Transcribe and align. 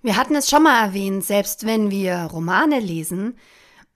Wir 0.00 0.16
hatten 0.16 0.36
es 0.36 0.48
schon 0.48 0.62
mal 0.62 0.80
erwähnt, 0.80 1.24
selbst 1.24 1.66
wenn 1.66 1.90
wir 1.90 2.16
Romane 2.16 2.78
lesen, 2.78 3.36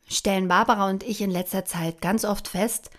stellen 0.09 0.49
Barbara 0.49 0.91
und 0.91 1.05
ich 1.05 1.21
in 1.21 1.31
letzter 1.31 1.65
Zeit 1.65 2.01
ganz 2.01 2.25
oft 2.25 2.49
fest, 2.49 2.91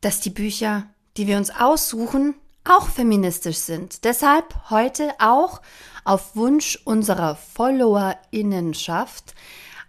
dass 0.00 0.20
die 0.20 0.30
Bücher, 0.30 0.86
die 1.16 1.26
wir 1.26 1.36
uns 1.36 1.50
aussuchen, 1.50 2.34
auch 2.64 2.88
feministisch 2.88 3.58
sind. 3.58 4.04
Deshalb 4.04 4.70
heute 4.70 5.12
auch 5.18 5.60
auf 6.04 6.34
Wunsch 6.34 6.78
unserer 6.84 7.36
Followerinnenschaft 7.36 9.34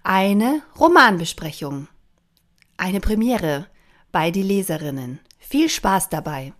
eine 0.04 0.62
Romanbesprechung. 0.78 1.88
Eine 2.76 3.00
Premiere 3.00 3.68
bei 4.12 4.32
die 4.32 4.44
Leserinnen. 4.44 5.20
Viel 5.40 5.70
Spaß 5.70 6.10
dabei. 6.10 6.54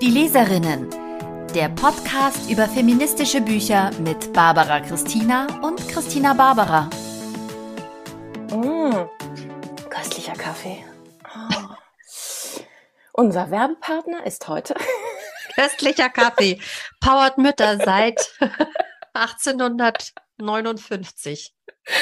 Die 0.00 0.10
Leserinnen. 0.10 1.09
Der 1.54 1.68
Podcast 1.68 2.48
über 2.48 2.68
feministische 2.68 3.40
Bücher 3.40 3.90
mit 3.98 4.32
Barbara 4.32 4.78
Christina 4.78 5.48
und 5.62 5.88
Christina 5.88 6.32
Barbara. 6.32 6.88
Mmh, 8.52 9.08
köstlicher 9.88 10.34
Kaffee. 10.34 10.84
Oh. 11.24 11.74
Unser 13.14 13.50
Werbepartner 13.50 14.24
ist 14.24 14.46
heute 14.46 14.76
köstlicher 15.56 16.08
Kaffee. 16.08 16.60
Powered 17.00 17.36
Mütter 17.38 17.78
seit 17.84 18.32
1859. 19.14 21.52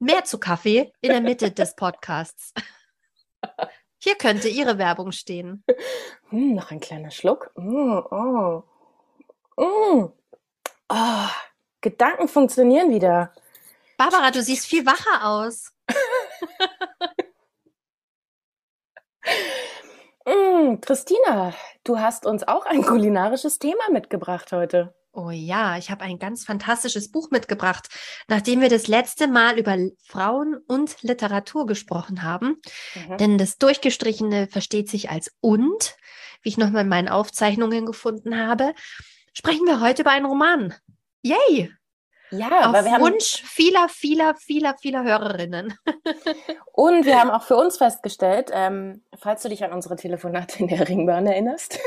Mehr 0.00 0.24
zu 0.24 0.38
Kaffee 0.38 0.92
in 1.00 1.12
der 1.12 1.20
Mitte 1.20 1.52
des 1.52 1.76
Podcasts. 1.76 2.52
Hier 3.98 4.14
könnte 4.14 4.48
Ihre 4.48 4.78
Werbung 4.78 5.12
stehen. 5.12 5.64
Hm, 6.30 6.54
noch 6.54 6.70
ein 6.70 6.80
kleiner 6.80 7.10
Schluck. 7.10 7.50
Mm, 7.56 8.00
oh. 8.10 8.62
Mm. 9.56 10.12
Oh, 10.90 11.28
Gedanken 11.80 12.28
funktionieren 12.28 12.90
wieder. 12.90 13.32
Barbara, 13.96 14.30
du 14.30 14.42
siehst 14.42 14.66
viel 14.66 14.84
wacher 14.84 15.26
aus. 15.26 15.72
mm, 20.26 20.80
Christina, 20.82 21.54
du 21.84 21.98
hast 21.98 22.26
uns 22.26 22.46
auch 22.46 22.66
ein 22.66 22.82
kulinarisches 22.82 23.58
Thema 23.58 23.90
mitgebracht 23.90 24.52
heute. 24.52 24.94
Oh 25.12 25.30
ja, 25.30 25.78
ich 25.78 25.90
habe 25.90 26.04
ein 26.04 26.18
ganz 26.18 26.44
fantastisches 26.44 27.10
Buch 27.10 27.30
mitgebracht, 27.30 27.88
nachdem 28.28 28.60
wir 28.60 28.68
das 28.68 28.86
letzte 28.88 29.26
Mal 29.26 29.58
über 29.58 29.76
Frauen 30.04 30.56
und 30.68 31.02
Literatur 31.02 31.66
gesprochen 31.66 32.22
haben. 32.22 32.60
Mhm. 32.94 33.16
Denn 33.16 33.38
das 33.38 33.58
Durchgestrichene 33.58 34.48
versteht 34.48 34.88
sich 34.88 35.10
als 35.10 35.32
und, 35.40 35.96
wie 36.42 36.50
ich 36.50 36.58
nochmal 36.58 36.82
in 36.82 36.88
meinen 36.88 37.08
Aufzeichnungen 37.08 37.86
gefunden 37.86 38.36
habe, 38.36 38.74
sprechen 39.32 39.66
wir 39.66 39.80
heute 39.80 40.02
über 40.02 40.12
einen 40.12 40.26
Roman. 40.26 40.74
Yay! 41.22 41.72
Ja, 42.30 42.70
auf 42.70 43.00
Wunsch 43.00 43.42
vieler, 43.46 43.88
vieler, 43.88 44.34
vieler, 44.34 44.76
vieler 44.78 45.02
Hörerinnen. 45.02 45.74
Und 46.72 47.06
wir 47.06 47.18
haben 47.18 47.30
auch 47.30 47.42
für 47.42 47.56
uns 47.56 47.78
festgestellt, 47.78 48.50
ähm, 48.52 49.02
falls 49.16 49.42
du 49.42 49.48
dich 49.48 49.64
an 49.64 49.72
unsere 49.72 49.96
Telefonate 49.96 50.58
in 50.58 50.68
der 50.68 50.86
Ringbahn 50.86 51.26
erinnerst, 51.26 51.78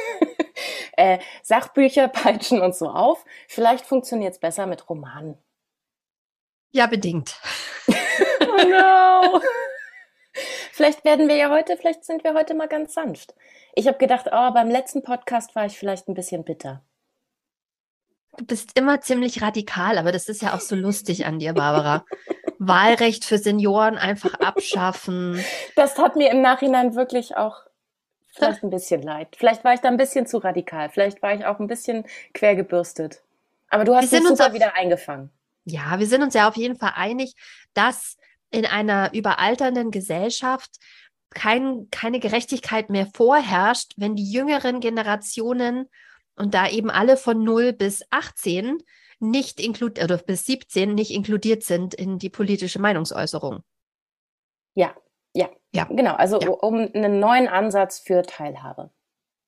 äh, 0.93 1.19
Sachbücher 1.43 2.07
peitschen 2.09 2.61
uns 2.61 2.79
so 2.79 2.89
auf. 2.89 3.23
Vielleicht 3.47 3.85
funktioniert 3.85 4.33
es 4.33 4.39
besser 4.39 4.65
mit 4.65 4.89
Romanen. 4.89 5.37
Ja, 6.71 6.87
bedingt. 6.87 7.35
oh 7.87 8.67
no. 8.69 9.41
Vielleicht 10.71 11.03
werden 11.03 11.27
wir 11.27 11.35
ja 11.35 11.49
heute, 11.49 11.75
vielleicht 11.77 12.05
sind 12.05 12.23
wir 12.23 12.33
heute 12.33 12.53
mal 12.53 12.67
ganz 12.67 12.93
sanft. 12.93 13.35
Ich 13.75 13.87
habe 13.87 13.97
gedacht, 13.97 14.27
oh, 14.31 14.51
beim 14.51 14.69
letzten 14.69 15.03
Podcast 15.03 15.55
war 15.55 15.65
ich 15.65 15.77
vielleicht 15.77 16.07
ein 16.07 16.13
bisschen 16.13 16.43
bitter. 16.43 16.81
Du 18.37 18.45
bist 18.45 18.79
immer 18.79 19.01
ziemlich 19.01 19.41
radikal, 19.41 19.97
aber 19.97 20.13
das 20.13 20.29
ist 20.29 20.41
ja 20.41 20.53
auch 20.53 20.61
so 20.61 20.75
lustig 20.75 21.25
an 21.25 21.39
dir, 21.39 21.53
Barbara. 21.53 22.05
Wahlrecht 22.59 23.25
für 23.25 23.37
Senioren 23.37 23.97
einfach 23.97 24.35
abschaffen. 24.35 25.43
Das 25.75 25.97
hat 25.97 26.15
mir 26.15 26.31
im 26.31 26.41
Nachhinein 26.41 26.95
wirklich 26.95 27.35
auch 27.35 27.63
vielleicht 28.31 28.63
ein 28.63 28.69
bisschen 28.69 29.01
leid. 29.01 29.35
Vielleicht 29.37 29.63
war 29.63 29.73
ich 29.73 29.81
da 29.81 29.89
ein 29.89 29.97
bisschen 29.97 30.25
zu 30.25 30.37
radikal. 30.37 30.89
Vielleicht 30.89 31.21
war 31.21 31.33
ich 31.33 31.45
auch 31.45 31.59
ein 31.59 31.67
bisschen 31.67 32.05
quergebürstet. 32.33 33.21
Aber 33.69 33.83
du 33.83 33.95
hast 33.95 34.11
mich 34.11 34.27
super 34.27 34.47
auf, 34.47 34.53
wieder 34.53 34.75
eingefangen. 34.75 35.29
Ja, 35.65 35.99
wir 35.99 36.07
sind 36.07 36.23
uns 36.23 36.33
ja 36.33 36.47
auf 36.47 36.57
jeden 36.57 36.77
Fall 36.77 36.93
einig, 36.95 37.35
dass 37.73 38.17
in 38.49 38.65
einer 38.65 39.13
überalternden 39.13 39.91
Gesellschaft 39.91 40.77
kein, 41.29 41.87
keine 41.91 42.19
Gerechtigkeit 42.19 42.89
mehr 42.89 43.07
vorherrscht, 43.13 43.93
wenn 43.95 44.15
die 44.15 44.29
jüngeren 44.29 44.81
Generationen 44.81 45.87
und 46.35 46.53
da 46.53 46.69
eben 46.69 46.89
alle 46.89 47.17
von 47.17 47.43
0 47.43 47.73
bis 47.73 48.03
18 48.09 48.77
nicht 49.19 49.59
inkludiert 49.59 50.03
oder 50.03 50.17
bis 50.17 50.45
17 50.45 50.93
nicht 50.93 51.11
inkludiert 51.11 51.63
sind 51.63 51.93
in 51.93 52.17
die 52.17 52.29
politische 52.29 52.79
Meinungsäußerung. 52.79 53.63
Ja, 54.73 54.95
ja, 55.73 55.85
genau. 55.85 56.15
Also 56.15 56.39
ja. 56.39 56.49
um 56.49 56.89
einen 56.93 57.19
neuen 57.19 57.47
Ansatz 57.47 57.99
für 57.99 58.23
Teilhabe. 58.23 58.91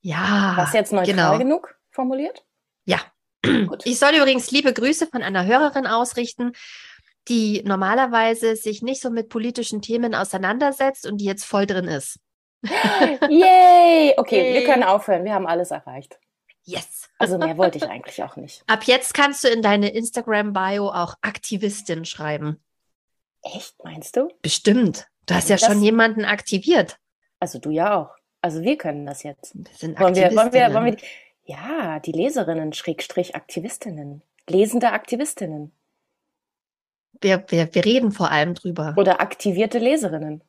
Ja. 0.02 0.54
Was 0.58 0.74
jetzt 0.74 0.94
neutral 0.94 1.14
genau. 1.16 1.38
genug 1.38 1.76
formuliert? 1.90 2.46
Ja. 2.86 3.00
Gut. 3.44 3.86
Ich 3.86 4.00
soll 4.00 4.14
übrigens 4.16 4.52
liebe 4.52 4.74
Grüße 4.74 5.08
von 5.08 5.22
einer 5.22 5.46
Hörerin 5.46 5.86
ausrichten, 5.86 6.54
die 7.28 7.62
normalerweise 7.66 8.56
sich 8.56 8.82
nicht 8.82 9.02
so 9.02 9.10
mit 9.10 9.30
politischen 9.30 9.82
Themen 9.82 10.16
auseinandersetzt 10.16 11.06
und 11.06 11.18
die 11.18 11.26
jetzt 11.26 11.46
voll 11.46 11.66
drin 11.66 11.88
ist. 11.88 12.20
Yay! 13.30 14.14
Okay, 14.18 14.42
Yay. 14.42 14.54
wir 14.54 14.66
können 14.66 14.84
aufhören. 14.84 15.26
Wir 15.26 15.34
haben 15.34 15.48
alles 15.48 15.72
erreicht. 15.72 16.20
Yes. 16.64 17.10
Also 17.18 17.38
mehr 17.38 17.58
wollte 17.58 17.78
ich 17.78 17.90
eigentlich 17.90 18.24
auch 18.24 18.38
nicht. 18.38 18.64
Ab 18.68 18.84
jetzt 18.84 19.14
kannst 19.14 19.44
du 19.44 19.50
in 19.50 19.62
deine 19.62 19.90
Instagram-Bio 19.90 20.90
auch 20.90 21.16
Aktivistin 21.22 22.06
schreiben. 22.06 22.64
Echt, 23.42 23.76
meinst 23.84 24.16
du? 24.16 24.30
Bestimmt. 24.42 25.08
Du 25.26 25.34
hast 25.34 25.50
ja 25.50 25.58
das, 25.58 25.66
schon 25.66 25.82
jemanden 25.82 26.26
aktiviert. 26.26 27.00
Also 27.40 27.60
du 27.60 27.70
ja 27.72 27.96
auch. 27.96 28.16
Also 28.42 28.62
wir 28.62 28.78
können 28.78 29.06
das 29.06 29.24
jetzt. 29.24 29.56
Wir 29.56 29.74
sind 29.74 30.00
wollen 30.00 30.16
wir, 30.16 30.36
wollen 30.36 30.54
wir, 30.54 30.74
wollen 30.74 30.86
wir, 30.86 30.98
ja, 31.46 32.00
die 32.00 32.12
Leserinnen, 32.12 32.74
Schrägstrich 32.74 33.36
Aktivistinnen. 33.36 34.22
Lesende 34.50 34.92
Aktivistinnen. 34.92 35.72
Wir, 37.22 37.44
wir, 37.48 37.74
wir 37.74 37.86
reden 37.86 38.12
vor 38.12 38.32
allem 38.32 38.54
drüber. 38.54 38.96
Oder 38.98 39.22
aktivierte 39.22 39.80
Leserinnen. 39.80 40.44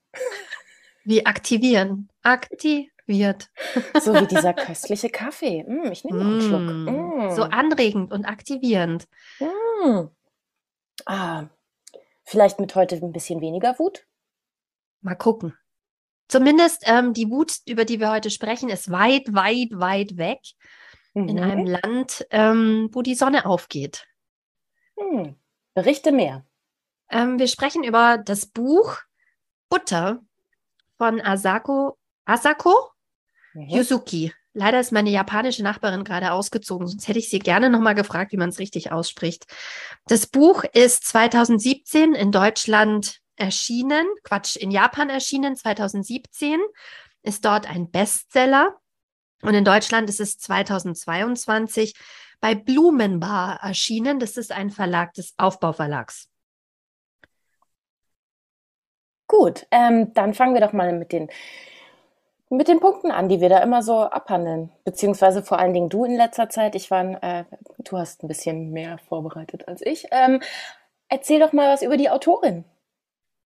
Wie 1.05 1.27
aktivieren. 1.27 2.09
Aktiviert. 2.23 3.51
So 4.01 4.15
wie 4.15 4.27
dieser 4.27 4.55
köstliche 4.55 5.11
Kaffee. 5.11 5.63
Mm, 5.63 5.93
ich 5.93 6.05
nehme 6.05 6.19
noch 6.19 6.27
einen 6.27 6.39
mm, 6.39 6.41
Schluck. 6.41 7.31
Mm. 7.31 7.37
So 7.37 7.43
anregend 7.43 8.13
und 8.13 8.25
aktivierend. 8.25 9.07
Mm. 9.39 10.09
Ah, 11.05 11.45
vielleicht 12.25 12.59
mit 12.59 12.75
heute 12.75 12.97
ein 12.97 13.13
bisschen 13.13 13.41
weniger 13.41 13.79
Wut? 13.79 14.07
Mal 15.05 15.17
gucken. 15.17 15.55
Zumindest 16.29 16.83
ähm, 16.87 17.13
die 17.13 17.31
Wut, 17.31 17.59
über 17.67 17.85
die 17.85 18.01
wir 18.01 18.11
heute 18.11 18.31
sprechen, 18.31 18.71
ist 18.71 18.91
weit, 18.91 19.35
weit, 19.35 19.69
weit 19.73 20.17
weg 20.17 20.41
mhm. 21.13 21.29
in 21.29 21.41
einem 21.41 21.67
Land, 21.67 22.27
ähm, 22.31 22.89
wo 22.91 23.03
die 23.03 23.15
Sonne 23.15 23.45
aufgeht. 23.45 24.07
Hm. 24.99 25.37
Berichte 25.75 26.11
mehr. 26.11 26.47
Ähm, 27.11 27.39
wir 27.39 27.49
sprechen 27.49 27.85
über 27.85 28.17
das 28.17 28.47
Buch 28.47 28.97
Butter 29.69 30.23
von 30.97 31.21
Asako, 31.21 31.99
Asako 32.25 32.91
mhm. 33.53 33.69
Yuzuki. 33.69 34.33
Leider 34.55 34.81
ist 34.81 34.93
meine 34.93 35.11
japanische 35.11 35.63
Nachbarin 35.63 36.05
gerade 36.05 36.33
ausgezogen, 36.33 36.87
sonst 36.87 37.09
hätte 37.09 37.19
ich 37.19 37.29
sie 37.29 37.41
gerne 37.41 37.69
nochmal 37.69 37.95
gefragt, 37.95 38.33
wie 38.33 38.39
man 38.39 38.49
es 38.49 38.59
richtig 38.59 38.91
ausspricht. 38.91 39.47
Das 40.07 40.29
Buch 40.29 40.65
ist 40.73 41.05
2017 41.09 42.15
in 42.15 42.33
Deutschland 42.33 43.21
erschienen, 43.37 44.07
Quatsch, 44.23 44.57
in 44.57 44.71
Japan 44.71 45.11
erschienen 45.11 45.57
2017, 45.57 46.61
ist 47.23 47.45
dort 47.45 47.69
ein 47.69 47.91
Bestseller. 47.91 48.77
Und 49.43 49.55
in 49.55 49.65
Deutschland 49.65 50.09
ist 50.09 50.21
es 50.21 50.39
2022 50.39 51.95
bei 52.41 52.55
Blumenbar 52.55 53.61
erschienen. 53.63 54.19
Das 54.19 54.37
ist 54.37 54.53
ein 54.53 54.71
Verlag 54.71 55.15
des 55.15 55.35
Aufbauverlags. 55.39 56.29
Gut, 59.27 59.67
ähm, 59.71 60.13
dann 60.15 60.35
fangen 60.35 60.55
wir 60.55 60.61
doch 60.61 60.73
mal 60.73 60.93
mit 60.93 61.13
den, 61.13 61.31
mit 62.51 62.69
den 62.69 62.81
Punkten 62.81 63.11
an, 63.11 63.29
die 63.29 63.41
wir 63.41 63.49
da 63.49 63.59
immer 63.59 63.83
so 63.83 64.03
abhandeln. 64.03 64.71
Beziehungsweise 64.85 65.43
vor 65.43 65.59
allen 65.59 65.73
Dingen 65.73 65.89
du 65.89 66.05
in 66.05 66.17
letzter 66.17 66.49
Zeit. 66.49 66.75
Ich 66.75 66.91
war, 66.91 67.23
äh, 67.23 67.45
du 67.79 67.99
hast 67.99 68.23
ein 68.23 68.29
bisschen 68.29 68.71
mehr 68.71 68.99
vorbereitet 69.09 69.67
als 69.67 69.81
ich. 69.81 70.07
Ähm, 70.11 70.41
erzähl 71.09 71.41
doch 71.41 71.53
mal 71.53 71.73
was 71.73 71.83
über 71.83 71.97
die 71.97 72.11
Autorin. 72.11 72.65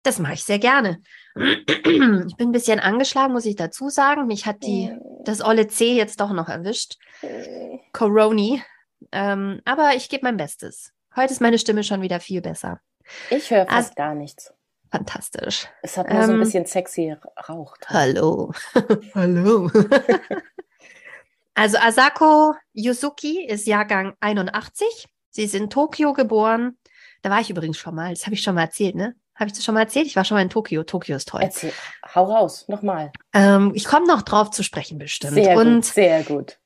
Das 0.05 0.19
mache 0.19 0.33
ich 0.33 0.43
sehr 0.43 0.59
gerne. 0.59 1.01
Ich 1.35 2.37
bin 2.37 2.49
ein 2.49 2.51
bisschen 2.51 2.79
angeschlagen, 2.79 3.33
muss 3.33 3.45
ich 3.45 3.55
dazu 3.55 3.89
sagen. 3.89 4.27
Mich 4.27 4.45
hat 4.45 4.63
die, 4.63 4.95
das 5.25 5.43
olle 5.43 5.67
C 5.67 5.93
jetzt 5.93 6.21
doch 6.21 6.31
noch 6.31 6.47
erwischt. 6.47 6.97
Coroni. 7.91 8.63
Ähm, 9.11 9.61
aber 9.65 9.95
ich 9.95 10.07
gebe 10.09 10.23
mein 10.23 10.37
Bestes. 10.37 10.93
Heute 11.15 11.33
ist 11.33 11.41
meine 11.41 11.59
Stimme 11.59 11.83
schon 11.83 12.01
wieder 12.01 12.19
viel 12.19 12.41
besser. 12.41 12.79
Ich 13.29 13.51
höre 13.51 13.65
fast 13.65 13.89
also, 13.89 13.93
gar 13.95 14.15
nichts. 14.15 14.53
Fantastisch. 14.91 15.67
Es 15.81 15.97
hat 15.97 16.09
nur 16.09 16.19
ähm, 16.19 16.25
so 16.25 16.31
ein 16.31 16.37
ähm, 16.37 16.43
bisschen 16.43 16.65
sexy 16.65 17.15
Rauch. 17.49 17.75
Hallo. 17.87 18.53
hallo. 19.15 19.69
Also 21.57 21.77
Asako 21.77 22.53
Yuzuki 22.73 23.45
ist 23.45 23.65
Jahrgang 23.65 24.13
81. 24.19 25.07
Sie 25.29 25.43
ist 25.43 25.55
in 25.55 25.69
Tokio 25.69 26.11
geboren. 26.11 26.77
Da 27.21 27.29
war 27.29 27.39
ich 27.39 27.49
übrigens 27.49 27.77
schon 27.77 27.95
mal. 27.95 28.09
Das 28.09 28.25
habe 28.25 28.33
ich 28.35 28.41
schon 28.41 28.55
mal 28.55 28.63
erzählt, 28.63 28.95
ne? 28.95 29.15
Habe 29.35 29.49
ich 29.49 29.53
das 29.53 29.65
schon 29.65 29.75
mal 29.75 29.81
erzählt? 29.81 30.07
Ich 30.07 30.15
war 30.15 30.23
schon 30.23 30.35
mal 30.35 30.41
in 30.41 30.49
Tokio. 30.49 30.83
Tokio 30.83 31.17
ist 31.17 31.27
toll. 31.27 31.41
Erzähl, 31.43 31.73
hau 32.13 32.23
raus, 32.23 32.65
nochmal. 32.67 33.11
Ähm, 33.33 33.71
ich 33.75 33.85
komme 33.85 34.07
noch 34.07 34.21
drauf 34.21 34.49
zu 34.51 34.63
sprechen 34.63 34.97
bestimmt. 34.97 35.33
Sehr 35.33 35.57
Und 35.57 35.75
gut, 35.75 35.85
sehr 35.85 36.23
gut. 36.23 36.57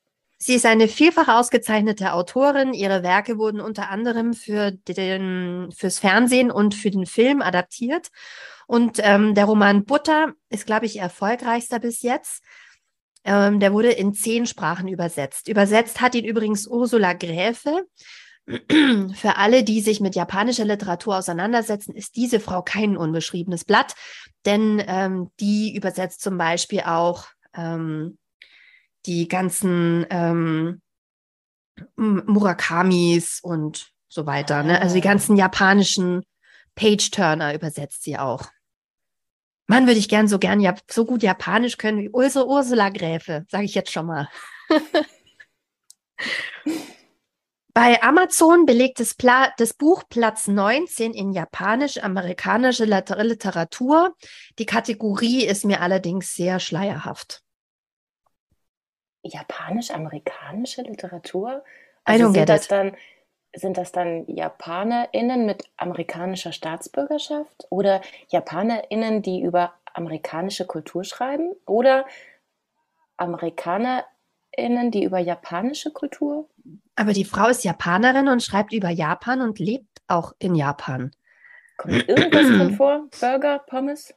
Sie 0.42 0.56
ist 0.56 0.66
eine 0.66 0.88
vielfach 0.88 1.28
ausgezeichnete 1.28 2.14
Autorin. 2.14 2.74
Ihre 2.74 3.04
Werke 3.04 3.38
wurden 3.38 3.60
unter 3.60 3.90
anderem 3.90 4.34
für 4.34 4.72
den, 4.72 5.70
fürs 5.76 6.00
Fernsehen 6.00 6.50
und 6.50 6.76
für 6.76 6.92
den 6.92 7.06
Film 7.06 7.42
adaptiert. 7.42 8.08
Und 8.66 9.00
ähm, 9.04 9.36
der 9.36 9.46
Roman 9.46 9.84
Butter 9.84 10.34
ist, 10.50 10.66
glaube 10.66 10.86
ich, 10.86 10.96
ihr 10.96 11.02
erfolgreichster 11.02 11.80
bis 11.80 12.04
jetzt. 12.04 12.42
Ähm, 13.26 13.60
der 13.60 13.74
wurde 13.74 13.92
in 13.92 14.14
zehn 14.14 14.46
Sprachen 14.46 14.88
übersetzt. 14.88 15.50
Übersetzt 15.50 16.00
hat 16.00 16.16
ihn 16.16 16.24
übrigens 16.24 16.68
Ursula 16.68 17.12
Gräfe. 17.14 17.86
Für 19.14 19.38
alle, 19.38 19.64
die 19.64 19.82
sich 19.82 20.00
mit 20.00 20.16
japanischer 20.16 20.66
Literatur 20.66 21.18
auseinandersetzen, 21.18 21.96
ist 21.96 22.16
diese 22.16 22.40
Frau 22.40 22.64
kein 22.64 22.98
unbeschriebenes 22.98 23.64
Blatt, 23.64 23.94
denn 24.46 24.84
ähm, 24.88 25.30
die 25.40 25.76
übersetzt 25.76 26.22
zum 26.22 26.38
Beispiel 26.38 26.82
auch 26.82 27.26
ähm, 27.54 28.18
die 29.06 29.28
ganzen 29.28 30.06
ähm, 30.10 30.82
Murakamis 31.96 33.40
und 33.42 33.92
so 34.08 34.26
weiter. 34.26 34.64
Ne? 34.64 34.82
Also 34.82 34.96
die 34.96 35.02
Ah. 35.02 35.12
ganzen 35.12 35.38
japanischen 35.38 36.24
Page-Turner 36.76 37.54
übersetzt 37.54 38.04
sie 38.04 38.18
auch. 38.18 38.46
Mann, 39.68 39.86
würde 39.86 40.00
ich 40.00 40.10
gern 40.10 40.28
so 40.28 40.40
gern 40.40 40.60
Jap 40.60 40.82
so 40.90 41.06
gut 41.06 41.22
Japanisch 41.22 41.78
können 41.78 42.00
wie 42.00 42.10
Ursula, 42.10 42.46
Ursula 42.46 42.90
Gräfe, 42.90 43.46
sage 43.50 43.66
ich 43.66 43.76
jetzt 43.76 43.92
schon 43.92 44.08
mal. 44.08 44.28
Bei 47.82 48.04
Amazon 48.04 48.66
belegt 48.66 49.00
das, 49.00 49.14
Pla 49.14 49.54
das 49.56 49.74
Buch 49.74 50.04
Platz 50.10 50.50
19 50.50 51.14
in 51.14 51.32
japanisch-amerikanische 51.32 52.84
Liter 52.84 53.24
Literatur. 53.24 54.14
Die 54.58 54.66
Kategorie 54.66 55.46
ist 55.46 55.64
mir 55.64 55.80
allerdings 55.80 56.36
sehr 56.36 56.60
schleierhaft. 56.60 57.42
Japanisch-amerikanische 59.24 60.82
Literatur? 60.82 61.64
I 62.06 62.12
Also 62.12 62.26
don't 62.26 62.34
sind 62.34 62.50
das 62.50 62.66
it. 62.66 62.72
dann 62.72 62.98
sind 63.56 63.78
das 63.78 63.94
dann 63.94 64.26
JapanerInnen 64.28 65.46
mit 65.46 65.64
amerikanischer 65.78 66.52
Staatsbürgerschaft 66.52 67.66
oder 67.70 68.02
JapanerInnen, 68.28 69.22
die 69.22 69.42
über 69.42 69.74
amerikanische 69.94 70.68
Kultur 70.68 71.06
schreiben 71.06 71.56
oder 71.66 72.06
AmerikanerInnen, 73.16 74.92
die 74.92 75.06
über 75.06 75.20
japanische 75.20 75.92
Kultur? 75.92 76.50
Aber 77.00 77.14
die 77.14 77.24
Frau 77.24 77.48
ist 77.48 77.64
Japanerin 77.64 78.28
und 78.28 78.44
schreibt 78.44 78.74
über 78.74 78.90
Japan 78.90 79.40
und 79.40 79.58
lebt 79.58 79.88
auch 80.10 80.34
in 80.38 80.54
Japan. 80.54 81.12
Kommt 81.78 82.10
irgendwas 82.10 82.46
drin 82.46 82.72
vor? 82.78 83.08
Burger, 83.22 83.60
Pommes? 83.60 84.14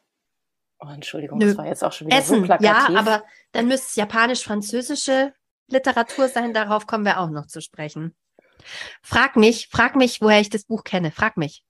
Oh, 0.81 0.89
Entschuldigung, 0.89 1.39
Nö. 1.39 1.47
das 1.47 1.57
war 1.59 1.67
jetzt 1.67 1.85
auch 1.85 1.93
schon 1.93 2.09
wieder 2.09 2.21
so 2.23 2.35
Essen, 2.35 2.45
ja, 2.45 2.57
plakativ. 2.59 2.99
aber 2.99 3.25
dann 3.53 3.69
müsste 3.69 3.87
es 3.87 3.95
japanisch-französische 3.95 5.33
Literatur 5.69 6.27
sein. 6.29 6.53
Darauf 6.53 6.89
kommen 6.89 7.05
wir 7.05 7.21
auch 7.21 7.31
noch 7.31 7.47
zu 7.47 7.61
sprechen. 7.61 8.17
Frag 9.01 9.37
mich, 9.37 9.69
frag 9.71 9.95
mich, 9.95 10.21
woher 10.21 10.41
ich 10.41 10.51
das 10.51 10.65
Buch 10.65 10.83
kenne. 10.83 11.13
Frag 11.13 11.37
mich. 11.37 11.63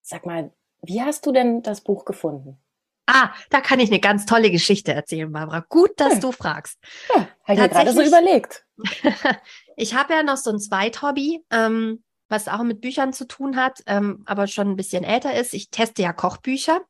Sag 0.00 0.24
mal, 0.24 0.52
wie 0.80 1.02
hast 1.02 1.26
du 1.26 1.32
denn 1.32 1.62
das 1.62 1.82
Buch 1.82 2.06
gefunden? 2.06 2.56
Ah, 3.04 3.34
da 3.50 3.60
kann 3.60 3.78
ich 3.78 3.90
eine 3.90 4.00
ganz 4.00 4.24
tolle 4.24 4.50
Geschichte 4.50 4.94
erzählen, 4.94 5.30
Barbara. 5.30 5.64
Gut, 5.68 5.90
dass 6.00 6.14
Hm. 6.14 6.20
du 6.22 6.32
fragst. 6.32 6.78
Ja, 7.14 7.28
habe 7.46 7.54
ich 7.54 7.58
mir 7.60 7.68
gerade 7.68 7.92
so 7.92 8.02
überlegt. 8.02 8.64
Ich 9.78 9.94
habe 9.94 10.14
ja 10.14 10.22
noch 10.22 10.38
so 10.38 10.50
ein 10.50 10.58
Zweithobby, 10.58 11.44
ähm, 11.50 12.02
was 12.28 12.48
auch 12.48 12.62
mit 12.62 12.80
Büchern 12.80 13.12
zu 13.12 13.26
tun 13.26 13.56
hat, 13.56 13.80
ähm, 13.86 14.22
aber 14.24 14.46
schon 14.46 14.70
ein 14.70 14.76
bisschen 14.76 15.04
älter 15.04 15.34
ist. 15.34 15.52
Ich 15.52 15.70
teste 15.70 16.00
ja 16.02 16.12
Kochbücher 16.14 16.80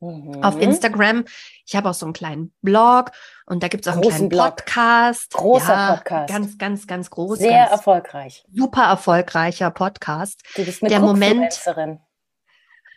Mhm. 0.00 0.42
auf 0.44 0.60
Instagram. 0.60 1.24
Ich 1.64 1.74
habe 1.74 1.88
auch 1.88 1.94
so 1.94 2.04
einen 2.04 2.12
kleinen 2.12 2.54
Blog 2.60 3.12
und 3.46 3.62
da 3.62 3.68
gibt 3.68 3.86
es 3.86 3.88
auch 3.90 3.94
einen 3.94 4.02
Großen 4.02 4.16
kleinen 4.16 4.28
Blog. 4.28 4.56
Podcast. 4.56 5.32
Großer 5.32 5.72
ja, 5.74 5.94
Podcast. 5.96 6.28
Ganz, 6.30 6.58
ganz, 6.58 6.86
ganz 6.86 7.08
groß. 7.10 7.38
Sehr 7.38 7.60
ganz 7.60 7.70
erfolgreich. 7.70 8.44
super 8.52 8.84
erfolgreicher 8.84 9.70
Podcast. 9.70 10.42
Du 10.54 10.64
bist 10.66 10.82
eine 10.82 10.90
Der 10.90 11.00
Moment-. 11.00 11.58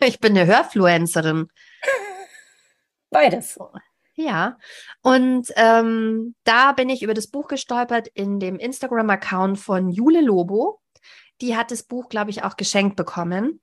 Ich 0.02 0.20
bin 0.22 0.38
eine 0.38 0.46
Hörfluencerin. 0.46 1.48
Beides. 3.10 3.58
Ja, 4.19 4.57
und 5.01 5.48
ähm, 5.56 6.36
da 6.44 6.74
bin 6.74 6.89
ich 6.89 7.04
über 7.04 7.13
das 7.13 7.27
Buch 7.27 7.48
gestolpert 7.48 8.10
in 8.10 8.42
dem 8.42 8.60
Instagram-Account 8.60 9.57
von 9.57 9.89
Jule 9.89 10.19
Lobo. 10.19 10.81
Die 11.39 11.56
hat 11.56 11.71
das 11.71 11.83
Buch, 11.83 12.10
glaube 12.10 12.30
ich, 12.30 12.44
auch 12.44 12.57
geschenkt 12.57 12.98
bekommen. 12.98 13.62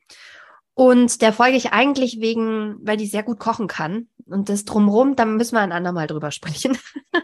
Und 0.73 1.21
der 1.21 1.35
folge 1.35 1.59
ich 1.59 1.73
eigentlich 1.73 2.23
wegen, 2.23 2.79
weil 2.81 2.97
die 2.97 3.07
sehr 3.07 3.23
gut 3.23 3.39
kochen 3.39 3.67
kann. 3.67 4.09
Und 4.25 4.49
das 4.49 4.65
drumrum, 4.65 5.15
da 5.15 5.27
müssen 5.27 5.57
wir 5.57 5.61
ein 5.61 5.73
andermal 5.73 6.07
drüber 6.07 6.31
sprechen. 6.31 6.79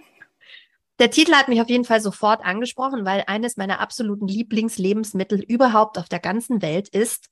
Der 0.98 1.10
Titel 1.10 1.32
hat 1.32 1.48
mich 1.48 1.60
auf 1.62 1.70
jeden 1.70 1.86
Fall 1.86 2.02
sofort 2.02 2.44
angesprochen, 2.44 3.06
weil 3.06 3.24
eines 3.26 3.56
meiner 3.56 3.80
absoluten 3.80 4.28
Lieblingslebensmittel 4.28 5.40
überhaupt 5.40 5.96
auf 5.96 6.08
der 6.08 6.20
ganzen 6.20 6.60
Welt 6.60 6.88
ist 6.90 7.30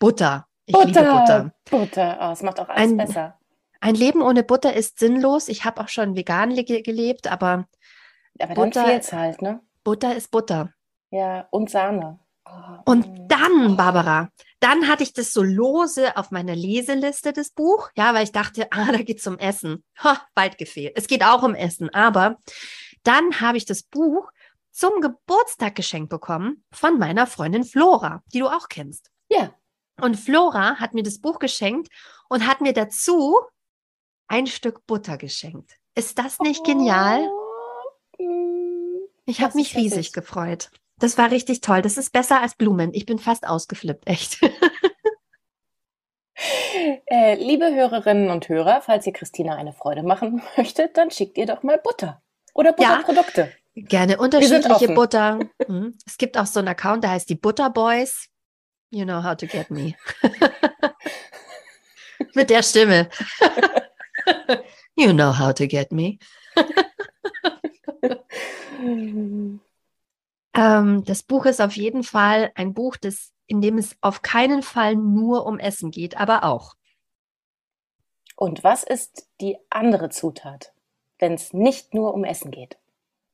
Butter. 0.00 0.48
Ich 0.64 0.74
liebe 0.74 1.02
Butter. 1.02 1.52
Butter. 1.70 2.18
Oh, 2.20 2.32
es 2.32 2.42
macht 2.42 2.58
auch 2.58 2.68
alles 2.70 2.90
Ein- 2.90 2.96
besser. 2.96 3.38
Ein 3.86 3.94
Leben 3.94 4.20
ohne 4.20 4.42
Butter 4.42 4.74
ist 4.74 4.98
sinnlos. 4.98 5.46
Ich 5.46 5.64
habe 5.64 5.80
auch 5.80 5.88
schon 5.88 6.16
vegan 6.16 6.50
le 6.50 6.64
gelebt, 6.64 7.28
aber 7.28 7.68
Aber 8.36 8.54
dann 8.54 8.70
Butter- 8.70 8.84
fehlt's 8.84 9.12
halt, 9.12 9.42
ne? 9.42 9.60
Butter 9.84 10.16
ist 10.16 10.32
Butter. 10.32 10.72
Ja, 11.10 11.46
und 11.52 11.70
Sahne. 11.70 12.18
Oh, 12.44 12.90
Und 12.90 13.06
mm. 13.06 13.28
dann, 13.28 13.76
Barbara, 13.76 14.30
dann 14.58 14.88
hatte 14.88 15.04
ich 15.04 15.12
das 15.12 15.32
so 15.32 15.40
lose 15.40 16.16
auf 16.16 16.32
meiner 16.32 16.56
Leseliste, 16.56 17.32
das 17.32 17.50
Buch, 17.50 17.90
ja, 17.96 18.12
weil 18.12 18.24
ich 18.24 18.32
dachte, 18.32 18.66
ah, 18.72 18.90
da 18.90 19.02
geht's 19.02 19.24
um 19.28 19.38
Essen. 19.38 19.84
Ha, 20.02 20.20
weit 20.34 20.58
gefehlt. 20.58 20.94
Es 20.96 21.06
geht 21.06 21.22
auch 21.22 21.44
um 21.44 21.54
Essen, 21.54 21.88
aber 21.94 22.38
dann 23.04 23.40
habe 23.40 23.56
ich 23.56 23.66
das 23.66 23.84
Buch 23.84 24.32
zum 24.72 25.00
Geburtstag 25.00 25.76
geschenkt 25.76 26.08
bekommen 26.08 26.64
von 26.72 26.98
meiner 26.98 27.28
Freundin 27.28 27.62
Flora, 27.62 28.24
die 28.34 28.40
du 28.40 28.48
auch 28.48 28.68
kennst. 28.68 29.12
Ja. 29.28 29.54
Und 30.00 30.16
Flora 30.16 30.80
hat 30.80 30.92
mir 30.92 31.04
das 31.04 31.20
Buch 31.20 31.38
geschenkt 31.38 31.88
und 32.28 32.48
hat 32.48 32.60
mir 32.60 32.72
dazu 32.72 33.38
ein 34.28 34.46
Stück 34.46 34.86
Butter 34.86 35.16
geschenkt. 35.18 35.76
Ist 35.94 36.18
das 36.18 36.38
nicht 36.40 36.64
genial? 36.64 37.28
Oh. 38.18 39.08
Ich 39.24 39.40
habe 39.40 39.56
mich 39.56 39.72
ja 39.72 39.80
riesig 39.80 40.12
gefreut. 40.12 40.70
Das 40.98 41.18
war 41.18 41.30
richtig 41.30 41.60
toll. 41.60 41.82
Das 41.82 41.96
ist 41.98 42.12
besser 42.12 42.40
als 42.40 42.54
Blumen. 42.54 42.94
Ich 42.94 43.06
bin 43.06 43.18
fast 43.18 43.46
ausgeflippt, 43.46 44.06
echt. 44.06 44.38
Äh, 47.06 47.36
liebe 47.36 47.74
Hörerinnen 47.74 48.30
und 48.30 48.48
Hörer, 48.50 48.82
falls 48.82 49.06
ihr 49.06 49.14
Christina 49.14 49.54
eine 49.56 49.72
Freude 49.72 50.02
machen 50.02 50.42
möchtet, 50.58 50.96
dann 50.98 51.10
schickt 51.10 51.38
ihr 51.38 51.46
doch 51.46 51.62
mal 51.62 51.78
Butter. 51.78 52.22
Oder 52.52 52.74
Ja. 52.78 52.96
Butterprodukte. 52.96 53.52
Gerne 53.74 54.18
unterschiedliche. 54.18 54.88
Butter. 54.92 55.38
Mhm. 55.68 55.96
Es 56.06 56.18
gibt 56.18 56.36
auch 56.38 56.46
so 56.46 56.58
einen 56.60 56.68
Account, 56.68 57.02
der 57.04 57.10
heißt 57.12 57.28
die 57.30 57.34
Butter 57.34 57.70
Boys. 57.70 58.28
You 58.90 59.04
know 59.04 59.24
how 59.24 59.34
to 59.36 59.46
get 59.46 59.70
me. 59.70 59.94
Mit 62.34 62.50
der 62.50 62.62
Stimme. 62.62 63.08
you 64.96 65.12
know 65.12 65.32
how 65.32 65.52
to 65.52 65.66
get 65.66 65.92
me. 65.92 66.18
Ähm, 70.56 71.04
das 71.04 71.22
Buch 71.22 71.44
ist 71.44 71.60
auf 71.60 71.76
jeden 71.76 72.02
Fall 72.02 72.50
ein 72.54 72.72
Buch, 72.72 72.96
das, 72.96 73.32
in 73.46 73.60
dem 73.60 73.76
es 73.76 73.94
auf 74.00 74.22
keinen 74.22 74.62
Fall 74.62 74.96
nur 74.96 75.44
um 75.44 75.58
Essen 75.58 75.90
geht, 75.90 76.16
aber 76.16 76.44
auch. 76.44 76.74
Und 78.36 78.64
was 78.64 78.82
ist 78.82 79.28
die 79.40 79.58
andere 79.68 80.08
Zutat, 80.08 80.72
wenn 81.18 81.34
es 81.34 81.52
nicht 81.52 81.92
nur 81.92 82.14
um 82.14 82.24
Essen 82.24 82.50
geht? 82.50 82.78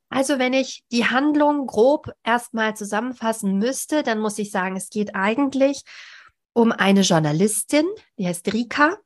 Also 0.09 0.39
wenn 0.39 0.53
ich 0.53 0.85
die 0.91 1.07
Handlung 1.07 1.67
grob 1.67 2.13
erstmal 2.23 2.77
zusammenfassen 2.77 3.57
müsste, 3.57 4.03
dann 4.03 4.19
muss 4.19 4.39
ich 4.39 4.51
sagen, 4.51 4.77
es 4.77 4.91
geht 4.91 5.15
eigentlich 5.15 5.85
um 6.53 6.71
eine 6.71 7.01
Journalistin, 7.01 7.87
die 8.19 8.27
heißt 8.27 8.53
Rika. 8.53 8.99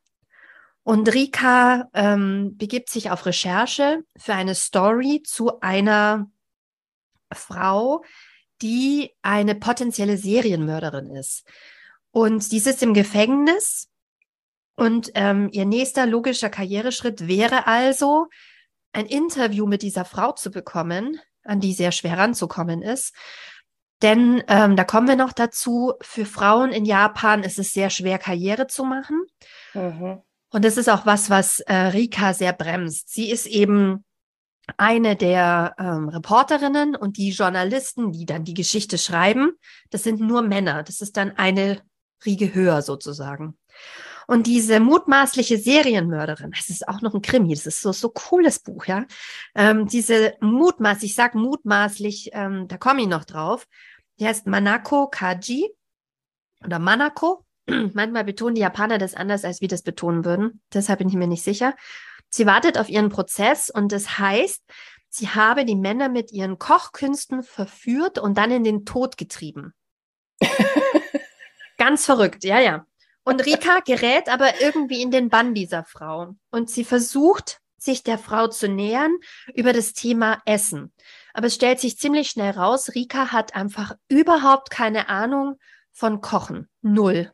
Und 0.87 1.13
Rika 1.13 1.89
ähm, 1.93 2.55
begibt 2.55 2.89
sich 2.89 3.11
auf 3.11 3.25
Recherche 3.25 4.05
für 4.15 4.33
eine 4.33 4.55
Story 4.55 5.21
zu 5.21 5.59
einer 5.59 6.31
Frau, 7.33 8.05
die 8.61 9.13
eine 9.21 9.55
potenzielle 9.55 10.15
Serienmörderin 10.15 11.13
ist. 11.13 11.45
Und 12.11 12.53
die 12.53 12.59
sitzt 12.59 12.83
im 12.83 12.93
Gefängnis. 12.93 13.89
Und 14.77 15.11
ähm, 15.15 15.49
ihr 15.51 15.65
nächster 15.65 16.05
logischer 16.05 16.49
Karriereschritt 16.49 17.27
wäre 17.27 17.67
also, 17.67 18.27
ein 18.93 19.07
Interview 19.07 19.67
mit 19.67 19.81
dieser 19.81 20.05
Frau 20.05 20.31
zu 20.31 20.51
bekommen, 20.51 21.19
an 21.43 21.59
die 21.59 21.73
sehr 21.73 21.91
schwer 21.91 22.17
ranzukommen 22.17 22.81
ist. 22.81 23.13
Denn 24.01 24.41
ähm, 24.47 24.77
da 24.77 24.85
kommen 24.85 25.09
wir 25.09 25.17
noch 25.17 25.33
dazu, 25.33 25.95
für 25.99 26.25
Frauen 26.25 26.71
in 26.71 26.85
Japan 26.85 27.43
ist 27.43 27.59
es 27.59 27.73
sehr 27.73 27.89
schwer, 27.89 28.19
Karriere 28.19 28.67
zu 28.67 28.85
machen. 28.85 29.25
Mhm. 29.73 30.21
Und 30.57 30.65
das 30.65 30.77
ist 30.77 30.89
auch 30.89 31.05
was, 31.05 31.29
was 31.29 31.59
äh, 31.59 31.75
Rika 31.75 32.33
sehr 32.33 32.51
bremst. 32.51 33.13
Sie 33.13 33.29
ist 33.29 33.45
eben 33.45 34.03
eine 34.75 35.15
der 35.15 35.75
ähm, 35.77 36.09
Reporterinnen 36.09 36.95
und 36.95 37.17
die 37.17 37.29
Journalisten, 37.29 38.11
die 38.11 38.25
dann 38.25 38.43
die 38.43 38.55
Geschichte 38.55 38.97
schreiben, 38.97 39.51
das 39.91 40.01
sind 40.01 40.19
nur 40.19 40.41
Männer. 40.41 40.81
Das 40.81 41.01
ist 41.01 41.15
dann 41.15 41.37
eine 41.37 41.83
Riege 42.25 42.55
höher 42.55 42.81
sozusagen. 42.81 43.55
Und 44.25 44.47
diese 44.47 44.79
mutmaßliche 44.79 45.59
Serienmörderin, 45.59 46.49
das 46.49 46.69
ist 46.69 46.87
auch 46.87 47.01
noch 47.01 47.13
ein 47.13 47.21
Krimi, 47.21 47.53
das 47.53 47.67
ist 47.67 47.83
so 47.83 47.91
so 47.91 48.09
cooles 48.09 48.57
Buch, 48.57 48.87
ja. 48.87 49.05
Ähm, 49.53 49.87
diese 49.87 50.33
mutmaßlich, 50.41 51.11
ich 51.11 51.15
sag 51.15 51.35
mutmaßlich, 51.35 52.31
ähm, 52.33 52.67
da 52.67 52.79
komme 52.79 53.01
ich 53.01 53.07
noch 53.07 53.25
drauf. 53.25 53.67
Die 54.19 54.25
heißt 54.25 54.47
Manako 54.47 55.07
Kaji 55.07 55.69
oder 56.65 56.79
Manako. 56.79 57.45
Manchmal 57.93 58.23
betonen 58.23 58.55
die 58.55 58.61
Japaner 58.61 58.97
das 58.97 59.13
anders, 59.13 59.43
als 59.43 59.61
wir 59.61 59.67
das 59.67 59.81
betonen 59.81 60.25
würden. 60.25 60.61
Deshalb 60.73 60.99
bin 60.99 61.09
ich 61.09 61.15
mir 61.15 61.27
nicht 61.27 61.43
sicher. 61.43 61.75
Sie 62.29 62.45
wartet 62.45 62.77
auf 62.77 62.89
ihren 62.89 63.09
Prozess 63.09 63.69
und 63.69 63.91
das 63.91 64.17
heißt, 64.17 64.63
sie 65.09 65.29
habe 65.29 65.65
die 65.65 65.75
Männer 65.75 66.09
mit 66.09 66.31
ihren 66.31 66.59
Kochkünsten 66.59 67.43
verführt 67.43 68.19
und 68.19 68.37
dann 68.37 68.51
in 68.51 68.63
den 68.63 68.85
Tod 68.85 69.17
getrieben. 69.17 69.73
Ganz 71.77 72.05
verrückt, 72.05 72.43
ja, 72.43 72.59
ja. 72.59 72.85
Und 73.23 73.45
Rika 73.45 73.81
gerät 73.81 74.29
aber 74.29 74.61
irgendwie 74.61 75.01
in 75.01 75.11
den 75.11 75.29
Bann 75.29 75.53
dieser 75.53 75.83
Frau 75.83 76.35
und 76.49 76.69
sie 76.69 76.85
versucht, 76.85 77.59
sich 77.77 78.03
der 78.03 78.17
Frau 78.17 78.47
zu 78.47 78.67
nähern 78.67 79.15
über 79.53 79.73
das 79.73 79.93
Thema 79.93 80.41
Essen. 80.45 80.93
Aber 81.33 81.47
es 81.47 81.55
stellt 81.55 81.79
sich 81.79 81.97
ziemlich 81.97 82.29
schnell 82.29 82.51
raus, 82.51 82.95
Rika 82.95 83.31
hat 83.31 83.55
einfach 83.55 83.95
überhaupt 84.07 84.69
keine 84.69 85.09
Ahnung 85.09 85.59
von 85.91 86.21
Kochen. 86.21 86.69
Null. 86.81 87.31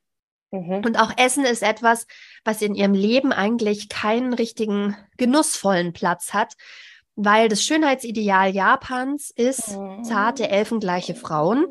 Mhm. 0.54 0.84
Und 0.86 1.00
auch 1.00 1.12
Essen 1.18 1.46
ist 1.46 1.64
etwas, 1.64 2.06
was 2.46 2.62
in 2.62 2.76
ihrem 2.76 2.94
Leben 2.94 3.34
eigentlich 3.34 3.90
keinen 3.90 4.34
richtigen 4.34 4.96
genussvollen 5.18 5.94
Platz 5.94 6.32
hat, 6.32 6.54
weil 7.16 7.50
das 7.50 7.64
Schönheitsideal 7.64 8.52
Japans 8.52 9.32
ist 9.32 9.76
mhm. 9.76 10.04
zarte, 10.04 10.50
elfengleiche 10.50 11.16
Frauen. 11.16 11.66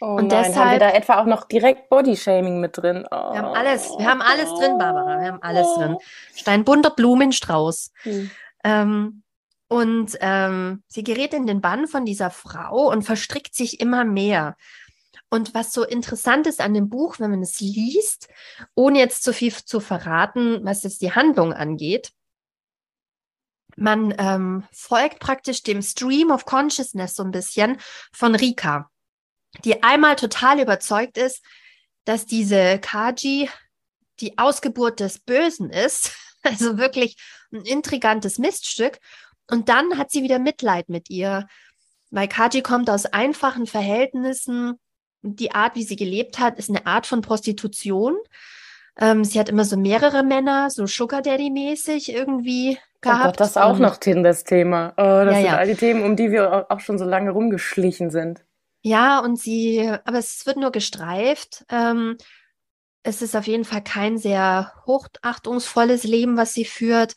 Oh 0.00 0.14
und 0.14 0.28
nein, 0.28 0.44
deshalb 0.44 0.56
haben 0.56 0.70
wir 0.70 0.78
da 0.78 0.90
etwa 0.90 1.20
auch 1.20 1.26
noch 1.26 1.44
direkt 1.44 1.90
Bodyshaming 1.90 2.60
mit 2.60 2.76
drin. 2.76 3.04
Oh. 3.10 3.32
Wir 3.32 3.42
haben 3.42 3.54
alles, 3.54 3.90
wir 3.98 4.06
haben 4.08 4.22
alles 4.22 4.48
drin, 4.54 4.78
Barbara, 4.78 5.20
wir 5.20 5.28
haben 5.28 5.42
alles 5.42 5.66
drin. 5.74 5.96
Steinbunter 6.36 6.90
Blumenstrauß. 6.90 7.92
Mhm. 8.04 8.30
Ähm, 8.62 9.22
und 9.68 10.16
ähm, 10.20 10.82
sie 10.86 11.02
gerät 11.02 11.34
in 11.34 11.46
den 11.46 11.60
Bann 11.60 11.88
von 11.88 12.04
dieser 12.04 12.30
Frau 12.30 12.88
und 12.90 13.02
verstrickt 13.02 13.54
sich 13.54 13.80
immer 13.80 14.04
mehr. 14.04 14.56
Und 15.30 15.54
was 15.54 15.72
so 15.72 15.84
interessant 15.84 16.46
ist 16.46 16.60
an 16.60 16.72
dem 16.72 16.88
Buch, 16.88 17.18
wenn 17.18 17.30
man 17.30 17.42
es 17.42 17.60
liest, 17.60 18.28
ohne 18.74 18.98
jetzt 18.98 19.22
zu 19.22 19.34
viel 19.34 19.52
zu 19.52 19.80
verraten, 19.80 20.64
was 20.64 20.82
jetzt 20.82 21.02
die 21.02 21.12
Handlung 21.12 21.52
angeht, 21.52 22.12
man 23.76 24.14
ähm, 24.18 24.64
folgt 24.72 25.20
praktisch 25.20 25.62
dem 25.62 25.82
Stream 25.82 26.30
of 26.30 26.44
Consciousness 26.44 27.14
so 27.14 27.22
ein 27.22 27.30
bisschen 27.30 27.78
von 28.12 28.34
Rika, 28.34 28.90
die 29.64 29.82
einmal 29.82 30.16
total 30.16 30.60
überzeugt 30.60 31.16
ist, 31.16 31.44
dass 32.04 32.26
diese 32.26 32.78
Kaji 32.80 33.48
die 34.20 34.36
Ausgeburt 34.36 34.98
des 35.00 35.20
Bösen 35.20 35.70
ist, 35.70 36.12
also 36.42 36.78
wirklich 36.78 37.16
ein 37.52 37.62
intrigantes 37.62 38.38
Miststück. 38.38 38.98
Und 39.50 39.68
dann 39.68 39.96
hat 39.96 40.10
sie 40.10 40.22
wieder 40.22 40.38
Mitleid 40.38 40.88
mit 40.88 41.08
ihr, 41.08 41.46
weil 42.10 42.28
Kaji 42.28 42.62
kommt 42.62 42.90
aus 42.90 43.06
einfachen 43.06 43.66
Verhältnissen, 43.66 44.78
die 45.22 45.52
Art, 45.52 45.74
wie 45.74 45.84
sie 45.84 45.96
gelebt 45.96 46.38
hat, 46.38 46.58
ist 46.58 46.70
eine 46.70 46.86
Art 46.86 47.06
von 47.06 47.20
Prostitution. 47.20 48.16
Ähm, 48.98 49.24
sie 49.24 49.38
hat 49.38 49.48
immer 49.48 49.64
so 49.64 49.76
mehrere 49.76 50.22
Männer, 50.22 50.70
so 50.70 50.86
Sugar 50.86 51.22
Daddy 51.22 51.50
mäßig 51.50 52.12
irgendwie 52.12 52.78
gehabt. 53.00 53.20
Oh 53.20 53.26
Gott, 53.26 53.40
das 53.40 53.50
ist 53.50 53.56
auch 53.58 53.78
noch 53.78 53.96
das 53.96 54.44
Thema. 54.44 54.92
Oh, 54.96 55.24
das 55.24 55.26
ja, 55.26 55.34
sind 55.34 55.44
ja. 55.46 55.56
all 55.56 55.66
die 55.66 55.74
Themen, 55.76 56.02
um 56.02 56.16
die 56.16 56.30
wir 56.30 56.66
auch 56.70 56.80
schon 56.80 56.98
so 56.98 57.04
lange 57.04 57.30
rumgeschlichen 57.30 58.10
sind. 58.10 58.44
Ja, 58.82 59.20
und 59.20 59.38
sie, 59.38 59.88
aber 60.04 60.18
es 60.18 60.46
wird 60.46 60.56
nur 60.56 60.72
gestreift. 60.72 61.64
Ähm, 61.68 62.16
es 63.02 63.22
ist 63.22 63.36
auf 63.36 63.46
jeden 63.46 63.64
Fall 63.64 63.82
kein 63.82 64.18
sehr 64.18 64.72
hochachtungsvolles 64.86 66.04
Leben, 66.04 66.36
was 66.36 66.54
sie 66.54 66.64
führt. 66.64 67.14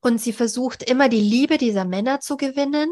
Und 0.00 0.20
sie 0.20 0.32
versucht 0.32 0.82
immer 0.82 1.08
die 1.08 1.20
Liebe 1.20 1.58
dieser 1.58 1.84
Männer 1.84 2.20
zu 2.20 2.36
gewinnen. 2.36 2.90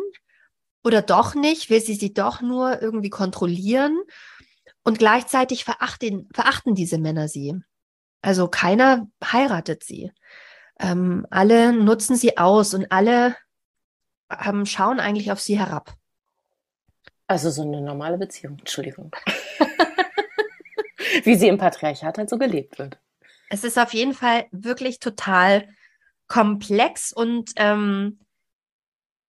Oder 0.84 1.02
doch 1.02 1.34
nicht, 1.34 1.70
will 1.70 1.80
sie 1.80 1.94
sie 1.94 2.14
doch 2.14 2.40
nur 2.40 2.80
irgendwie 2.80 3.10
kontrollieren. 3.10 3.98
Und 4.82 4.98
gleichzeitig 4.98 5.64
verachten, 5.64 6.28
verachten 6.32 6.74
diese 6.74 6.98
Männer 6.98 7.28
sie. 7.28 7.54
Also 8.22 8.48
keiner 8.48 9.08
heiratet 9.22 9.84
sie. 9.84 10.12
Ähm, 10.78 11.26
alle 11.30 11.72
nutzen 11.72 12.16
sie 12.16 12.38
aus 12.38 12.74
und 12.74 12.90
alle 12.90 13.36
ähm, 14.30 14.64
schauen 14.64 15.00
eigentlich 15.00 15.32
auf 15.32 15.40
sie 15.40 15.58
herab. 15.58 15.94
Also 17.26 17.50
so 17.50 17.62
eine 17.62 17.80
normale 17.80 18.18
Beziehung, 18.18 18.58
Entschuldigung. 18.58 19.14
Wie 21.24 21.36
sie 21.36 21.48
im 21.48 21.58
Patriarchat 21.58 22.18
halt 22.18 22.30
so 22.30 22.38
gelebt 22.38 22.78
wird. 22.78 22.98
Es 23.50 23.64
ist 23.64 23.78
auf 23.78 23.92
jeden 23.94 24.14
Fall 24.14 24.46
wirklich 24.52 25.00
total 25.00 25.68
komplex 26.28 27.12
und 27.12 27.52
ähm, 27.56 28.20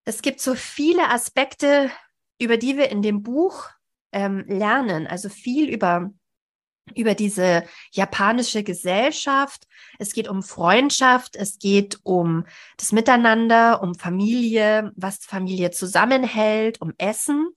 es 0.04 0.22
gibt 0.22 0.40
so 0.40 0.54
viele 0.54 1.10
Aspekte, 1.10 1.90
über 2.40 2.56
die 2.56 2.76
wir 2.76 2.90
in 2.90 3.02
dem 3.02 3.22
Buch 3.22 3.68
ähm, 4.12 4.44
lernen. 4.46 5.06
Also 5.06 5.28
viel 5.28 5.68
über 5.68 6.10
über 6.94 7.14
diese 7.14 7.64
japanische 7.92 8.62
Gesellschaft. 8.62 9.66
Es 9.98 10.12
geht 10.12 10.28
um 10.28 10.42
Freundschaft, 10.42 11.36
es 11.36 11.58
geht 11.58 12.00
um 12.02 12.44
das 12.76 12.92
Miteinander, 12.92 13.82
um 13.82 13.94
Familie, 13.94 14.92
was 14.96 15.18
Familie 15.18 15.70
zusammenhält, 15.70 16.80
um 16.80 16.92
Essen, 16.98 17.48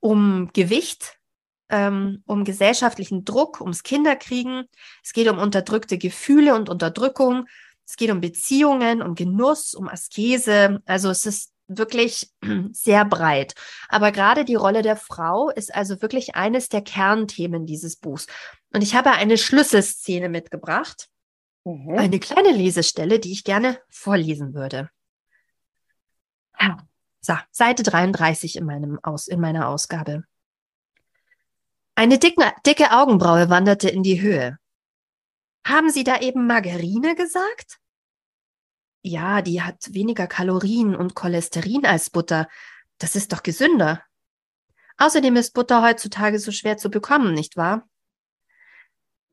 um 0.00 0.50
Gewicht, 0.52 1.18
ähm, 1.68 2.22
um 2.26 2.44
gesellschaftlichen 2.44 3.24
Druck, 3.24 3.60
ums 3.60 3.82
Kinderkriegen. 3.82 4.64
Es 5.02 5.12
geht 5.12 5.28
um 5.28 5.38
unterdrückte 5.38 5.98
Gefühle 5.98 6.54
und 6.54 6.68
Unterdrückung. 6.68 7.46
Es 7.86 7.96
geht 7.96 8.10
um 8.10 8.20
Beziehungen, 8.20 9.02
um 9.02 9.14
Genuss, 9.14 9.74
um 9.74 9.88
Askese. 9.88 10.80
Also 10.86 11.10
es 11.10 11.26
ist 11.26 11.53
wirklich 11.66 12.32
sehr 12.72 13.04
breit. 13.04 13.54
Aber 13.88 14.12
gerade 14.12 14.44
die 14.44 14.54
Rolle 14.54 14.82
der 14.82 14.96
Frau 14.96 15.50
ist 15.50 15.74
also 15.74 16.00
wirklich 16.02 16.34
eines 16.34 16.68
der 16.68 16.82
Kernthemen 16.82 17.66
dieses 17.66 17.96
Buchs. 17.96 18.26
Und 18.72 18.82
ich 18.82 18.94
habe 18.94 19.12
eine 19.12 19.38
Schlüsselszene 19.38 20.28
mitgebracht, 20.28 21.08
mhm. 21.64 21.98
eine 21.98 22.18
kleine 22.18 22.52
Lesestelle, 22.52 23.18
die 23.18 23.32
ich 23.32 23.44
gerne 23.44 23.78
vorlesen 23.88 24.54
würde. 24.54 24.90
So, 27.26 27.34
Seite 27.50 27.82
33 27.82 28.56
in, 28.56 28.66
meinem 28.66 28.98
Aus, 29.02 29.28
in 29.28 29.40
meiner 29.40 29.68
Ausgabe. 29.68 30.24
Eine 31.94 32.18
dicke, 32.18 32.52
dicke 32.66 32.90
Augenbraue 32.90 33.48
wanderte 33.48 33.88
in 33.88 34.02
die 34.02 34.20
Höhe. 34.20 34.58
Haben 35.66 35.88
Sie 35.88 36.04
da 36.04 36.20
eben 36.20 36.46
Margarine 36.46 37.14
gesagt? 37.14 37.78
Ja, 39.04 39.42
die 39.42 39.62
hat 39.62 39.92
weniger 39.92 40.26
Kalorien 40.26 40.96
und 40.96 41.14
Cholesterin 41.14 41.84
als 41.84 42.08
Butter. 42.08 42.48
Das 42.98 43.14
ist 43.14 43.32
doch 43.32 43.42
gesünder. 43.42 44.02
Außerdem 44.96 45.36
ist 45.36 45.52
Butter 45.52 45.82
heutzutage 45.82 46.38
so 46.38 46.50
schwer 46.50 46.78
zu 46.78 46.88
bekommen, 46.88 47.34
nicht 47.34 47.56
wahr? 47.56 47.86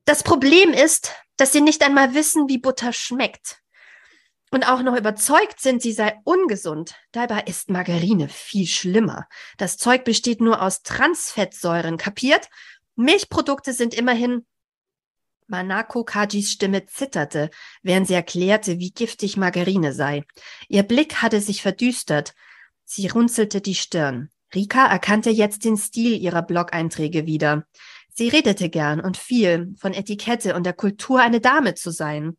Das 0.04 0.22
Problem 0.22 0.72
ist, 0.72 1.14
dass 1.36 1.52
sie 1.52 1.62
nicht 1.62 1.82
einmal 1.82 2.14
wissen, 2.14 2.48
wie 2.48 2.58
Butter 2.58 2.92
schmeckt. 2.92 3.62
Und 4.50 4.68
auch 4.68 4.82
noch 4.82 4.96
überzeugt 4.96 5.60
sind, 5.60 5.80
sie 5.80 5.92
sei 5.92 6.20
ungesund. 6.24 6.94
Dabei 7.12 7.40
ist 7.42 7.70
Margarine 7.70 8.28
viel 8.28 8.66
schlimmer. 8.66 9.26
Das 9.56 9.78
Zeug 9.78 10.04
besteht 10.04 10.42
nur 10.42 10.60
aus 10.60 10.82
Transfettsäuren, 10.82 11.96
kapiert? 11.96 12.50
Milchprodukte 12.94 13.72
sind 13.72 13.94
immerhin 13.94 14.44
Manako 15.46 16.04
Kajis 16.04 16.50
Stimme 16.50 16.86
zitterte, 16.86 17.50
während 17.82 18.08
sie 18.08 18.14
erklärte, 18.14 18.78
wie 18.78 18.90
giftig 18.90 19.36
Margarine 19.36 19.92
sei. 19.92 20.24
Ihr 20.68 20.82
Blick 20.82 21.16
hatte 21.22 21.40
sich 21.40 21.62
verdüstert. 21.62 22.34
Sie 22.84 23.06
runzelte 23.08 23.60
die 23.60 23.74
Stirn. 23.74 24.30
Rika 24.54 24.86
erkannte 24.86 25.30
jetzt 25.30 25.64
den 25.64 25.76
Stil 25.76 26.20
ihrer 26.20 26.42
Blog-Einträge 26.42 27.26
wieder. 27.26 27.66
Sie 28.14 28.28
redete 28.28 28.68
gern 28.68 29.00
und 29.00 29.16
viel 29.16 29.74
von 29.78 29.94
Etikette 29.94 30.54
und 30.54 30.64
der 30.64 30.74
Kultur, 30.74 31.20
eine 31.20 31.40
Dame 31.40 31.74
zu 31.74 31.90
sein, 31.90 32.36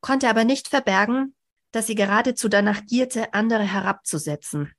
konnte 0.00 0.28
aber 0.28 0.44
nicht 0.44 0.68
verbergen, 0.68 1.34
dass 1.70 1.86
sie 1.86 1.94
geradezu 1.94 2.48
danach 2.48 2.86
gierte, 2.86 3.34
andere 3.34 3.64
herabzusetzen. 3.64 4.72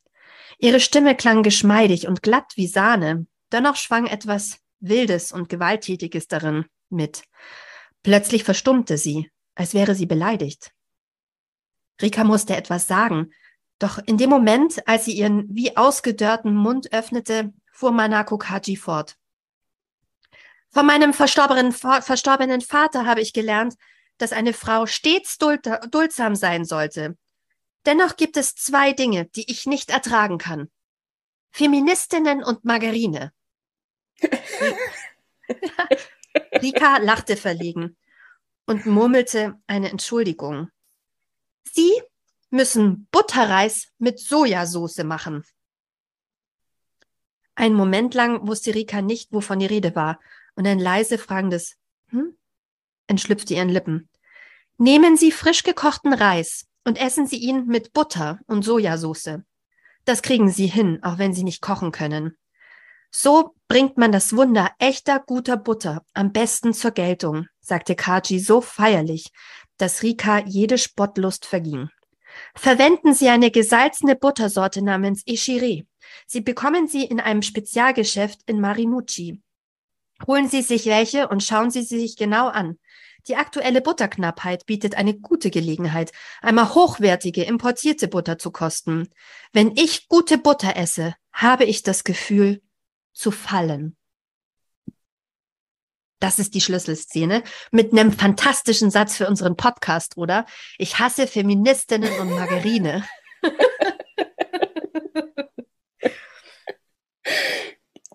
Ihre 0.58 0.80
Stimme 0.80 1.16
klang 1.16 1.44
geschmeidig 1.44 2.08
und 2.08 2.24
glatt 2.24 2.54
wie 2.56 2.68
Sahne, 2.68 3.28
dennoch 3.52 3.76
schwang 3.76 4.08
etwas 4.08 4.58
Wildes 4.80 5.32
und 5.32 5.50
Gewalttätiges 5.50 6.28
darin 6.28 6.66
mit. 6.94 7.24
Plötzlich 8.04 8.44
verstummte 8.44 8.98
sie, 8.98 9.32
als 9.56 9.74
wäre 9.74 9.96
sie 9.96 10.06
beleidigt. 10.06 10.72
Rika 12.02 12.24
musste 12.24 12.56
etwas 12.56 12.88
sagen, 12.88 13.34
doch 13.80 13.98
in 14.06 14.18
dem 14.18 14.30
Moment, 14.30 14.88
als 14.88 15.06
sie 15.06 15.14
ihren 15.14 15.48
wie 15.54 15.76
ausgedörrten 15.76 16.56
Mund 16.56 16.94
öffnete, 16.94 17.54
fuhr 17.72 17.92
Manako 17.92 18.38
Kaji 18.38 18.76
fort. 18.78 19.18
Von 20.72 20.86
meinem 20.86 21.14
verstorbenen, 21.14 21.72
verstorbenen 21.72 22.62
Vater 22.62 23.06
habe 23.06 23.22
ich 23.22 23.34
gelernt, 23.34 23.76
dass 24.18 24.32
eine 24.32 24.54
Frau 24.54 24.86
stets 24.86 25.38
duldsam 25.38 26.36
sein 26.36 26.66
sollte. 26.66 27.18
Dennoch 27.86 28.16
gibt 28.16 28.38
es 28.38 28.56
zwei 28.56 28.94
Dinge, 28.94 29.26
die 29.26 29.52
ich 29.52 29.66
nicht 29.66 29.90
ertragen 29.90 30.38
kann. 30.38 30.72
Feministinnen 31.52 32.44
und 32.44 32.64
Margarine. 32.66 33.34
Rika 36.62 36.98
lachte 36.98 37.36
verlegen 37.36 37.98
und 38.66 38.86
murmelte 38.86 39.60
eine 39.68 39.90
Entschuldigung. 39.90 40.70
Sie 41.64 41.92
müssen 42.50 43.08
Butterreis 43.12 43.88
mit 43.98 44.20
Sojasauce 44.20 45.04
machen. 45.04 45.44
Einen 47.56 47.76
Moment 47.76 48.14
lang 48.14 48.48
wusste 48.48 48.74
Rika 48.74 49.02
nicht, 49.02 49.32
wovon 49.32 49.60
die 49.60 49.66
Rede 49.66 49.96
war, 49.96 50.20
und 50.56 50.68
ein 50.68 50.80
leise 50.80 51.18
fragendes 51.18 51.78
Hm? 52.10 52.38
entschlüpfte 53.08 53.56
ihren 53.56 53.70
Lippen. 53.70 54.10
Nehmen 54.78 55.18
Sie 55.18 55.32
frisch 55.32 55.64
gekochten 55.64 56.14
Reis 56.14 56.68
und 56.84 57.00
essen 57.00 57.28
Sie 57.28 57.38
ihn 57.38 57.66
mit 57.66 57.94
Butter 57.94 58.40
und 58.48 58.64
Sojasauce. 58.64 59.40
Das 60.06 60.22
kriegen 60.22 60.50
Sie 60.50 60.68
hin, 60.68 61.00
auch 61.02 61.18
wenn 61.18 61.34
Sie 61.34 61.44
nicht 61.44 61.62
kochen 61.62 61.92
können. 61.92 62.38
So 63.16 63.56
bringt 63.68 63.96
man 63.98 64.12
das 64.12 64.36
Wunder 64.36 64.72
echter 64.80 65.20
guter 65.20 65.56
Butter 65.56 66.04
am 66.14 66.34
besten 66.34 66.74
zur 66.74 66.92
Geltung, 66.92 67.46
sagte 67.62 67.96
Kaji 67.96 68.40
so 68.40 68.60
feierlich, 68.60 69.30
dass 69.78 70.02
Rika 70.02 70.40
jede 70.40 70.80
Spottlust 70.80 71.46
verging. 71.46 71.90
Verwenden 72.56 73.14
Sie 73.14 73.30
eine 73.30 73.52
gesalzene 73.52 74.16
Buttersorte 74.16 74.82
namens 74.82 75.22
Ishiri. 75.28 75.86
Sie 76.26 76.42
bekommen 76.42 76.88
sie 76.88 77.06
in 77.06 77.20
einem 77.20 77.44
Spezialgeschäft 77.44 78.40
in 78.48 78.60
Marinucci. 78.60 79.42
Holen 80.26 80.50
Sie 80.50 80.64
sich 80.64 80.88
welche 80.88 81.28
und 81.28 81.44
schauen 81.44 81.70
Sie 81.70 81.84
sie 81.84 82.00
sich 82.00 82.18
genau 82.18 82.48
an. 82.48 82.80
Die 83.28 83.36
aktuelle 83.36 83.82
Butterknappheit 83.82 84.66
bietet 84.66 84.96
eine 84.96 85.14
gute 85.14 85.52
Gelegenheit, 85.52 86.12
einmal 86.42 86.74
hochwertige 86.74 87.44
importierte 87.44 88.08
Butter 88.08 88.40
zu 88.40 88.52
kosten. 88.52 89.10
Wenn 89.54 89.78
ich 89.78 90.10
gute 90.10 90.40
Butter 90.40 90.76
esse, 90.76 91.16
habe 91.32 91.66
ich 91.66 91.84
das 91.84 92.04
Gefühl 92.04 92.62
zu 93.14 93.32
fallen. 93.32 93.96
Das 96.20 96.40
ist 96.40 96.54
die 96.54 96.62
Schlüsselszene 96.62 97.44
mit 97.72 97.92
einem 97.92 98.12
fantastischen 98.14 98.90
Satz 98.90 99.18
für 99.18 99.28
unseren 99.28 99.58
Podcast, 99.58 100.18
oder? 100.18 100.46
Ich 100.78 101.00
hasse 101.00 101.28
Feministinnen 101.28 102.18
und 102.20 102.30
Margarine. 102.30 103.04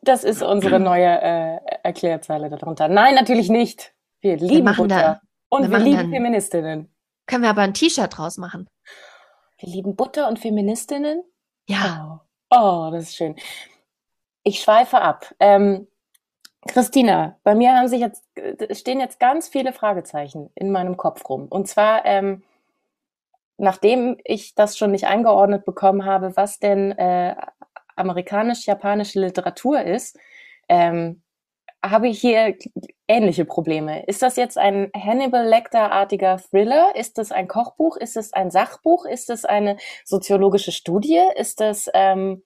Das 0.08 0.24
ist 0.24 0.40
unsere 0.40 0.80
neue 0.80 1.20
äh, 1.20 1.58
Erklärzeile 1.82 2.48
darunter. 2.48 2.88
Nein, 2.88 3.14
natürlich 3.14 3.50
nicht. 3.50 3.92
Wir 4.22 4.38
lieben 4.38 4.64
wir 4.64 4.72
Butter. 4.72 4.88
Da, 4.88 5.20
und 5.50 5.64
wir, 5.64 5.70
wir 5.70 5.78
lieben 5.80 5.96
dann, 5.98 6.10
Feministinnen. 6.10 6.94
Können 7.26 7.42
wir 7.42 7.50
aber 7.50 7.60
ein 7.60 7.74
T-Shirt 7.74 8.16
draus 8.16 8.38
machen? 8.38 8.70
Wir 9.58 9.68
lieben 9.68 9.96
Butter 9.96 10.28
und 10.28 10.38
Feministinnen? 10.38 11.22
Ja. 11.68 12.24
Oh, 12.50 12.56
oh 12.56 12.90
das 12.90 13.04
ist 13.04 13.16
schön. 13.16 13.36
Ich 14.42 14.60
schweife 14.60 15.00
ab. 15.00 15.34
Ähm, 15.40 15.88
Christina, 16.66 17.38
bei 17.44 17.54
mir 17.54 17.74
haben 17.74 17.88
sich 17.88 18.00
jetzt, 18.00 18.24
stehen 18.72 19.00
jetzt 19.00 19.20
ganz 19.20 19.48
viele 19.48 19.72
Fragezeichen 19.72 20.50
in 20.54 20.70
meinem 20.70 20.96
Kopf 20.96 21.28
rum. 21.28 21.46
Und 21.48 21.68
zwar, 21.68 22.04
ähm, 22.04 22.42
nachdem 23.56 24.18
ich 24.24 24.54
das 24.54 24.76
schon 24.76 24.90
nicht 24.90 25.06
eingeordnet 25.06 25.64
bekommen 25.64 26.04
habe, 26.04 26.36
was 26.36 26.58
denn 26.58 26.92
äh, 26.92 27.36
amerikanisch-japanische 27.96 29.20
Literatur 29.20 29.82
ist, 29.82 30.18
ähm, 30.68 31.22
habe 31.84 32.08
ich 32.08 32.20
hier 32.20 32.56
ähnliche 33.06 33.44
Probleme. 33.44 34.04
Ist 34.06 34.22
das 34.22 34.36
jetzt 34.36 34.58
ein 34.58 34.90
Hannibal 34.94 35.46
Lecter-artiger 35.46 36.38
Thriller? 36.38 36.94
Ist 36.96 37.18
das 37.18 37.30
ein 37.30 37.46
Kochbuch? 37.46 37.96
Ist 37.96 38.16
es 38.16 38.32
ein 38.32 38.50
Sachbuch? 38.50 39.06
Ist 39.06 39.30
es 39.30 39.44
eine 39.44 39.76
soziologische 40.04 40.72
Studie? 40.72 41.22
Ist 41.36 41.60
das, 41.60 41.88
ähm, 41.94 42.42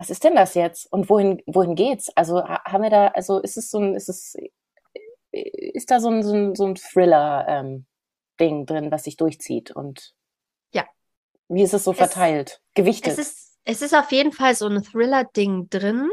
was 0.00 0.08
ist 0.08 0.24
denn 0.24 0.34
das 0.34 0.54
jetzt? 0.54 0.90
Und 0.90 1.10
wohin, 1.10 1.42
wohin 1.44 1.74
geht's? 1.74 2.08
Also 2.16 2.42
haben 2.42 2.82
wir 2.82 2.88
da, 2.88 3.08
also 3.08 3.38
ist 3.38 3.58
es 3.58 3.70
so 3.70 3.78
ein, 3.78 3.94
ist 3.94 4.08
es, 4.08 4.34
ist 5.30 5.90
da 5.90 6.00
so 6.00 6.08
ein, 6.08 6.22
so 6.22 6.32
ein, 6.32 6.54
so 6.54 6.64
ein 6.64 6.74
Thriller-Ding 6.74 7.84
ähm, 8.60 8.66
drin, 8.66 8.90
was 8.90 9.04
sich 9.04 9.18
durchzieht? 9.18 9.72
Und 9.72 10.14
ja. 10.72 10.86
Wie 11.48 11.62
ist 11.62 11.74
es 11.74 11.84
so 11.84 11.92
verteilt? 11.92 12.62
Es, 12.62 12.74
Gewichtet? 12.76 13.12
Es 13.12 13.18
ist, 13.18 13.58
es 13.64 13.82
ist 13.82 13.94
auf 13.94 14.10
jeden 14.10 14.32
Fall 14.32 14.54
so 14.54 14.68
ein 14.68 14.82
Thriller-Ding 14.82 15.68
drin. 15.68 16.08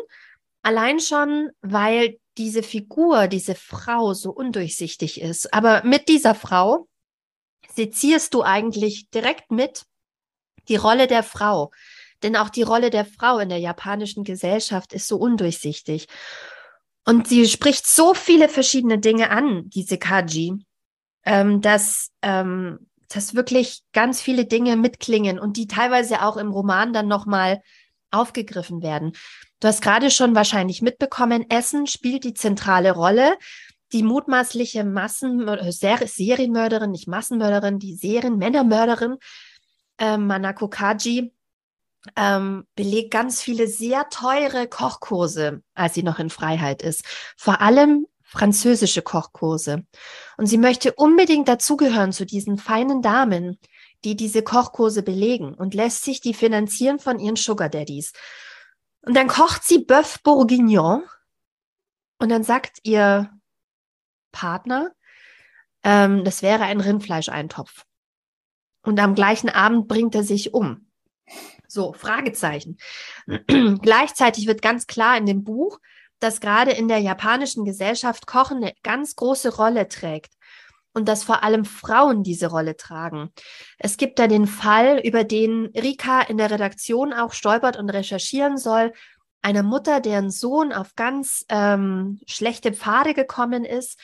Allein 0.64 1.00
schon, 1.00 1.52
weil 1.62 2.20
diese 2.38 2.64
Figur, 2.64 3.30
diese 3.30 3.56
Frau 3.56 4.14
so 4.14 4.32
undurchsichtig 4.32 5.22
ist. 5.22 5.54
Aber 5.54 5.82
mit 5.86 6.10
dieser 6.10 6.36
Frau 6.36 6.90
sezierst 7.74 8.34
du 8.34 8.44
eigentlich 8.44 9.10
direkt 9.12 9.50
mit 9.50 9.86
die 10.68 10.76
Rolle 10.76 11.08
der 11.08 11.24
Frau. 11.24 11.72
Denn 12.24 12.36
auch 12.36 12.50
die 12.50 12.64
Rolle 12.64 12.90
der 12.90 13.06
Frau 13.06 13.40
in 13.40 13.50
der 13.50 13.60
japanischen 13.60 14.24
Gesellschaft 14.24 14.94
ist 14.94 15.08
so 15.08 15.18
undurchsichtig. 15.18 16.08
Und 17.06 17.28
sie 17.28 17.48
spricht 17.48 17.88
so 17.88 18.14
viele 18.14 18.50
verschiedene 18.50 19.00
Dinge 19.00 19.30
an, 19.30 19.70
diese 19.70 19.98
Kaji, 19.98 20.66
ähm, 21.26 21.62
dass, 21.62 22.10
ähm, 22.22 22.90
dass 23.08 23.36
wirklich 23.36 23.84
ganz 23.94 24.22
viele 24.22 24.46
Dinge 24.46 24.76
mitklingen 24.76 25.40
und 25.40 25.58
die 25.58 25.68
teilweise 25.68 26.24
auch 26.24 26.38
im 26.38 26.52
Roman 26.52 26.92
dann 26.92 27.08
nochmal 27.08 27.62
aufgegriffen 28.12 28.82
werden. 28.82 29.14
Du 29.60 29.68
hast 29.68 29.82
gerade 29.82 30.12
schon 30.12 30.36
wahrscheinlich 30.36 30.82
mitbekommen, 30.82 31.50
Essen 31.50 31.88
spielt 31.88 32.24
die 32.24 32.34
zentrale 32.34 32.92
Rolle. 32.92 33.38
Die 33.94 34.04
mutmaßliche 34.04 34.84
Massen 34.84 35.48
äh, 35.48 35.72
Serienmörderin, 35.72 36.92
nicht 36.92 37.08
Massenmörderin, 37.08 37.80
die 37.80 37.96
Serienmännermörderin 37.96 39.16
äh, 39.98 40.18
Manako 40.18 40.68
Kaji 40.68 41.32
ähm, 42.16 42.66
belegt 42.76 43.12
ganz 43.12 43.42
viele 43.42 43.68
sehr 43.68 44.10
teure 44.10 44.68
Kochkurse, 44.68 45.62
als 45.74 45.94
sie 45.94 46.04
noch 46.04 46.20
in 46.20 46.30
Freiheit 46.30 46.82
ist. 46.82 47.04
Vor 47.36 47.62
allem 47.62 48.08
französische 48.24 49.02
Kochkurse. 49.02 49.86
Und 50.38 50.48
sie 50.48 50.58
möchte 50.58 50.94
unbedingt 50.94 51.48
dazugehören 51.48 52.12
zu 52.12 52.26
diesen 52.26 52.58
feinen 52.58 53.02
Damen, 53.02 53.58
die 54.04 54.16
diese 54.16 54.44
Kochkurse 54.44 55.02
belegen 55.02 55.54
und 55.54 55.74
lässt 55.74 56.04
sich 56.04 56.22
die 56.22 56.34
finanzieren 56.34 57.00
von 57.00 57.20
ihren 57.20 57.38
Sugar 57.38 57.70
Daddies. 57.70 58.12
Und 59.02 59.16
dann 59.16 59.28
kocht 59.28 59.64
sie 59.64 59.80
Bœuf 59.80 60.22
Bourguignon 60.24 61.04
und 62.20 62.30
dann 62.30 62.44
sagt 62.44 62.80
ihr 62.84 63.32
Partner, 64.32 64.92
ähm, 65.84 66.24
das 66.26 66.42
wäre 66.42 66.64
ein 66.64 66.82
Rindfleischeintopf. 66.82 67.86
Und 68.84 69.00
am 69.00 69.16
gleichen 69.16 69.50
Abend 69.50 69.88
bringt 69.88 70.16
er 70.16 70.24
sich 70.24 70.54
um. 70.54 70.90
So, 71.68 71.94
Fragezeichen. 71.94 72.78
Gleichzeitig 73.82 74.48
wird 74.48 74.62
ganz 74.62 74.88
klar 74.88 75.18
in 75.18 75.26
dem 75.26 75.44
Buch, 75.44 75.80
dass 76.20 76.42
gerade 76.42 76.72
in 76.72 76.88
der 76.88 77.00
japanischen 77.00 77.66
Gesellschaft 77.66 78.26
Kochen 78.26 78.58
eine 78.58 78.74
ganz 78.84 79.16
große 79.16 79.56
Rolle 79.56 79.88
trägt 79.88 80.34
und 80.94 81.08
dass 81.08 81.24
vor 81.24 81.44
allem 81.44 81.64
Frauen 81.64 82.24
diese 82.24 82.48
Rolle 82.48 82.76
tragen. 82.76 83.32
Es 83.78 83.98
gibt 83.98 84.18
da 84.18 84.28
den 84.28 84.48
Fall, 84.48 85.00
über 85.04 85.24
den 85.24 85.68
Rika 85.68 86.22
in 86.22 86.38
der 86.38 86.50
Redaktion 86.50 87.14
auch 87.14 87.34
stolpert 87.34 87.78
und 87.78 87.90
recherchieren 87.90 88.58
soll, 88.58 88.94
einer 89.44 89.64
Mutter, 89.64 90.02
deren 90.02 90.32
Sohn 90.32 90.74
auf 90.74 90.96
ganz 90.96 91.46
ähm, 91.50 92.20
schlechte 92.26 92.74
Pfade 92.74 93.14
gekommen 93.14 93.64
ist. 93.64 94.00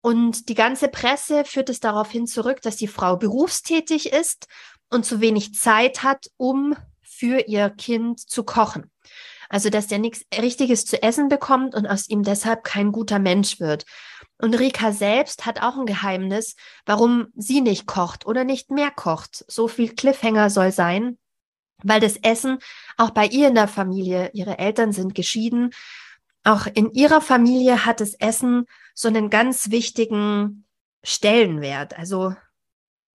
Und 0.00 0.48
die 0.48 0.54
ganze 0.54 0.88
Presse 0.88 1.44
führt 1.44 1.68
es 1.68 1.80
darauf 1.80 2.10
hin 2.10 2.26
zurück, 2.26 2.62
dass 2.62 2.76
die 2.76 2.86
Frau 2.86 3.16
berufstätig 3.16 4.12
ist 4.12 4.46
und 4.90 5.04
zu 5.04 5.20
wenig 5.20 5.54
Zeit 5.54 6.04
hat, 6.04 6.30
um 6.36 6.76
für 7.18 7.40
ihr 7.48 7.70
Kind 7.70 8.20
zu 8.20 8.44
kochen. 8.44 8.90
Also, 9.48 9.70
dass 9.70 9.86
der 9.86 9.98
nichts 9.98 10.24
Richtiges 10.36 10.84
zu 10.84 11.02
essen 11.02 11.28
bekommt 11.28 11.74
und 11.74 11.86
aus 11.86 12.08
ihm 12.08 12.22
deshalb 12.22 12.64
kein 12.64 12.92
guter 12.92 13.18
Mensch 13.18 13.58
wird. 13.60 13.86
Und 14.40 14.58
Rika 14.58 14.92
selbst 14.92 15.46
hat 15.46 15.60
auch 15.62 15.76
ein 15.76 15.86
Geheimnis, 15.86 16.54
warum 16.86 17.28
sie 17.34 17.60
nicht 17.60 17.86
kocht 17.86 18.26
oder 18.26 18.44
nicht 18.44 18.70
mehr 18.70 18.90
kocht. 18.90 19.44
So 19.48 19.66
viel 19.66 19.94
Cliffhanger 19.94 20.50
soll 20.50 20.70
sein, 20.70 21.18
weil 21.82 22.00
das 22.00 22.16
Essen 22.18 22.58
auch 22.96 23.10
bei 23.10 23.26
ihr 23.26 23.48
in 23.48 23.54
der 23.54 23.68
Familie, 23.68 24.30
ihre 24.32 24.58
Eltern 24.58 24.92
sind 24.92 25.14
geschieden, 25.14 25.70
auch 26.44 26.66
in 26.66 26.92
ihrer 26.92 27.20
Familie 27.20 27.84
hat 27.84 28.00
das 28.00 28.14
Essen 28.14 28.66
so 28.94 29.08
einen 29.08 29.28
ganz 29.28 29.70
wichtigen 29.70 30.66
Stellenwert. 31.02 31.98
Also 31.98 32.34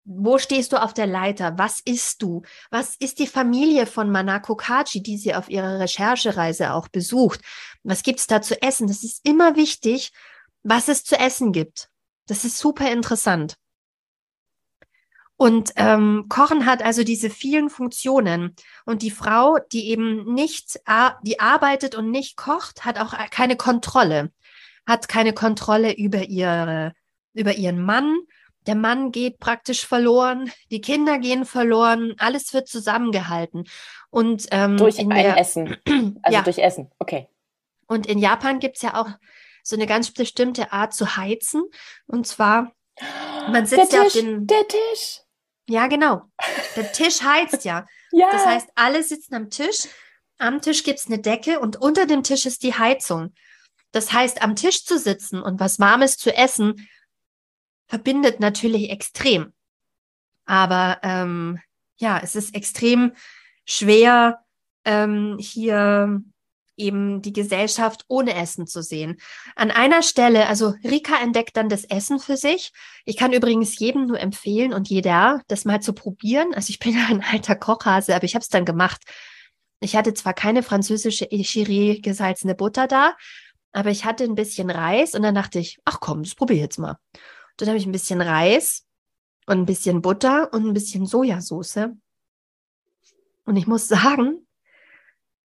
wo 0.04 0.38
stehst 0.38 0.72
du 0.72 0.82
auf 0.82 0.94
der 0.94 1.06
Leiter? 1.06 1.58
Was 1.58 1.80
isst 1.80 2.22
du? 2.22 2.42
Was 2.70 2.96
ist 2.96 3.18
die 3.18 3.26
Familie 3.26 3.86
von 3.86 4.10
Manako 4.10 4.56
Kaji, 4.56 5.02
die 5.02 5.16
sie 5.16 5.34
auf 5.34 5.48
ihrer 5.48 5.78
Recherchereise 5.78 6.72
auch 6.72 6.88
besucht? 6.88 7.40
Was 7.84 8.02
gibt's 8.02 8.26
da 8.26 8.42
zu 8.42 8.60
essen? 8.62 8.88
Das 8.88 9.04
ist 9.04 9.20
immer 9.26 9.56
wichtig, 9.56 10.12
was 10.62 10.88
es 10.88 11.04
zu 11.04 11.18
essen 11.18 11.52
gibt. 11.52 11.88
Das 12.26 12.44
ist 12.44 12.58
super 12.58 12.90
interessant. 12.90 13.56
Und 15.36 15.72
ähm, 15.76 16.26
Kochen 16.28 16.66
hat 16.66 16.82
also 16.82 17.02
diese 17.02 17.30
vielen 17.30 17.68
Funktionen. 17.68 18.54
Und 18.84 19.02
die 19.02 19.10
Frau, 19.10 19.58
die 19.72 19.88
eben 19.88 20.34
nicht, 20.34 20.80
die 21.22 21.40
arbeitet 21.40 21.94
und 21.96 22.10
nicht 22.10 22.36
kocht, 22.36 22.84
hat 22.84 22.98
auch 22.98 23.14
keine 23.30 23.56
Kontrolle. 23.56 24.30
Hat 24.86 25.08
keine 25.08 25.32
Kontrolle 25.32 25.96
über 25.96 26.24
ihre, 26.24 26.92
über 27.34 27.54
ihren 27.54 27.82
Mann, 27.82 28.18
der 28.66 28.74
Mann 28.74 29.12
geht 29.12 29.38
praktisch 29.38 29.86
verloren, 29.86 30.50
die 30.70 30.80
Kinder 30.80 31.18
gehen 31.18 31.44
verloren, 31.44 32.14
alles 32.18 32.52
wird 32.54 32.68
zusammengehalten. 32.68 33.64
Und 34.10 34.46
ähm, 34.50 34.76
durch 34.76 34.98
ein 34.98 35.10
der, 35.10 35.38
Essen. 35.38 35.76
Also 36.22 36.36
ja. 36.36 36.42
durch 36.42 36.58
Essen, 36.58 36.90
okay. 36.98 37.28
Und 37.86 38.06
in 38.06 38.18
Japan 38.18 38.58
gibt 38.58 38.76
es 38.76 38.82
ja 38.82 39.00
auch 39.00 39.08
so 39.62 39.76
eine 39.76 39.86
ganz 39.86 40.10
bestimmte 40.10 40.72
Art 40.72 40.94
zu 40.94 41.16
heizen. 41.16 41.62
Und 42.06 42.26
zwar, 42.26 42.72
man 43.50 43.66
sitzt 43.66 43.92
ja 43.92 44.02
auf 44.02 44.12
den. 44.12 44.46
Der 44.46 44.66
Tisch. 44.66 45.20
Ja, 45.68 45.86
genau. 45.86 46.22
Der 46.76 46.92
Tisch 46.92 47.22
heizt 47.22 47.64
ja. 47.64 47.86
ja. 48.12 48.28
Das 48.30 48.46
heißt, 48.46 48.68
alle 48.74 49.02
sitzen 49.02 49.34
am 49.34 49.50
Tisch. 49.50 49.88
Am 50.38 50.60
Tisch 50.60 50.82
gibt 50.82 50.98
es 50.98 51.06
eine 51.06 51.20
Decke 51.20 51.60
und 51.60 51.76
unter 51.76 52.06
dem 52.06 52.22
Tisch 52.22 52.46
ist 52.46 52.62
die 52.62 52.74
Heizung. 52.74 53.32
Das 53.92 54.12
heißt, 54.12 54.42
am 54.42 54.56
Tisch 54.56 54.84
zu 54.84 54.98
sitzen 54.98 55.40
und 55.40 55.60
was 55.60 55.78
Warmes 55.78 56.16
zu 56.16 56.34
essen, 56.34 56.88
verbindet 57.92 58.40
natürlich 58.40 58.88
extrem. 58.88 59.52
Aber 60.46 60.98
ähm, 61.02 61.58
ja, 61.98 62.18
es 62.22 62.34
ist 62.34 62.54
extrem 62.54 63.12
schwer, 63.66 64.38
ähm, 64.86 65.36
hier 65.38 66.22
eben 66.78 67.20
die 67.20 67.34
Gesellschaft 67.34 68.06
ohne 68.08 68.34
Essen 68.34 68.66
zu 68.66 68.82
sehen. 68.82 69.20
An 69.56 69.70
einer 69.70 70.02
Stelle, 70.02 70.48
also 70.48 70.72
Rika 70.82 71.20
entdeckt 71.22 71.54
dann 71.58 71.68
das 71.68 71.84
Essen 71.84 72.18
für 72.18 72.38
sich. 72.38 72.72
Ich 73.04 73.18
kann 73.18 73.34
übrigens 73.34 73.78
jedem 73.78 74.06
nur 74.06 74.18
empfehlen 74.18 74.72
und 74.72 74.88
jeder, 74.88 75.42
das 75.48 75.66
mal 75.66 75.82
zu 75.82 75.92
probieren. 75.92 76.54
Also 76.54 76.70
ich 76.70 76.78
bin 76.78 76.94
ja 76.96 77.06
ein 77.10 77.22
alter 77.22 77.56
Kochhase, 77.56 78.16
aber 78.16 78.24
ich 78.24 78.34
habe 78.34 78.42
es 78.42 78.48
dann 78.48 78.64
gemacht. 78.64 79.02
Ich 79.80 79.96
hatte 79.96 80.14
zwar 80.14 80.32
keine 80.32 80.62
französische 80.62 81.30
Echiri 81.30 82.00
gesalzene 82.00 82.54
Butter 82.54 82.86
da, 82.86 83.12
aber 83.72 83.90
ich 83.90 84.06
hatte 84.06 84.24
ein 84.24 84.34
bisschen 84.34 84.70
Reis 84.70 85.14
und 85.14 85.22
dann 85.24 85.34
dachte 85.34 85.58
ich, 85.58 85.78
ach 85.84 86.00
komm, 86.00 86.22
das 86.22 86.34
probiere 86.34 86.56
ich 86.56 86.62
jetzt 86.62 86.78
mal. 86.78 86.96
Dann 87.62 87.68
habe 87.68 87.78
ich 87.78 87.86
ein 87.86 87.92
bisschen 87.92 88.20
Reis 88.20 88.88
und 89.46 89.56
ein 89.56 89.66
bisschen 89.66 90.02
Butter 90.02 90.52
und 90.52 90.66
ein 90.66 90.74
bisschen 90.74 91.06
Sojasauce. 91.06 91.90
Und 93.44 93.56
ich 93.56 93.68
muss 93.68 93.86
sagen, 93.86 94.44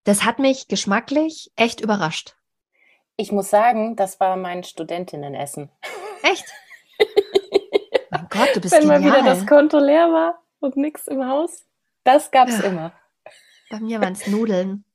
das 0.04 0.26
hat 0.26 0.40
mich 0.40 0.68
geschmacklich 0.68 1.52
echt 1.56 1.80
überrascht. 1.80 2.36
Ich 3.18 3.32
muss 3.32 3.52
sagen, 3.52 3.96
das 3.96 4.20
war 4.20 4.36
mein 4.36 4.64
Studentinnenessen. 4.64 5.70
Echt? 6.24 6.44
oh 7.00 8.26
Gott, 8.32 8.50
du 8.56 8.62
bist 8.62 8.74
Wenn 8.74 8.90
genial. 8.90 9.00
mal 9.00 9.12
wieder 9.12 9.24
das 9.24 9.46
Konto 9.46 9.78
leer 9.78 10.12
war 10.12 10.42
und 10.60 10.76
nichts 10.76 11.08
im 11.08 11.24
Haus. 11.24 11.68
Das 12.04 12.32
gab's 12.32 12.58
ja. 12.58 12.64
immer. 12.64 12.94
Bei 13.70 13.80
mir 13.80 14.02
waren 14.02 14.14
es 14.14 14.26
Nudeln. 14.26 14.86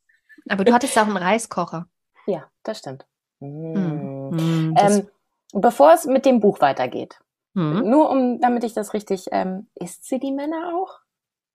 Aber 0.49 0.65
du 0.65 0.73
hattest 0.73 0.99
auch 0.99 1.07
einen 1.07 1.17
Reiskocher. 1.17 1.87
Ja, 2.27 2.51
das 2.65 2.81
stimmt. 2.81 3.07
Mm. 3.39 4.31
Mm, 4.31 4.75
das 4.75 4.99
ähm, 4.99 5.09
bevor 5.53 5.93
es 5.93 6.07
mit 6.07 6.25
dem 6.27 6.41
Buch 6.41 6.61
weitergeht, 6.61 7.21
mhm. 7.55 7.89
nur 7.89 8.11
um, 8.11 8.41
damit 8.41 8.65
ich 8.65 8.75
das 8.75 8.95
richtig, 8.95 9.27
ähm, 9.33 9.69
isst 9.75 10.09
sie 10.09 10.19
die 10.19 10.33
Männer 10.33 10.75
auch? 10.75 10.99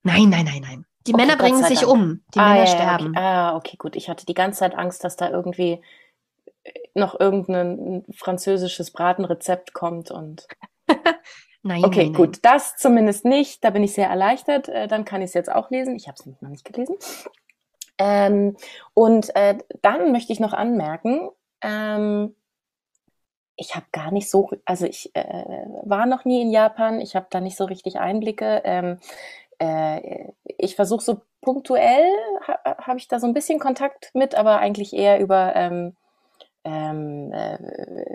Nein, 0.04 0.30
nein, 0.30 0.46
nein, 0.46 0.62
nein. 0.62 0.86
Die 1.06 1.14
okay, 1.14 1.26
Männer 1.26 1.38
bringen 1.38 1.64
sich 1.64 1.82
Dank. 1.82 1.92
um. 1.92 2.22
Die 2.34 2.40
ah, 2.40 2.50
Männer 2.50 2.60
ja, 2.60 2.68
sterben. 2.68 3.10
Okay. 3.10 3.20
Ah, 3.20 3.56
okay, 3.56 3.78
gut. 3.78 3.96
Ich 3.96 4.10
hatte 4.10 4.26
die 4.26 4.34
ganze 4.34 4.60
Zeit 4.60 4.76
Angst, 4.76 5.04
dass 5.04 5.16
da 5.16 5.30
irgendwie 5.30 5.82
äh, 6.64 6.72
noch 6.96 7.20
irgendein 7.20 8.06
französisches 8.14 8.92
Bratenrezept 8.92 9.74
kommt 9.74 10.12
und. 10.12 10.48
nein. 11.64 11.84
Okay, 11.84 12.06
nein, 12.06 12.14
gut. 12.14 12.32
Nein. 12.32 12.40
Das 12.42 12.76
zumindest 12.76 13.26
nicht. 13.26 13.64
Da 13.64 13.70
bin 13.70 13.84
ich 13.84 13.94
sehr 13.94 14.10
erleichtert. 14.10 14.68
Äh, 14.68 14.88
dann 14.88 15.06
kann 15.06 15.22
ich 15.22 15.30
es 15.30 15.34
jetzt 15.34 15.52
auch 15.52 15.70
lesen. 15.70 15.96
Ich 15.96 16.08
habe 16.08 16.16
es 16.20 16.26
noch 16.26 16.50
nicht 16.50 16.66
gelesen. 16.66 16.96
Ähm, 17.98 18.58
und 18.94 19.36
äh, 19.36 19.58
dann 19.82 20.12
möchte 20.12 20.34
ich 20.34 20.40
noch 20.40 20.54
anmerken, 20.54 21.30
ähm, 21.62 22.36
ich 23.58 23.76
habe 23.76 23.86
gar 23.92 24.12
nicht 24.12 24.30
so, 24.30 24.50
also 24.66 24.86
ich 24.86 25.14
äh, 25.16 25.66
war 25.84 26.06
noch 26.06 26.26
nie 26.26 26.42
in 26.42 26.52
Japan, 26.52 27.02
ich 27.02 27.16
habe 27.16 27.28
da 27.30 27.42
nicht 27.42 27.58
so 27.58 27.66
richtig 27.66 28.00
Einblicke. 28.00 28.62
Ähm, 28.64 29.00
äh, 29.60 30.32
ich 30.58 30.76
versuche 30.76 31.04
so 31.04 31.22
punktuell, 31.42 32.06
ha, 32.48 32.78
habe 32.80 33.00
ich 33.00 33.08
da 33.08 33.20
so 33.20 33.28
ein 33.28 33.34
bisschen 33.34 33.60
Kontakt 33.60 34.12
mit, 34.14 34.36
aber 34.36 34.60
eigentlich 34.60 34.94
eher 34.94 35.20
über 35.20 35.56
ähm, 35.56 35.96
ähm, 36.64 37.32
äh, 37.32 37.58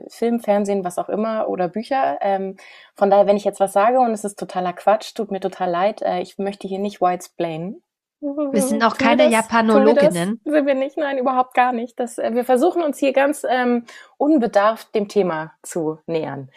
Film, 0.08 0.40
Fernsehen, 0.40 0.84
was 0.84 0.98
auch 0.98 1.08
immer 1.08 1.48
oder 1.48 1.68
Bücher. 1.68 2.18
Ähm, 2.20 2.56
von 2.94 3.10
daher, 3.10 3.26
wenn 3.26 3.36
ich 3.36 3.44
jetzt 3.44 3.60
was 3.60 3.72
sage 3.72 3.98
und 4.00 4.12
es 4.12 4.24
ist 4.24 4.38
totaler 4.38 4.72
Quatsch, 4.72 5.14
tut 5.14 5.30
mir 5.30 5.40
total 5.40 5.70
leid, 5.70 6.02
äh, 6.02 6.20
ich 6.20 6.38
möchte 6.38 6.68
hier 6.68 6.78
nicht 6.78 7.00
whitesplainen. 7.00 7.82
Wir 8.22 8.62
sind 8.62 8.84
auch 8.84 8.96
keine 8.96 9.24
das, 9.24 9.32
Japanologinnen. 9.32 10.40
Sind 10.44 10.66
wir 10.66 10.74
nicht? 10.74 10.96
Nein, 10.96 11.18
überhaupt 11.18 11.54
gar 11.54 11.72
nicht. 11.72 11.98
Das, 11.98 12.18
äh, 12.18 12.34
wir 12.34 12.44
versuchen 12.44 12.82
uns 12.82 12.98
hier 12.98 13.12
ganz 13.12 13.44
ähm, 13.48 13.84
unbedarft 14.16 14.94
dem 14.94 15.08
Thema 15.08 15.54
zu 15.62 15.98
nähern. 16.06 16.48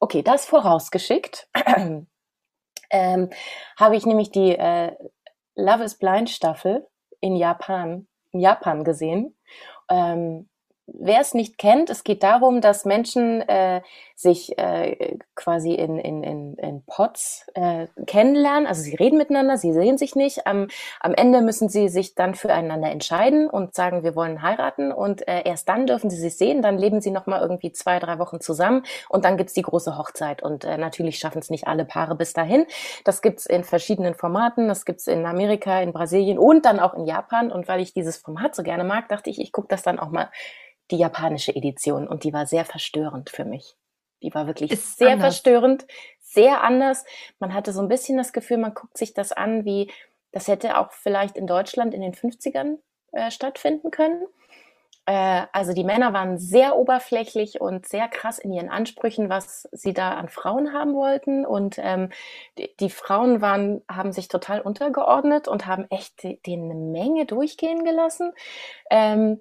Okay, 0.00 0.22
das 0.22 0.46
vorausgeschickt. 0.46 1.48
ähm, 2.90 3.30
habe 3.78 3.96
ich 3.96 4.04
nämlich 4.04 4.32
die 4.32 4.56
äh, 4.56 4.96
Love 5.54 5.84
is 5.84 5.96
Blind 5.96 6.28
Staffel 6.28 6.88
in 7.20 7.36
Japan, 7.36 8.08
in 8.32 8.40
Japan 8.40 8.82
gesehen. 8.82 9.36
Ähm, 9.88 10.48
wer 10.86 11.20
es 11.20 11.34
nicht 11.34 11.58
kennt, 11.58 11.90
es 11.90 12.04
geht 12.04 12.22
darum, 12.22 12.60
dass 12.60 12.84
Menschen 12.84 13.40
äh, 13.42 13.82
sich 14.16 14.56
äh, 14.58 15.18
quasi 15.34 15.74
in, 15.74 15.98
in, 15.98 16.22
in, 16.22 16.54
in 16.54 16.84
Pots 16.86 17.46
äh, 17.54 17.88
kennenlernen. 18.06 18.66
Also 18.66 18.82
sie 18.82 18.94
reden 18.94 19.18
miteinander, 19.18 19.56
sie 19.56 19.72
sehen 19.72 19.98
sich 19.98 20.14
nicht. 20.14 20.46
Am, 20.46 20.68
am 21.00 21.14
Ende 21.14 21.40
müssen 21.40 21.68
sie 21.68 21.88
sich 21.88 22.14
dann 22.14 22.34
füreinander 22.34 22.90
entscheiden 22.90 23.48
und 23.48 23.74
sagen, 23.74 24.04
wir 24.04 24.14
wollen 24.14 24.42
heiraten. 24.42 24.92
Und 24.92 25.26
äh, 25.26 25.42
erst 25.44 25.68
dann 25.68 25.86
dürfen 25.86 26.10
sie 26.10 26.18
sich 26.18 26.36
sehen. 26.36 26.62
Dann 26.62 26.78
leben 26.78 27.00
sie 27.00 27.10
noch 27.10 27.26
mal 27.26 27.40
irgendwie 27.40 27.72
zwei, 27.72 27.98
drei 27.98 28.18
Wochen 28.18 28.40
zusammen. 28.40 28.84
Und 29.08 29.24
dann 29.24 29.36
gibt's 29.36 29.54
die 29.54 29.62
große 29.62 29.98
Hochzeit. 29.98 30.42
Und 30.42 30.64
äh, 30.64 30.78
natürlich 30.78 31.18
schaffen 31.18 31.38
es 31.38 31.50
nicht 31.50 31.66
alle 31.66 31.84
Paare 31.84 32.14
bis 32.16 32.32
dahin. 32.32 32.66
Das 33.04 33.22
gibt's 33.22 33.46
in 33.46 33.64
verschiedenen 33.64 34.14
Formaten. 34.14 34.68
Das 34.68 34.84
gibt's 34.84 35.06
in 35.06 35.26
Amerika, 35.26 35.80
in 35.80 35.92
Brasilien 35.92 36.38
und 36.38 36.64
dann 36.64 36.80
auch 36.80 36.94
in 36.94 37.04
Japan. 37.04 37.50
Und 37.50 37.68
weil 37.68 37.80
ich 37.80 37.92
dieses 37.92 38.16
Format 38.16 38.54
so 38.54 38.62
gerne 38.62 38.84
mag, 38.84 39.08
dachte 39.08 39.30
ich, 39.30 39.40
ich 39.40 39.52
gucke 39.52 39.68
das 39.68 39.82
dann 39.82 39.98
auch 39.98 40.10
mal 40.10 40.28
die 40.92 40.98
japanische 40.98 41.54
Edition 41.54 42.06
und 42.06 42.24
die 42.24 42.32
war 42.32 42.46
sehr 42.46 42.64
verstörend 42.64 43.30
für 43.30 43.44
mich. 43.44 43.74
Die 44.22 44.32
war 44.34 44.46
wirklich 44.46 44.70
Ist 44.70 44.98
sehr 44.98 45.12
anders. 45.12 45.34
verstörend, 45.34 45.86
sehr 46.20 46.62
anders. 46.62 47.04
Man 47.40 47.52
hatte 47.54 47.72
so 47.72 47.80
ein 47.80 47.88
bisschen 47.88 48.16
das 48.16 48.32
Gefühl, 48.32 48.58
man 48.58 48.74
guckt 48.74 48.96
sich 48.96 49.14
das 49.14 49.32
an, 49.32 49.64
wie 49.64 49.90
das 50.30 50.48
hätte 50.48 50.78
auch 50.78 50.92
vielleicht 50.92 51.36
in 51.36 51.46
Deutschland 51.46 51.92
in 51.92 52.00
den 52.00 52.14
50ern 52.14 52.78
äh, 53.12 53.30
stattfinden 53.30 53.90
können. 53.90 54.26
Äh, 55.04 55.46
also 55.52 55.72
die 55.72 55.84
Männer 55.84 56.12
waren 56.12 56.38
sehr 56.38 56.76
oberflächlich 56.76 57.60
und 57.60 57.86
sehr 57.86 58.08
krass 58.08 58.38
in 58.38 58.52
ihren 58.52 58.70
Ansprüchen, 58.70 59.28
was 59.28 59.68
sie 59.72 59.92
da 59.92 60.12
an 60.12 60.28
Frauen 60.28 60.72
haben 60.72 60.94
wollten. 60.94 61.44
Und 61.44 61.76
ähm, 61.78 62.10
die, 62.58 62.74
die, 62.78 62.90
Frauen 62.90 63.40
waren, 63.40 63.82
haben 63.90 64.12
sich 64.12 64.28
total 64.28 64.60
untergeordnet 64.60 65.48
und 65.48 65.66
haben 65.66 65.86
echt 65.90 66.22
denen 66.46 66.70
eine 66.70 66.80
Menge 66.80 67.26
durchgehen 67.26 67.84
gelassen. 67.84 68.32
Ähm, 68.90 69.40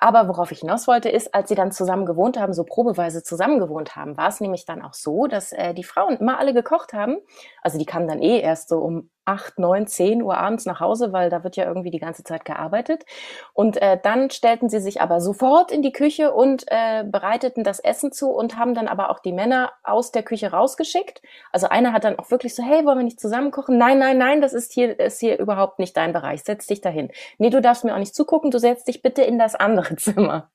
aber 0.00 0.28
worauf 0.28 0.52
ich 0.52 0.60
hinaus 0.60 0.86
wollte, 0.86 1.08
ist, 1.08 1.34
als 1.34 1.48
sie 1.48 1.54
dann 1.54 1.72
zusammen 1.72 2.06
gewohnt 2.06 2.38
haben, 2.38 2.52
so 2.52 2.64
probeweise 2.64 3.22
zusammen 3.22 3.58
gewohnt 3.58 3.96
haben, 3.96 4.16
war 4.16 4.28
es 4.28 4.40
nämlich 4.40 4.64
dann 4.64 4.82
auch 4.82 4.94
so, 4.94 5.26
dass 5.26 5.52
äh, 5.52 5.74
die 5.74 5.84
Frauen 5.84 6.16
immer 6.16 6.38
alle 6.38 6.54
gekocht 6.54 6.92
haben. 6.92 7.18
Also 7.62 7.78
die 7.78 7.86
kamen 7.86 8.08
dann 8.08 8.22
eh 8.22 8.40
erst 8.40 8.68
so 8.68 8.78
um 8.78 9.10
acht, 9.26 9.58
neun, 9.58 9.86
zehn 9.86 10.22
Uhr 10.22 10.38
abends 10.38 10.64
nach 10.66 10.80
Hause, 10.80 11.12
weil 11.12 11.30
da 11.30 11.44
wird 11.44 11.56
ja 11.56 11.64
irgendwie 11.64 11.90
die 11.90 11.98
ganze 11.98 12.24
Zeit 12.24 12.44
gearbeitet. 12.44 13.04
Und 13.52 13.80
äh, 13.82 13.98
dann 14.02 14.30
stellten 14.30 14.68
sie 14.68 14.80
sich 14.80 15.00
aber 15.00 15.20
sofort 15.20 15.70
in 15.72 15.82
die 15.82 15.92
Küche 15.92 16.32
und 16.32 16.64
äh, 16.68 17.04
bereiteten 17.04 17.64
das 17.64 17.80
Essen 17.80 18.12
zu 18.12 18.30
und 18.30 18.56
haben 18.56 18.74
dann 18.74 18.88
aber 18.88 19.10
auch 19.10 19.18
die 19.18 19.32
Männer 19.32 19.72
aus 19.82 20.12
der 20.12 20.22
Küche 20.22 20.52
rausgeschickt. 20.52 21.20
Also 21.52 21.68
einer 21.68 21.92
hat 21.92 22.04
dann 22.04 22.18
auch 22.18 22.30
wirklich 22.30 22.54
so, 22.54 22.62
hey, 22.62 22.84
wollen 22.84 22.98
wir 22.98 23.04
nicht 23.04 23.20
zusammen 23.20 23.50
kochen? 23.50 23.78
Nein, 23.78 23.98
nein, 23.98 24.18
nein, 24.18 24.40
das 24.40 24.52
ist 24.52 24.72
hier, 24.72 24.98
ist 24.98 25.20
hier 25.20 25.38
überhaupt 25.38 25.78
nicht 25.78 25.96
dein 25.96 26.12
Bereich. 26.12 26.42
Setz 26.44 26.66
dich 26.66 26.80
dahin. 26.80 27.10
Nee, 27.38 27.50
du 27.50 27.60
darfst 27.60 27.84
mir 27.84 27.94
auch 27.94 27.98
nicht 27.98 28.14
zugucken, 28.14 28.50
du 28.50 28.58
setzt 28.58 28.88
dich 28.88 29.02
bitte 29.02 29.22
in 29.22 29.38
das 29.38 29.54
andere 29.54 29.96
Zimmer. 29.96 30.50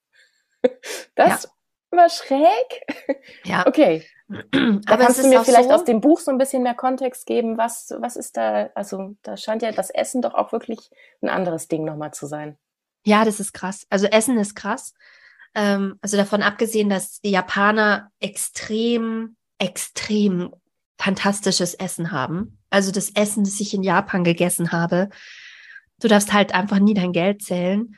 Das 1.16 1.44
ja. 1.44 1.50
War 1.92 2.10
schräg. 2.10 3.18
Ja. 3.46 3.66
Okay. 3.68 4.06
Da 4.52 4.94
Aber 4.94 5.04
kannst 5.04 5.22
du 5.22 5.28
mir 5.28 5.44
vielleicht 5.44 5.70
so, 5.70 5.76
aus 5.76 5.84
dem 5.84 6.00
Buch 6.00 6.20
so 6.20 6.32
ein 6.32 6.38
bisschen 6.38 6.64
mehr 6.64 6.74
Kontext 6.74 7.26
geben. 7.26 7.58
Was, 7.58 7.94
was 8.00 8.16
ist 8.16 8.38
da, 8.38 8.70
also 8.76 9.16
da 9.24 9.36
scheint 9.36 9.62
ja 9.62 9.74
das 9.74 9.90
Essen 9.90 10.22
doch 10.22 10.34
auch 10.34 10.54
wirklich 10.54 10.90
ein 11.22 11.28
anderes 11.28 11.68
Ding 11.68 11.84
nochmal 11.84 12.14
zu 12.14 12.28
sein. 12.28 12.58
Ja, 13.06 13.26
das 13.26 13.42
ist 13.42 13.52
krass. 13.52 13.86
Also 13.90 14.08
Essen 14.08 14.38
ist 14.38 14.56
krass. 14.56 14.94
Ähm, 15.54 15.98
also 16.02 16.16
davon 16.16 16.44
abgesehen, 16.44 16.90
dass 16.90 17.20
die 17.20 17.32
Japaner 17.32 18.10
extrem, 18.22 19.36
extrem 19.60 20.54
fantastisches 20.98 21.74
Essen 21.74 22.12
haben. 22.12 22.60
Also 22.70 22.92
das 22.92 23.10
Essen, 23.10 23.44
das 23.44 23.60
ich 23.60 23.74
in 23.74 23.84
Japan 23.84 24.24
gegessen 24.24 24.72
habe. 24.72 25.10
Du 26.00 26.08
darfst 26.08 26.32
halt 26.32 26.54
einfach 26.54 26.80
nie 26.80 26.94
dein 26.94 27.12
Geld 27.12 27.42
zählen, 27.42 27.96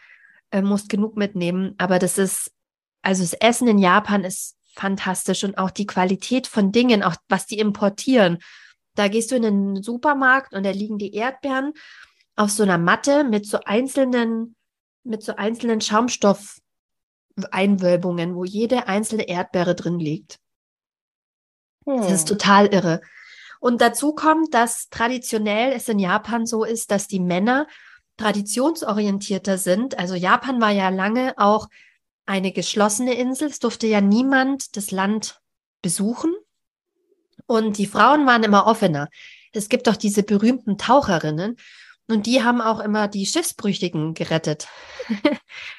äh, 0.52 0.62
musst 0.62 0.90
genug 0.90 1.16
mitnehmen. 1.16 1.76
Aber 1.78 2.00
das 2.00 2.18
ist, 2.18 2.52
also 3.04 3.22
das 3.22 3.34
Essen 3.34 3.68
in 3.68 3.78
Japan 3.78 4.24
ist 4.24 4.58
fantastisch 4.76 5.44
und 5.44 5.60
auch 5.60 5.70
die 5.70 5.86
Qualität 5.86 6.48
von 6.48 6.72
Dingen, 6.72 7.04
auch 7.04 7.16
was 7.30 7.46
die 7.46 7.60
importieren. 7.60 8.40
Da 8.96 9.08
gehst 9.08 9.30
du 9.32 9.36
in 9.36 9.44
den 9.44 9.84
Supermarkt 9.84 10.56
und 10.56 10.64
da 10.64 10.72
liegen 10.72 10.98
die 10.98 11.14
Erdbeeren 11.14 11.74
auf 12.36 12.50
so 12.50 12.64
einer 12.64 12.80
Matte 12.80 13.24
mit 13.24 13.46
so 13.46 13.60
einzelnen, 13.66 14.56
mit 15.04 15.22
so 15.22 15.36
einzelnen 15.36 15.82
Schaumstoffeinwölbungen, 15.82 18.34
wo 18.36 18.46
jede 18.46 18.88
einzelne 18.88 19.28
Erdbeere 19.28 19.76
drin 19.76 20.00
liegt. 20.00 20.40
Hm. 21.86 21.98
Das 21.98 22.12
ist 22.12 22.30
hm. 22.30 22.38
total 22.38 22.68
irre. 22.68 23.02
Und 23.60 23.82
dazu 23.82 24.14
kommt, 24.14 24.54
dass 24.54 24.90
traditionell 24.90 25.74
es 25.74 25.88
in 25.88 26.00
Japan 26.00 26.46
so 26.46 26.64
ist, 26.64 26.92
dass 26.92 27.08
die 27.08 27.20
Männer 27.20 27.68
traditionsorientierter 28.18 29.58
sind. 29.58 29.98
Also 29.98 30.16
Japan 30.16 30.62
war 30.62 30.72
ja 30.72 30.90
lange 30.90 31.34
auch 31.38 31.68
eine 32.26 32.52
geschlossene 32.52 33.14
Insel. 33.14 33.50
Es 33.50 33.60
durfte 33.60 33.88
ja 33.88 34.02
niemand 34.02 34.76
das 34.78 34.92
Land 34.92 35.42
besuchen. 35.82 36.34
Und 37.46 37.78
die 37.78 37.88
Frauen 37.88 38.26
waren 38.26 38.44
immer 38.44 38.68
offener. 38.68 39.10
Es 39.52 39.70
gibt 39.70 39.88
doch 39.88 39.96
diese 39.96 40.24
berühmten 40.24 40.78
Taucherinnen. 40.78 41.58
Und 42.08 42.26
die 42.26 42.44
haben 42.44 42.62
auch 42.62 42.80
immer 42.80 43.08
die 43.08 43.26
Schiffsbrüchigen 43.26 44.14
gerettet. 44.14 44.68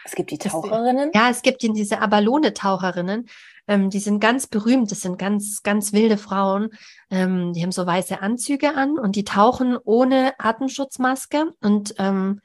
Es 0.04 0.12
gibt 0.12 0.30
die 0.30 0.38
Taucherinnen? 0.38 1.10
ja, 1.14 1.30
es 1.30 1.42
gibt 1.42 1.62
diese 1.62 2.00
Abalone-Taucherinnen. 2.00 3.26
Ähm, 3.66 3.90
die 3.90 3.98
sind 3.98 4.20
ganz 4.20 4.46
berühmt. 4.46 4.90
Das 4.90 5.00
sind 5.00 5.18
ganz, 5.18 5.62
ganz 5.62 5.92
wilde 5.92 6.18
Frauen. 6.18 6.70
Ähm, 7.10 7.52
die 7.52 7.62
haben 7.62 7.72
so 7.72 7.86
weiße 7.86 8.20
Anzüge 8.20 8.74
an 8.74 8.98
und 8.98 9.16
die 9.16 9.24
tauchen 9.24 9.76
ohne 9.82 10.38
Atemschutzmaske 10.38 11.52
und 11.60 11.94
ähm, 11.98 12.40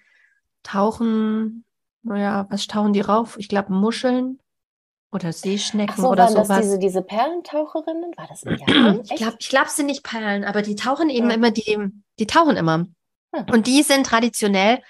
tauchen, 0.63 1.65
naja, 2.10 2.48
was 2.50 2.67
tauchen 2.67 2.93
die 2.93 3.02
rauf? 3.02 3.38
Ich 3.38 3.50
glaube, 3.50 3.72
Muscheln 3.72 4.39
oder 5.12 5.32
Seeschnecken 5.32 5.93
Ach 5.98 6.02
so, 6.02 6.10
oder 6.10 6.24
waren 6.24 6.34
sowas. 6.34 6.48
das 6.48 6.62
diese, 6.62 6.80
diese 6.80 7.02
Perlentaucherinnen? 7.02 8.17
War 8.17 8.28
das 8.28 8.43
in 8.43 8.58
Japan? 8.58 9.02
ich 9.04 9.15
glaube, 9.15 9.38
ich 9.39 9.50
glaub, 9.50 9.65
es 9.67 9.76
sind 9.76 9.86
nicht 9.86 10.04
Perlen, 10.04 10.43
aber 10.43 10.62
die 10.62 10.76
tauchen 10.76 11.10
eben 11.10 11.30
ja. 11.30 11.36
immer, 11.36 11.52
die, 11.52 11.78
die 12.17 12.28
tauchen 12.28 12.58
immer. 12.58 12.88
Hm. 13.36 13.45
Und 13.52 13.67
die 13.67 13.84
sind 13.84 14.06
traditionell 14.06 14.82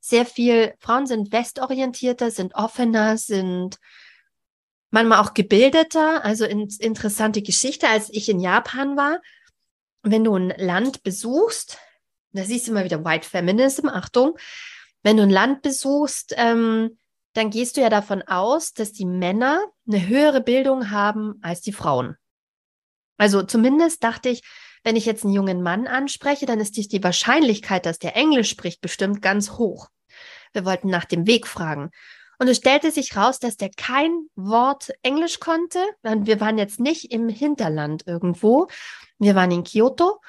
sehr 0.00 0.24
viel, 0.24 0.74
Frauen 0.78 1.06
sind 1.06 1.32
westorientierter, 1.32 2.30
sind 2.30 2.54
offener, 2.54 3.18
sind 3.18 3.78
manchmal 4.90 5.18
auch 5.18 5.34
gebildeter. 5.34 6.24
Also 6.24 6.44
in, 6.44 6.68
interessante 6.78 7.42
Geschichte, 7.42 7.88
als 7.88 8.08
ich 8.10 8.28
in 8.28 8.38
Japan 8.38 8.96
war, 8.96 9.20
wenn 10.02 10.22
du 10.22 10.36
ein 10.36 10.54
Land 10.56 11.02
besuchst, 11.02 11.78
da 12.32 12.44
siehst 12.44 12.68
du 12.68 12.70
immer 12.70 12.84
wieder 12.84 13.04
White 13.04 13.28
Feminism, 13.28 13.88
Achtung, 13.88 14.38
wenn 15.02 15.16
du 15.16 15.22
ein 15.22 15.30
Land 15.30 15.62
besuchst, 15.62 16.34
ähm, 16.36 16.98
dann 17.34 17.50
gehst 17.50 17.76
du 17.76 17.80
ja 17.80 17.88
davon 17.88 18.22
aus, 18.22 18.72
dass 18.72 18.92
die 18.92 19.06
Männer 19.06 19.64
eine 19.86 20.08
höhere 20.08 20.40
Bildung 20.40 20.90
haben 20.90 21.38
als 21.42 21.60
die 21.60 21.72
Frauen. 21.72 22.16
Also 23.16 23.42
zumindest 23.42 24.02
dachte 24.02 24.28
ich, 24.28 24.42
wenn 24.84 24.96
ich 24.96 25.06
jetzt 25.06 25.24
einen 25.24 25.34
jungen 25.34 25.62
Mann 25.62 25.86
anspreche, 25.86 26.46
dann 26.46 26.60
ist 26.60 26.76
die, 26.76 27.02
Wahrscheinlichkeit, 27.02 27.84
dass 27.84 27.98
der 27.98 28.16
Englisch 28.16 28.48
spricht, 28.48 28.80
bestimmt 28.80 29.22
ganz 29.22 29.52
hoch. 29.52 29.88
Wir 30.52 30.64
wollten 30.64 30.88
nach 30.88 31.04
dem 31.04 31.26
Weg 31.26 31.46
fragen. 31.46 31.90
Und 32.38 32.46
es 32.46 32.58
stellte 32.58 32.92
sich 32.92 33.16
raus, 33.16 33.40
dass 33.40 33.56
der 33.56 33.70
kein 33.76 34.28
Wort 34.36 34.90
Englisch 35.02 35.40
konnte. 35.40 35.80
Wir 36.02 36.40
waren 36.40 36.56
jetzt 36.56 36.78
nicht 36.78 37.12
im 37.12 37.28
Hinterland 37.28 38.06
irgendwo. 38.06 38.68
Wir 39.18 39.34
waren 39.34 39.50
in 39.50 39.64
Kyoto 39.64 40.20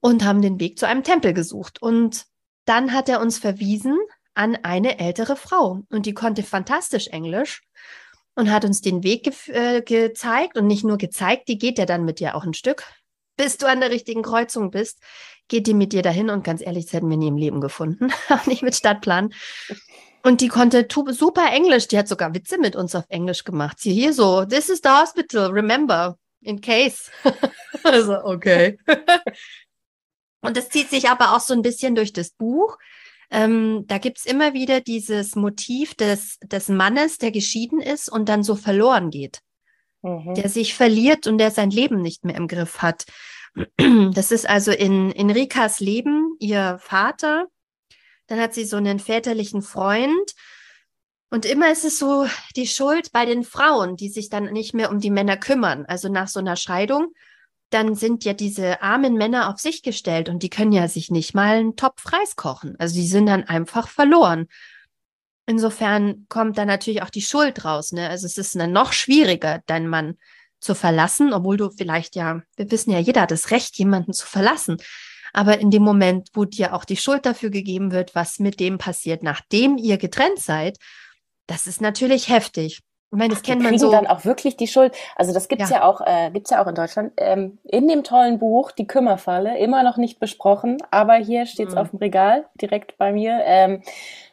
und 0.00 0.24
haben 0.24 0.40
den 0.40 0.58
Weg 0.58 0.78
zu 0.78 0.86
einem 0.86 1.04
Tempel 1.04 1.34
gesucht. 1.34 1.82
Und 1.82 2.24
dann 2.64 2.92
hat 2.92 3.08
er 3.10 3.20
uns 3.20 3.38
verwiesen 3.38 3.98
an 4.38 4.56
eine 4.62 5.00
ältere 5.00 5.34
Frau. 5.34 5.82
Und 5.90 6.06
die 6.06 6.14
konnte 6.14 6.44
fantastisch 6.44 7.08
Englisch 7.08 7.62
und 8.36 8.52
hat 8.52 8.64
uns 8.64 8.80
den 8.80 9.02
Weg 9.02 9.24
ge 9.24 9.34
äh, 9.48 9.82
gezeigt. 9.82 10.56
Und 10.56 10.68
nicht 10.68 10.84
nur 10.84 10.96
gezeigt, 10.96 11.48
die 11.48 11.58
geht 11.58 11.78
ja 11.78 11.86
dann 11.86 12.04
mit 12.04 12.20
dir 12.20 12.36
auch 12.36 12.44
ein 12.44 12.54
Stück. 12.54 12.84
Bis 13.36 13.58
du 13.58 13.66
an 13.66 13.80
der 13.80 13.90
richtigen 13.90 14.22
Kreuzung 14.22 14.70
bist, 14.70 15.00
geht 15.48 15.66
die 15.66 15.74
mit 15.74 15.92
dir 15.92 16.02
dahin. 16.02 16.30
Und 16.30 16.44
ganz 16.44 16.62
ehrlich, 16.62 16.84
das 16.84 16.94
hätten 16.94 17.10
wir 17.10 17.16
nie 17.16 17.28
im 17.28 17.36
Leben 17.36 17.60
gefunden. 17.60 18.12
Auch 18.28 18.46
nicht 18.46 18.62
mit 18.62 18.76
Stadtplan. 18.76 19.34
Und 20.22 20.40
die 20.40 20.48
konnte 20.48 20.86
super 21.10 21.50
Englisch. 21.52 21.88
Die 21.88 21.98
hat 21.98 22.06
sogar 22.06 22.32
Witze 22.32 22.58
mit 22.58 22.76
uns 22.76 22.94
auf 22.94 23.04
Englisch 23.08 23.44
gemacht. 23.44 23.78
Sie 23.80 23.92
hier 23.92 24.12
so, 24.12 24.44
this 24.44 24.68
is 24.68 24.80
the 24.82 24.90
hospital, 24.90 25.50
remember, 25.50 26.16
in 26.42 26.60
case. 26.60 27.10
also, 27.82 28.22
okay. 28.24 28.78
Und 30.40 30.56
das 30.56 30.68
zieht 30.68 30.90
sich 30.90 31.08
aber 31.08 31.34
auch 31.34 31.40
so 31.40 31.54
ein 31.54 31.62
bisschen 31.62 31.94
durch 31.94 32.12
das 32.12 32.30
Buch. 32.30 32.78
Ähm, 33.30 33.84
da 33.86 33.98
gibt's 33.98 34.24
immer 34.24 34.54
wieder 34.54 34.80
dieses 34.80 35.36
Motiv 35.36 35.94
des, 35.94 36.38
des 36.42 36.68
Mannes, 36.68 37.18
der 37.18 37.30
geschieden 37.30 37.80
ist 37.80 38.08
und 38.08 38.28
dann 38.28 38.42
so 38.42 38.56
verloren 38.56 39.10
geht. 39.10 39.40
Mhm. 40.02 40.34
Der 40.34 40.48
sich 40.48 40.74
verliert 40.74 41.26
und 41.26 41.38
der 41.38 41.50
sein 41.50 41.70
Leben 41.70 42.00
nicht 42.00 42.24
mehr 42.24 42.36
im 42.36 42.48
Griff 42.48 42.78
hat. 42.78 43.04
Das 44.12 44.30
ist 44.30 44.48
also 44.48 44.70
in, 44.70 45.10
in 45.10 45.30
Rikas 45.30 45.80
Leben 45.80 46.36
ihr 46.38 46.78
Vater, 46.80 47.46
dann 48.28 48.40
hat 48.40 48.54
sie 48.54 48.64
so 48.64 48.76
einen 48.76 49.00
väterlichen 49.00 49.62
Freund. 49.62 50.34
Und 51.30 51.44
immer 51.44 51.70
ist 51.70 51.84
es 51.84 51.98
so 51.98 52.26
die 52.56 52.66
Schuld 52.66 53.10
bei 53.12 53.26
den 53.26 53.42
Frauen, 53.42 53.96
die 53.96 54.08
sich 54.08 54.28
dann 54.28 54.52
nicht 54.52 54.74
mehr 54.74 54.90
um 54.90 55.00
die 55.00 55.10
Männer 55.10 55.36
kümmern. 55.36 55.84
Also 55.86 56.08
nach 56.08 56.28
so 56.28 56.38
einer 56.38 56.56
Scheidung, 56.56 57.12
dann 57.70 57.94
sind 57.94 58.24
ja 58.24 58.32
diese 58.32 58.82
armen 58.82 59.14
Männer 59.14 59.50
auf 59.50 59.60
sich 59.60 59.82
gestellt 59.82 60.28
und 60.28 60.42
die 60.42 60.50
können 60.50 60.72
ja 60.72 60.88
sich 60.88 61.10
nicht 61.10 61.34
mal 61.34 61.56
einen 61.56 61.76
Topf 61.76 62.12
Reis 62.12 62.36
kochen. 62.36 62.76
Also 62.78 62.94
die 62.94 63.06
sind 63.06 63.26
dann 63.26 63.44
einfach 63.44 63.88
verloren. 63.88 64.46
Insofern 65.46 66.26
kommt 66.28 66.58
da 66.58 66.64
natürlich 66.64 67.02
auch 67.02 67.10
die 67.10 67.22
Schuld 67.22 67.64
raus. 67.64 67.92
Ne? 67.92 68.08
Also 68.08 68.26
es 68.26 68.38
ist 68.38 68.54
dann 68.54 68.72
noch 68.72 68.92
schwieriger, 68.92 69.62
deinen 69.66 69.88
Mann 69.88 70.16
zu 70.60 70.74
verlassen, 70.74 71.32
obwohl 71.32 71.56
du 71.56 71.70
vielleicht 71.70 72.16
ja, 72.16 72.42
wir 72.56 72.70
wissen 72.70 72.90
ja, 72.90 72.98
jeder 72.98 73.22
hat 73.22 73.30
das 73.30 73.50
Recht, 73.50 73.78
jemanden 73.78 74.12
zu 74.12 74.26
verlassen. 74.26 74.78
Aber 75.32 75.58
in 75.58 75.70
dem 75.70 75.82
Moment, 75.82 76.30
wo 76.32 76.44
dir 76.44 76.74
auch 76.74 76.84
die 76.84 76.96
Schuld 76.96 77.26
dafür 77.26 77.50
gegeben 77.50 77.92
wird, 77.92 78.14
was 78.14 78.38
mit 78.38 78.60
dem 78.60 78.78
passiert, 78.78 79.22
nachdem 79.22 79.76
ihr 79.76 79.98
getrennt 79.98 80.38
seid, 80.38 80.78
das 81.46 81.66
ist 81.66 81.80
natürlich 81.80 82.28
heftig. 82.28 82.80
Ich 83.10 83.16
meine, 83.16 83.30
das 83.30 83.38
Ach, 83.38 83.46
kennt 83.46 83.62
man 83.62 83.78
so. 83.78 83.90
dann 83.90 84.06
auch 84.06 84.24
wirklich 84.24 84.56
die 84.56 84.66
Schuld. 84.66 84.94
Also 85.16 85.32
das 85.32 85.48
gibt's 85.48 85.70
ja, 85.70 85.78
ja 85.78 85.84
auch, 85.84 86.02
äh, 86.04 86.30
gibt's 86.30 86.50
ja 86.50 86.62
auch 86.62 86.66
in 86.66 86.74
Deutschland. 86.74 87.12
Ähm, 87.16 87.58
in 87.64 87.88
dem 87.88 88.04
tollen 88.04 88.38
Buch 88.38 88.70
Die 88.70 88.86
Kümmerfalle 88.86 89.58
immer 89.58 89.82
noch 89.82 89.96
nicht 89.96 90.20
besprochen, 90.20 90.76
aber 90.90 91.14
hier 91.14 91.46
steht's 91.46 91.72
mhm. 91.72 91.78
auf 91.78 91.90
dem 91.90 91.98
Regal 92.00 92.44
direkt 92.60 92.98
bei 92.98 93.12
mir. 93.12 93.40
Ähm, 93.44 93.82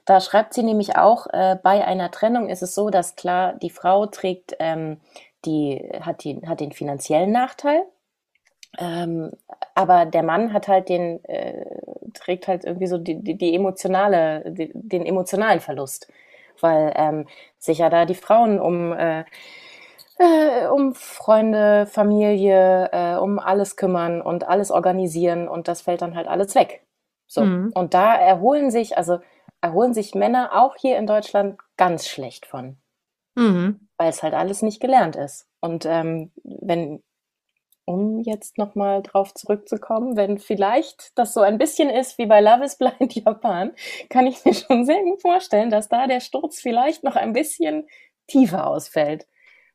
da 0.03 0.19
schreibt 0.19 0.53
sie 0.53 0.63
nämlich 0.63 0.97
auch: 0.97 1.27
äh, 1.31 1.57
Bei 1.63 1.85
einer 1.85 2.11
Trennung 2.11 2.49
ist 2.49 2.63
es 2.63 2.75
so, 2.75 2.89
dass 2.89 3.15
klar 3.15 3.53
die 3.53 3.69
Frau 3.69 4.07
trägt, 4.07 4.55
ähm, 4.59 4.99
die 5.45 5.89
hat 6.01 6.23
die 6.23 6.41
hat 6.45 6.59
den 6.59 6.71
finanziellen 6.71 7.31
Nachteil 7.31 7.83
ähm, 8.77 9.31
aber 9.73 10.05
der 10.05 10.23
Mann 10.23 10.53
hat 10.53 10.67
halt 10.67 10.89
den, 10.89 11.23
äh, 11.25 11.65
trägt 12.13 12.47
halt 12.47 12.65
irgendwie 12.65 12.87
so 12.87 12.97
die, 12.97 13.15
die, 13.23 13.35
die 13.37 13.55
emotionale, 13.55 14.43
die, 14.51 14.71
den 14.73 15.05
emotionalen 15.05 15.59
Verlust, 15.59 16.07
weil 16.61 16.93
ähm, 16.95 17.27
sich 17.57 17.79
ja 17.79 17.89
da 17.89 18.05
die 18.05 18.15
Frauen 18.15 18.59
um, 18.59 18.93
äh, 18.93 19.23
äh, 20.17 20.67
um 20.67 20.93
Freunde, 20.93 21.85
Familie, 21.87 22.89
äh, 22.91 23.15
um 23.15 23.39
alles 23.39 23.75
kümmern 23.75 24.21
und 24.21 24.47
alles 24.47 24.71
organisieren 24.71 25.47
und 25.47 25.67
das 25.67 25.81
fällt 25.81 26.01
dann 26.01 26.15
halt 26.15 26.27
alles 26.27 26.55
weg. 26.55 26.85
So. 27.27 27.43
Mhm. 27.43 27.71
Und 27.73 27.93
da 27.93 28.15
erholen 28.15 28.71
sich, 28.71 28.97
also 28.97 29.19
erholen 29.61 29.93
sich 29.93 30.15
Männer 30.15 30.51
auch 30.53 30.75
hier 30.77 30.97
in 30.97 31.07
Deutschland 31.07 31.59
ganz 31.77 32.07
schlecht 32.07 32.45
von. 32.45 32.77
Mhm. 33.35 33.87
Weil 33.97 34.09
es 34.09 34.23
halt 34.23 34.33
alles 34.33 34.61
nicht 34.61 34.79
gelernt 34.79 35.15
ist. 35.15 35.47
Und 35.59 35.85
ähm, 35.85 36.31
wenn 36.43 37.01
um 37.85 38.19
jetzt 38.19 38.57
nochmal 38.57 39.03
drauf 39.03 39.33
zurückzukommen, 39.33 40.17
wenn 40.17 40.39
vielleicht 40.39 41.17
das 41.17 41.33
so 41.33 41.41
ein 41.41 41.57
bisschen 41.57 41.89
ist 41.89 42.17
wie 42.17 42.25
bei 42.25 42.41
Love 42.41 42.65
is 42.65 42.77
Blind 42.77 43.15
Japan, 43.15 43.71
kann 44.09 44.27
ich 44.27 44.43
mir 44.43 44.53
schon 44.53 44.85
sehr 44.85 45.01
gut 45.03 45.21
vorstellen, 45.21 45.69
dass 45.69 45.87
da 45.87 46.07
der 46.07 46.19
Sturz 46.19 46.59
vielleicht 46.59 47.03
noch 47.03 47.15
ein 47.15 47.33
bisschen 47.33 47.87
tiefer 48.27 48.67
ausfällt, 48.67 49.27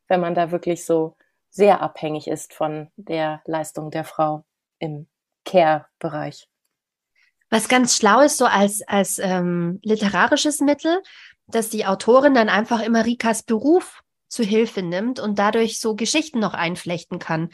wenn 0.09 0.20
man 0.20 0.35
da 0.35 0.51
wirklich 0.51 0.85
so 0.85 1.16
sehr 1.51 1.81
abhängig 1.81 2.27
ist 2.27 2.53
von 2.53 2.88
der 2.96 3.42
Leistung 3.44 3.90
der 3.90 4.05
Frau 4.05 4.44
im 4.79 5.09
Care-Bereich. 5.44 6.49
Was 7.49 7.68
ganz 7.68 7.96
schlau 7.96 8.20
ist, 8.20 8.38
so 8.38 8.44
als, 8.44 8.83
als 8.87 9.18
ähm, 9.18 9.81
literarisches 9.83 10.61
Mittel, 10.61 11.03
dass 11.49 11.68
die 11.68 11.87
Autorin 11.87 12.35
dann 12.35 12.49
einfach 12.49 12.81
immer 12.81 13.05
Rikas 13.05 13.42
Beruf 13.42 14.03
zu 14.29 14.44
Hilfe 14.44 14.83
nimmt 14.83 15.18
und 15.18 15.38
dadurch 15.38 15.81
so 15.81 15.96
Geschichten 15.96 16.38
noch 16.38 16.55
einflechten 16.55 17.18
kann. 17.18 17.51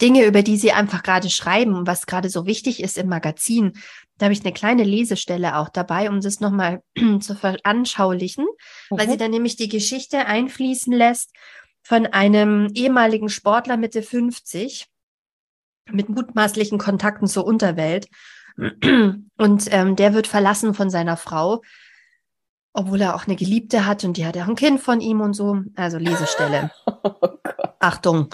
Dinge, 0.00 0.26
über 0.26 0.42
die 0.42 0.56
sie 0.56 0.72
einfach 0.72 1.02
gerade 1.02 1.30
schreiben, 1.30 1.86
was 1.86 2.06
gerade 2.06 2.28
so 2.28 2.46
wichtig 2.46 2.82
ist 2.82 2.98
im 2.98 3.08
Magazin. 3.08 3.72
Da 4.18 4.26
habe 4.26 4.32
ich 4.32 4.42
eine 4.42 4.52
kleine 4.52 4.84
Lesestelle 4.84 5.56
auch 5.56 5.68
dabei, 5.68 6.10
um 6.10 6.20
das 6.20 6.40
nochmal 6.40 6.82
zu 7.20 7.34
veranschaulichen, 7.34 8.44
mhm. 8.90 8.98
weil 8.98 9.08
sie 9.08 9.16
dann 9.16 9.30
nämlich 9.30 9.56
die 9.56 9.68
Geschichte 9.68 10.26
einfließen 10.26 10.92
lässt 10.92 11.32
von 11.82 12.06
einem 12.06 12.70
ehemaligen 12.74 13.28
Sportler 13.28 13.76
Mitte 13.76 14.02
50 14.02 14.86
mit 15.90 16.08
mutmaßlichen 16.08 16.78
Kontakten 16.78 17.28
zur 17.28 17.46
Unterwelt. 17.46 18.08
Und 18.56 19.66
ähm, 19.70 19.96
der 19.96 20.14
wird 20.14 20.26
verlassen 20.26 20.74
von 20.74 20.90
seiner 20.90 21.16
Frau, 21.16 21.62
obwohl 22.72 23.00
er 23.00 23.14
auch 23.14 23.26
eine 23.26 23.36
Geliebte 23.36 23.86
hat 23.86 24.04
und 24.04 24.18
die 24.18 24.26
hat 24.26 24.36
ja 24.36 24.44
auch 24.44 24.48
ein 24.48 24.54
Kind 24.54 24.80
von 24.80 25.00
ihm 25.00 25.22
und 25.22 25.32
so. 25.32 25.62
Also 25.76 25.98
Lesestelle. 25.98 26.70
Oh 26.86 27.12
Achtung, 27.78 28.30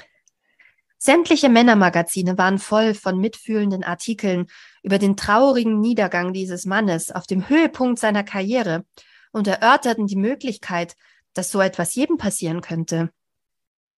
Sämtliche 1.05 1.49
Männermagazine 1.49 2.39
waren 2.39 2.61
voll 2.61 2.95
von 2.95 3.19
mitfühlenden 3.19 3.83
Artikeln 3.83 4.47
über 4.85 5.01
den 5.01 5.17
traurigen 5.17 5.81
Niedergang 5.81 6.33
dieses 6.33 6.65
Mannes 6.65 7.11
auf 7.11 7.27
dem 7.27 7.49
Höhepunkt 7.49 7.99
seiner 7.99 8.23
Karriere 8.23 8.85
und 9.33 9.49
erörterten 9.49 10.07
die 10.07 10.15
Möglichkeit, 10.15 10.95
dass 11.35 11.51
so 11.51 11.61
etwas 11.61 11.97
jedem 11.97 12.19
passieren 12.19 12.61
könnte. 12.61 13.11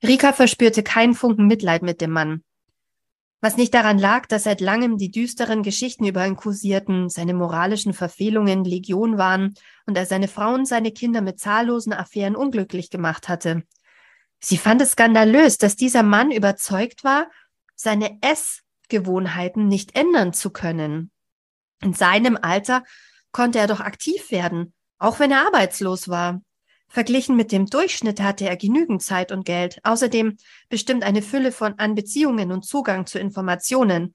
Rika 0.01 0.31
verspürte 0.31 0.81
keinen 0.81 1.13
Funken 1.13 1.45
Mitleid 1.45 1.81
mit 1.81 1.99
dem 1.99 2.11
Mann. 2.11 2.41
Was 3.41 3.57
nicht 3.57 3.73
daran 3.73 3.99
lag, 3.99 4.25
dass 4.27 4.43
seit 4.43 4.61
langem 4.61 4.97
die 4.97 5.11
düsteren 5.11 5.61
Geschichten 5.61 6.05
über 6.05 6.25
ihn 6.25 6.37
kursierten, 6.37 7.09
seine 7.09 7.33
moralischen 7.33 7.91
Verfehlungen 7.91 8.63
Legion 8.63 9.17
waren 9.17 9.55
und 9.85 9.97
er 9.97 10.05
seine 10.05 10.29
Frau 10.29 10.53
und 10.53 10.69
seine 10.69 10.93
Kinder 10.93 11.19
mit 11.19 11.37
zahllosen 11.37 11.91
Affären 11.91 12.37
unglücklich 12.37 12.89
gemacht 12.89 13.27
hatte. 13.27 13.63
Sie 14.45 14.58
fand 14.58 14.82
es 14.82 14.91
skandalös, 14.91 15.58
dass 15.58 15.77
dieser 15.77 16.03
Mann 16.03 16.29
überzeugt 16.29 17.06
war, 17.06 17.32
seine 17.75 18.19
Essgewohnheiten 18.21 19.69
nicht 19.69 19.95
ändern 19.95 20.34
zu 20.34 20.49
können. 20.49 21.12
In 21.82 21.93
seinem 21.93 22.38
Alter 22.41 22.84
konnte 23.32 23.60
er 23.60 23.67
doch 23.67 23.79
aktiv 23.79 24.32
werden, 24.32 24.73
auch 24.99 25.19
wenn 25.19 25.32
er 25.32 25.45
arbeitslos 25.45 26.10
war. 26.10 26.41
Verglichen 26.89 27.38
mit 27.38 27.53
dem 27.53 27.67
Durchschnitt 27.67 28.19
hatte 28.19 28.45
er 28.45 28.58
genügend 28.58 29.01
Zeit 29.01 29.32
und 29.32 29.45
Geld, 29.45 29.79
außerdem 29.84 30.36
bestimmt 30.67 31.06
eine 31.06 31.21
Fülle 31.21 31.53
von 31.53 31.79
an 31.79 31.95
Beziehungen 31.95 32.51
und 32.51 32.65
Zugang 32.65 33.06
zu 33.06 33.19
Informationen. 33.19 34.13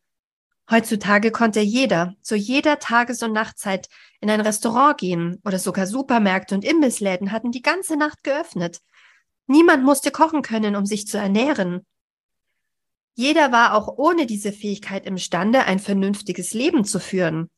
Heutzutage 0.70 1.30
konnte 1.30 1.60
jeder 1.60 2.14
zu 2.20 2.36
jeder 2.36 2.78
Tages- 2.78 3.22
und 3.22 3.32
Nachtzeit 3.32 3.88
in 4.20 4.28
ein 4.28 4.42
Restaurant 4.42 4.98
gehen 4.98 5.40
oder 5.46 5.58
sogar 5.58 5.86
Supermärkte 5.86 6.54
und 6.54 6.66
Imbissläden 6.66 7.32
hatten 7.32 7.50
die 7.50 7.62
ganze 7.62 7.96
Nacht 7.96 8.22
geöffnet. 8.22 8.82
Niemand 9.48 9.82
musste 9.82 10.10
kochen 10.10 10.42
können, 10.42 10.76
um 10.76 10.86
sich 10.86 11.06
zu 11.06 11.18
ernähren. 11.18 11.84
Jeder 13.14 13.50
war 13.50 13.74
auch 13.74 13.88
ohne 13.96 14.26
diese 14.26 14.52
Fähigkeit 14.52 15.06
imstande, 15.06 15.64
ein 15.64 15.80
vernünftiges 15.80 16.54
Leben 16.54 16.84
zu 16.84 17.00
führen. 17.00 17.50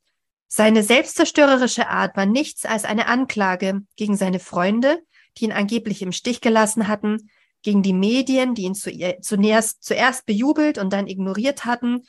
Seine 0.47 0.83
selbstzerstörerische 0.83 1.89
Art 1.89 2.17
war 2.17 2.27
nichts 2.27 2.65
als 2.65 2.85
eine 2.85 3.09
Anklage 3.09 3.83
gegen 3.97 4.17
seine 4.17 4.41
Freunde, 4.41 5.03
die 5.37 5.45
ihn 5.45 5.53
angeblich 5.53 6.01
im 6.01 6.13
Stich 6.13 6.41
gelassen 6.41 6.89
hatten, 6.89 7.31
gegen 7.63 7.83
die 7.83 7.93
Medien, 7.93 8.55
die 8.55 8.63
ihn 8.63 8.75
zunächst, 8.75 9.83
zuerst 9.83 10.27
bejubelt 10.27 10.79
und 10.79 10.93
dann 10.93 11.09
ignoriert 11.09 11.67
hatten, 11.67 12.07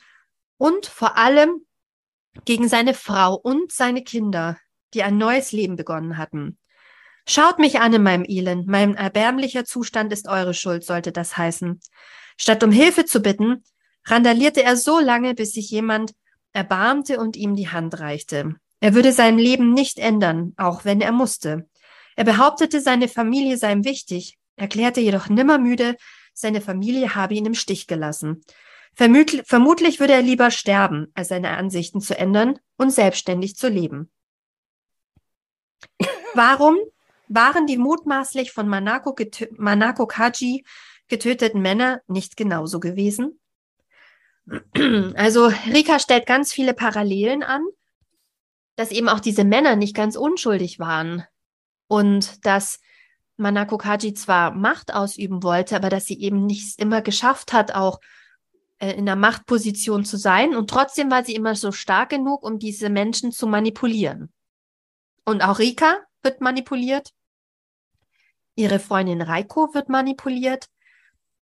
und 0.58 0.86
vor 0.86 1.16
allem 1.16 1.66
gegen 2.44 2.68
seine 2.68 2.94
Frau 2.94 3.34
und 3.34 3.72
seine 3.72 4.04
Kinder, 4.04 4.56
die 4.94 5.02
ein 5.02 5.18
neues 5.18 5.50
Leben 5.50 5.74
begonnen 5.74 6.18
hatten. 6.18 6.56
Schaut 7.26 7.58
mich 7.58 7.80
an 7.80 7.92
in 7.92 8.02
meinem 8.02 8.24
Elend, 8.26 8.66
mein 8.66 8.94
erbärmlicher 8.94 9.64
Zustand 9.64 10.12
ist 10.12 10.28
eure 10.28 10.54
Schuld, 10.54 10.84
sollte 10.84 11.12
das 11.12 11.36
heißen. 11.36 11.80
Statt 12.36 12.64
um 12.64 12.72
Hilfe 12.72 13.04
zu 13.04 13.20
bitten, 13.20 13.62
randalierte 14.04 14.62
er 14.62 14.76
so 14.76 14.98
lange, 14.98 15.34
bis 15.34 15.52
sich 15.52 15.70
jemand 15.70 16.14
erbarmte 16.52 17.18
und 17.18 17.36
ihm 17.36 17.54
die 17.54 17.68
Hand 17.68 18.00
reichte. 18.00 18.56
Er 18.80 18.94
würde 18.94 19.12
sein 19.12 19.38
Leben 19.38 19.72
nicht 19.72 19.98
ändern, 19.98 20.54
auch 20.56 20.84
wenn 20.84 21.00
er 21.00 21.12
musste. 21.12 21.68
Er 22.16 22.24
behauptete, 22.24 22.80
seine 22.80 23.08
Familie 23.08 23.56
sei 23.56 23.72
ihm 23.72 23.84
wichtig, 23.84 24.38
erklärte 24.56 25.00
jedoch 25.00 25.28
nimmermüde, 25.28 25.96
seine 26.34 26.60
Familie 26.60 27.14
habe 27.14 27.34
ihn 27.34 27.46
im 27.46 27.54
Stich 27.54 27.86
gelassen. 27.86 28.44
Vermutlich 28.94 30.00
würde 30.00 30.12
er 30.12 30.22
lieber 30.22 30.50
sterben, 30.50 31.06
als 31.14 31.28
seine 31.28 31.50
Ansichten 31.50 32.00
zu 32.00 32.18
ändern 32.18 32.58
und 32.76 32.90
selbstständig 32.90 33.56
zu 33.56 33.68
leben. 33.68 34.10
Warum 36.34 36.76
waren 37.34 37.66
die 37.66 37.78
mutmaßlich 37.78 38.52
von 38.52 38.68
Manako, 38.68 39.14
Manako 39.56 40.06
Kaji 40.06 40.64
getöteten 41.08 41.62
Männer 41.62 42.00
nicht 42.06 42.36
genauso 42.36 42.80
gewesen? 42.80 43.40
Also 45.14 45.46
Rika 45.72 45.98
stellt 45.98 46.26
ganz 46.26 46.52
viele 46.52 46.74
Parallelen 46.74 47.42
an, 47.42 47.62
dass 48.76 48.90
eben 48.90 49.08
auch 49.08 49.20
diese 49.20 49.44
Männer 49.44 49.76
nicht 49.76 49.94
ganz 49.94 50.16
unschuldig 50.16 50.78
waren 50.78 51.24
und 51.86 52.44
dass 52.44 52.80
Manako 53.36 53.78
Kaji 53.78 54.14
zwar 54.14 54.52
Macht 54.52 54.92
ausüben 54.92 55.42
wollte, 55.42 55.76
aber 55.76 55.90
dass 55.90 56.06
sie 56.06 56.20
eben 56.20 56.46
nicht 56.46 56.78
immer 56.80 57.02
geschafft 57.02 57.52
hat, 57.52 57.74
auch 57.74 58.00
äh, 58.78 58.92
in 58.92 59.06
der 59.06 59.16
Machtposition 59.16 60.04
zu 60.04 60.16
sein. 60.16 60.54
Und 60.54 60.68
trotzdem 60.68 61.10
war 61.10 61.24
sie 61.24 61.34
immer 61.34 61.54
so 61.54 61.72
stark 61.72 62.10
genug, 62.10 62.42
um 62.42 62.58
diese 62.58 62.90
Menschen 62.90 63.32
zu 63.32 63.46
manipulieren. 63.46 64.32
Und 65.24 65.42
auch 65.42 65.58
Rika 65.58 65.98
wird 66.22 66.40
manipuliert. 66.40 67.10
Ihre 68.54 68.78
Freundin 68.78 69.22
Reiko 69.22 69.74
wird 69.74 69.88
manipuliert. 69.88 70.66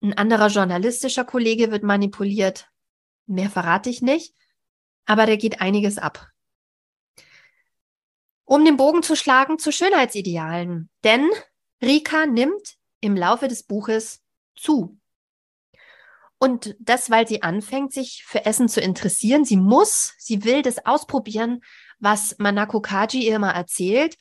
Ein 0.03 0.17
anderer 0.17 0.49
journalistischer 0.49 1.25
Kollege 1.25 1.71
wird 1.71 1.83
manipuliert. 1.83 2.69
Mehr 3.27 3.51
verrate 3.51 3.91
ich 3.91 4.03
nicht. 4.03 4.35
Aber 5.07 5.27
da 5.27 5.37
geht 5.37 5.61
einiges 5.61 5.99
ab 5.99 6.29
um 8.49 8.65
den 8.65 8.79
Bogen 8.79 9.03
zu 9.03 9.15
schlagen 9.15 9.59
zu 9.59 9.71
Schönheitsidealen. 9.71 10.89
Denn 11.05 11.29
Rika 11.83 12.25
nimmt 12.25 12.77
im 13.01 13.15
Laufe 13.15 13.47
des 13.47 13.63
Buches 13.63 14.23
zu. 14.57 14.99
Und 16.39 16.75
das, 16.79 17.11
weil 17.11 17.29
sie 17.29 17.43
anfängt, 17.43 17.93
sich 17.93 18.25
für 18.27 18.47
Essen 18.47 18.69
zu 18.69 18.81
interessieren. 18.81 19.45
Sie 19.45 19.59
muss, 19.59 20.15
sie 20.19 20.45
will 20.45 20.63
das 20.63 20.87
ausprobieren, 20.87 21.61
was 21.99 22.37
Manako 22.39 22.81
Kaji 22.81 23.27
ihr 23.27 23.37
immer 23.37 23.53
erzählt, 23.53 24.17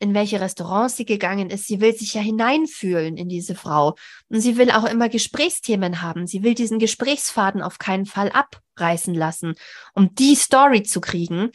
in 0.00 0.14
welche 0.14 0.40
Restaurants 0.40 0.96
sie 0.96 1.04
gegangen 1.04 1.50
ist. 1.50 1.68
Sie 1.68 1.80
will 1.80 1.94
sich 1.94 2.14
ja 2.14 2.20
hineinfühlen 2.20 3.16
in 3.16 3.28
diese 3.28 3.54
Frau. 3.54 3.94
Und 4.28 4.40
sie 4.40 4.56
will 4.56 4.70
auch 4.70 4.84
immer 4.84 5.08
Gesprächsthemen 5.08 6.02
haben. 6.02 6.26
Sie 6.26 6.42
will 6.42 6.54
diesen 6.54 6.78
Gesprächsfaden 6.78 7.62
auf 7.62 7.78
keinen 7.78 8.06
Fall 8.06 8.32
abreißen 8.32 9.14
lassen, 9.14 9.54
um 9.94 10.14
die 10.14 10.34
Story 10.34 10.82
zu 10.82 11.00
kriegen. 11.00 11.50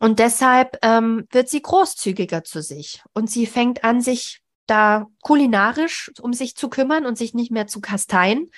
Und 0.00 0.18
deshalb 0.18 0.78
ähm, 0.82 1.26
wird 1.30 1.48
sie 1.48 1.62
großzügiger 1.62 2.42
zu 2.42 2.62
sich 2.62 3.02
und 3.12 3.30
sie 3.30 3.46
fängt 3.46 3.84
an, 3.84 4.00
sich 4.00 4.40
da 4.66 5.06
kulinarisch 5.22 6.10
um 6.20 6.32
sich 6.32 6.56
zu 6.56 6.68
kümmern 6.68 7.06
und 7.06 7.16
sich 7.16 7.34
nicht 7.34 7.50
mehr 7.50 7.66
zu 7.66 7.80
kasteien 7.80 8.50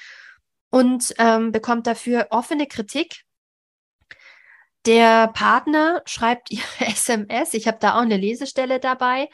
und 0.70 1.14
ähm, 1.18 1.52
bekommt 1.52 1.86
dafür 1.86 2.28
offene 2.30 2.66
Kritik. 2.66 3.25
Der 4.87 5.29
Partner 5.29 6.03
schreibt 6.07 6.51
ihr 6.51 6.62
SMS, 6.79 7.55
ich 7.55 7.66
habe 7.66 7.79
da 7.81 7.96
auch 7.96 8.03
eine 8.03 8.16
Lesestelle 8.16 8.81
dabei 8.81 9.29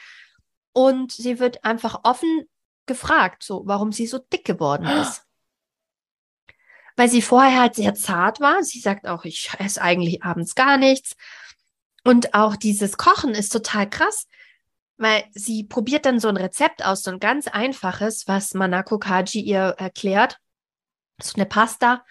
und 0.73 1.13
sie 1.13 1.39
wird 1.39 1.65
einfach 1.65 2.01
offen 2.05 2.49
gefragt, 2.87 3.43
so 3.43 3.63
warum 3.67 3.93
sie 3.93 4.07
so 4.07 4.19
dick 4.19 4.45
geworden 4.45 4.87
ist. 5.03 5.25
Weil 6.97 7.09
sie 7.09 7.23
vorher 7.23 7.61
halt 7.61 7.75
sehr 7.75 7.95
zart 7.95 8.41
war. 8.41 8.63
Sie 8.63 8.81
sagt 8.81 9.07
auch, 9.07 9.25
ich 9.25 9.51
esse 9.59 9.81
eigentlich 9.81 10.23
abends 10.23 10.55
gar 10.55 10.77
nichts. 10.77 11.17
Und 12.05 12.35
auch 12.35 12.57
dieses 12.57 12.97
Kochen 12.99 13.31
ist 13.31 13.51
total 13.51 13.89
krass, 13.89 14.27
weil 14.99 15.25
sie 15.33 15.65
probiert 15.65 16.05
dann 16.05 16.21
so 16.21 16.29
ein 16.29 16.37
Rezept 16.37 16.85
aus, 16.85 17.03
so 17.03 17.11
ein 17.11 17.21
ganz 17.21 17.49
einfaches, 17.49 18.29
was 18.29 18.55
Manako 18.55 18.99
Kaji 18.99 19.41
ihr 19.41 19.75
erklärt. 19.79 20.39
So 21.23 21.35
eine 21.37 21.47
Pasta. 21.47 22.05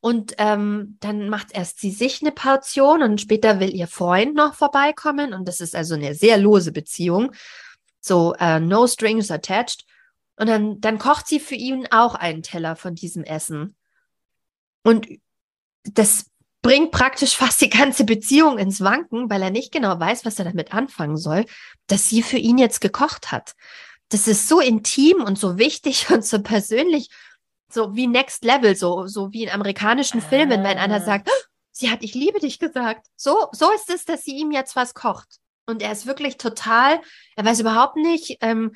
Und 0.00 0.34
ähm, 0.38 0.96
dann 1.00 1.28
macht 1.28 1.48
erst 1.52 1.80
sie 1.80 1.90
sich 1.90 2.22
eine 2.22 2.32
Portion 2.32 3.02
und 3.02 3.20
später 3.20 3.60
will 3.60 3.74
ihr 3.74 3.86
Freund 3.86 4.34
noch 4.34 4.54
vorbeikommen. 4.54 5.34
Und 5.34 5.46
das 5.46 5.60
ist 5.60 5.76
also 5.76 5.94
eine 5.94 6.14
sehr 6.14 6.38
lose 6.38 6.72
Beziehung. 6.72 7.32
So 8.00 8.34
uh, 8.40 8.58
no 8.58 8.86
strings 8.86 9.30
attached. 9.30 9.84
Und 10.36 10.48
dann, 10.48 10.80
dann 10.80 10.98
kocht 10.98 11.26
sie 11.26 11.38
für 11.38 11.54
ihn 11.54 11.86
auch 11.90 12.14
einen 12.14 12.42
Teller 12.42 12.76
von 12.76 12.94
diesem 12.94 13.24
Essen. 13.24 13.76
Und 14.82 15.06
das 15.84 16.30
bringt 16.62 16.92
praktisch 16.92 17.36
fast 17.36 17.60
die 17.60 17.68
ganze 17.68 18.04
Beziehung 18.04 18.58
ins 18.58 18.80
Wanken, 18.80 19.28
weil 19.28 19.42
er 19.42 19.50
nicht 19.50 19.70
genau 19.70 20.00
weiß, 20.00 20.24
was 20.24 20.38
er 20.38 20.46
damit 20.46 20.72
anfangen 20.72 21.18
soll, 21.18 21.44
dass 21.88 22.08
sie 22.08 22.22
für 22.22 22.38
ihn 22.38 22.56
jetzt 22.56 22.80
gekocht 22.80 23.32
hat. 23.32 23.54
Das 24.08 24.26
ist 24.26 24.48
so 24.48 24.60
intim 24.60 25.22
und 25.22 25.38
so 25.38 25.58
wichtig 25.58 26.10
und 26.10 26.24
so 26.24 26.42
persönlich, 26.42 27.10
so 27.72 27.94
wie 27.94 28.06
Next 28.06 28.44
Level, 28.44 28.76
so, 28.76 29.06
so 29.06 29.32
wie 29.32 29.44
in 29.44 29.50
amerikanischen 29.50 30.20
Filmen, 30.20 30.62
wenn 30.62 30.78
einer 30.78 30.96
ah. 30.96 31.00
sagt, 31.00 31.28
oh, 31.30 31.44
sie 31.70 31.90
hat 31.90 32.02
ich 32.02 32.14
liebe 32.14 32.40
dich 32.40 32.58
gesagt. 32.58 33.06
So, 33.16 33.48
so 33.52 33.72
ist 33.72 33.90
es, 33.90 34.04
dass 34.04 34.24
sie 34.24 34.36
ihm 34.36 34.50
jetzt 34.50 34.76
was 34.76 34.94
kocht. 34.94 35.38
Und 35.66 35.82
er 35.82 35.92
ist 35.92 36.06
wirklich 36.06 36.36
total, 36.36 37.00
er 37.36 37.44
weiß 37.44 37.60
überhaupt 37.60 37.96
nicht, 37.96 38.38
ähm, 38.40 38.72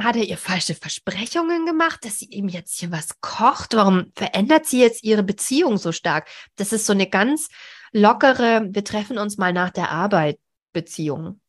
hat 0.00 0.16
er 0.16 0.24
ihr 0.24 0.38
falsche 0.38 0.74
Versprechungen 0.74 1.66
gemacht, 1.66 2.04
dass 2.04 2.18
sie 2.18 2.26
ihm 2.26 2.48
jetzt 2.48 2.78
hier 2.78 2.90
was 2.90 3.20
kocht? 3.20 3.74
Warum 3.74 4.12
verändert 4.14 4.66
sie 4.66 4.80
jetzt 4.80 5.04
ihre 5.04 5.22
Beziehung 5.22 5.76
so 5.76 5.92
stark? 5.92 6.28
Das 6.56 6.72
ist 6.72 6.86
so 6.86 6.92
eine 6.92 7.08
ganz 7.08 7.48
lockere, 7.92 8.66
wir 8.70 8.84
treffen 8.84 9.18
uns 9.18 9.36
mal 9.36 9.52
nach 9.52 9.70
der 9.70 9.90
Arbeit 9.90 10.38
Beziehung. 10.72 11.40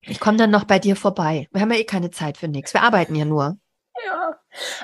Ich 0.00 0.20
komme 0.20 0.36
dann 0.36 0.50
noch 0.50 0.64
bei 0.64 0.78
dir 0.78 0.96
vorbei. 0.96 1.48
Wir 1.52 1.62
haben 1.62 1.72
ja 1.72 1.78
eh 1.78 1.84
keine 1.84 2.10
Zeit 2.10 2.36
für 2.36 2.48
nichts. 2.48 2.74
Wir 2.74 2.82
arbeiten 2.82 3.14
ja 3.14 3.24
nur. 3.24 3.58
Ja, 4.04 4.38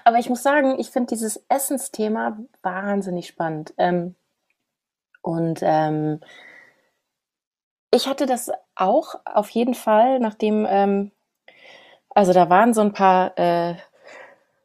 aber 0.04 0.18
ich 0.18 0.28
muss 0.28 0.42
sagen, 0.42 0.78
ich 0.78 0.90
finde 0.90 1.08
dieses 1.08 1.44
Essensthema 1.48 2.38
wahnsinnig 2.62 3.26
spannend. 3.26 3.74
Ähm, 3.78 4.14
und 5.22 5.60
ähm, 5.62 6.20
ich 7.90 8.06
hatte 8.06 8.26
das 8.26 8.50
auch 8.74 9.16
auf 9.24 9.50
jeden 9.50 9.74
Fall, 9.74 10.20
nachdem 10.20 10.66
ähm, 10.68 11.12
also 12.14 12.32
da 12.32 12.50
waren 12.50 12.74
so 12.74 12.80
ein 12.80 12.92
paar 12.92 13.38
äh, 13.38 13.76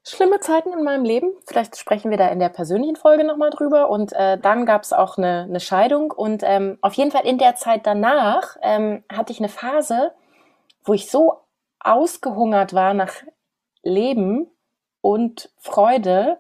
schlimme 0.04 0.40
Zeiten 0.40 0.74
in 0.74 0.84
meinem 0.84 1.04
Leben. 1.04 1.32
Vielleicht 1.46 1.78
sprechen 1.78 2.12
wir 2.12 2.18
da 2.18 2.28
in 2.30 2.40
der 2.40 2.50
persönlichen 2.50 2.96
Folge 2.96 3.24
nochmal 3.24 3.50
drüber. 3.50 3.90
Und 3.90 4.14
äh, 4.14 4.38
dann 4.38 4.66
gab 4.66 4.84
es 4.84 4.94
auch 4.94 5.18
eine, 5.18 5.44
eine 5.44 5.60
Scheidung. 5.60 6.12
Und 6.12 6.44
ähm, 6.44 6.78
auf 6.82 6.94
jeden 6.94 7.12
Fall 7.12 7.26
in 7.26 7.38
der 7.38 7.56
Zeit 7.56 7.86
danach 7.86 8.58
ähm, 8.62 9.04
hatte 9.12 9.32
ich 9.32 9.40
eine 9.40 9.50
Phase, 9.50 10.14
wo 10.84 10.94
ich 10.94 11.10
so 11.10 11.42
ausgehungert 11.80 12.74
war 12.74 12.94
nach 12.94 13.14
Leben 13.84 14.48
und 15.06 15.52
Freude, 15.60 16.40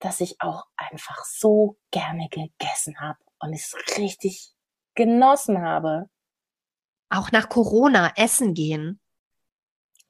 dass 0.00 0.20
ich 0.20 0.42
auch 0.42 0.66
einfach 0.76 1.24
so 1.24 1.78
gerne 1.90 2.28
gegessen 2.28 3.00
habe 3.00 3.18
und 3.38 3.54
es 3.54 3.74
richtig 3.96 4.52
genossen 4.94 5.62
habe. 5.62 6.10
Auch 7.08 7.32
nach 7.32 7.48
Corona 7.48 8.12
essen 8.16 8.52
gehen. 8.52 9.00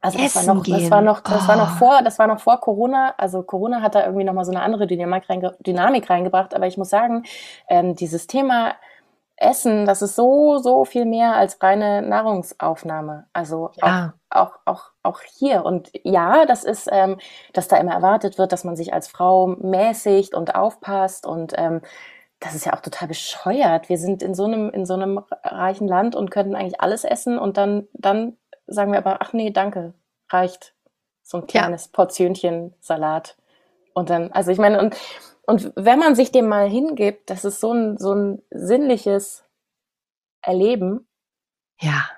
Also 0.00 0.18
das 0.18 0.34
war 0.34 0.52
noch, 0.52 0.64
das 0.64 0.90
war 0.90 1.00
noch, 1.00 1.20
das 1.20 1.44
oh. 1.44 1.48
war 1.48 1.56
noch 1.56 1.78
vor, 1.78 2.02
das 2.02 2.18
war 2.18 2.26
noch 2.26 2.40
vor 2.40 2.58
Corona. 2.58 3.14
Also 3.18 3.44
Corona 3.44 3.82
hat 3.82 3.94
da 3.94 4.04
irgendwie 4.04 4.24
noch 4.24 4.34
mal 4.34 4.44
so 4.44 4.50
eine 4.50 4.62
andere 4.62 4.88
Dynamik, 4.88 5.30
reinge 5.30 5.56
Dynamik 5.60 6.10
reingebracht. 6.10 6.54
Aber 6.54 6.66
ich 6.66 6.76
muss 6.76 6.90
sagen, 6.90 7.22
ähm, 7.68 7.94
dieses 7.94 8.26
Thema 8.26 8.74
Essen, 9.36 9.84
das 9.84 10.00
ist 10.02 10.16
so, 10.16 10.58
so 10.58 10.84
viel 10.84 11.04
mehr 11.04 11.34
als 11.34 11.62
reine 11.62 12.02
Nahrungsaufnahme. 12.02 13.26
Also 13.32 13.70
ja. 13.76 14.14
auch, 14.30 14.48
auch, 14.48 14.58
auch, 14.64 14.90
auch 15.02 15.20
hier. 15.20 15.64
Und 15.64 15.90
ja, 16.04 16.46
das 16.46 16.64
ist, 16.64 16.88
ähm, 16.90 17.18
dass 17.52 17.68
da 17.68 17.76
immer 17.76 17.92
erwartet 17.92 18.38
wird, 18.38 18.52
dass 18.52 18.64
man 18.64 18.76
sich 18.76 18.94
als 18.94 19.08
Frau 19.08 19.48
mäßigt 19.48 20.34
und 20.34 20.54
aufpasst 20.54 21.26
und 21.26 21.52
ähm, 21.56 21.82
das 22.40 22.54
ist 22.54 22.66
ja 22.66 22.74
auch 22.74 22.80
total 22.80 23.08
bescheuert. 23.08 23.88
Wir 23.88 23.98
sind 23.98 24.22
in 24.22 24.34
so 24.34 24.44
einem, 24.44 24.70
in 24.70 24.84
so 24.84 24.94
einem 24.94 25.20
reichen 25.42 25.88
Land 25.88 26.14
und 26.14 26.30
könnten 26.30 26.54
eigentlich 26.54 26.80
alles 26.80 27.04
essen 27.04 27.38
und 27.38 27.56
dann, 27.56 27.88
dann 27.94 28.36
sagen 28.66 28.92
wir 28.92 28.98
aber, 28.98 29.22
ach 29.22 29.32
nee, 29.32 29.50
danke, 29.50 29.94
reicht. 30.28 30.74
So 31.22 31.38
ein 31.38 31.46
kleines 31.46 31.86
ja. 31.86 31.90
Portionchen 31.92 32.74
Salat. 32.80 33.36
Und 33.94 34.10
dann, 34.10 34.30
also 34.32 34.50
ich 34.50 34.58
meine, 34.58 34.78
und, 34.78 34.96
und 35.46 35.72
wenn 35.76 35.98
man 35.98 36.14
sich 36.16 36.32
dem 36.32 36.48
mal 36.48 36.68
hingibt, 36.68 37.30
das 37.30 37.44
ist 37.44 37.60
so 37.60 37.72
ein, 37.72 37.98
so 37.98 38.12
ein 38.12 38.42
sinnliches 38.50 39.44
Erleben. 40.42 41.08
Ja. 41.80 42.08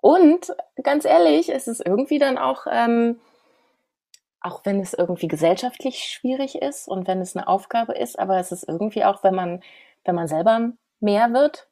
Und 0.00 0.54
ganz 0.82 1.04
ehrlich, 1.04 1.50
es 1.50 1.68
ist 1.68 1.84
irgendwie 1.84 2.18
dann 2.18 2.38
auch, 2.38 2.66
ähm, 2.70 3.20
auch 4.40 4.62
wenn 4.64 4.80
es 4.80 4.94
irgendwie 4.94 5.28
gesellschaftlich 5.28 5.98
schwierig 6.04 6.56
ist 6.56 6.88
und 6.88 7.06
wenn 7.06 7.20
es 7.20 7.36
eine 7.36 7.46
Aufgabe 7.46 7.92
ist, 7.92 8.18
aber 8.18 8.38
es 8.38 8.50
ist 8.52 8.66
irgendwie 8.66 9.04
auch, 9.04 9.22
wenn 9.22 9.34
man, 9.34 9.62
wenn 10.04 10.14
man 10.14 10.26
selber 10.26 10.72
mehr 10.98 11.32
wird, 11.32 11.68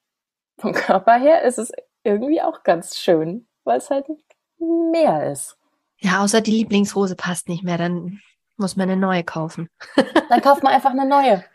vom 0.58 0.72
Körper 0.74 1.18
her, 1.18 1.42
ist 1.42 1.58
es 1.58 1.72
irgendwie 2.04 2.42
auch 2.42 2.62
ganz 2.62 2.98
schön, 2.98 3.48
weil 3.64 3.78
es 3.78 3.90
halt 3.90 4.06
mehr 4.58 5.32
ist. 5.32 5.56
Ja, 5.98 6.22
außer 6.22 6.40
die 6.40 6.52
Lieblingshose 6.52 7.16
passt 7.16 7.48
nicht 7.48 7.64
mehr, 7.64 7.78
dann 7.78 8.20
muss 8.60 8.76
man 8.76 8.88
eine 8.88 9.00
neue 9.00 9.24
kaufen. 9.24 9.68
dann 10.28 10.40
kauft 10.40 10.62
man 10.62 10.72
einfach 10.72 10.90
eine 10.90 11.06
neue. 11.06 11.44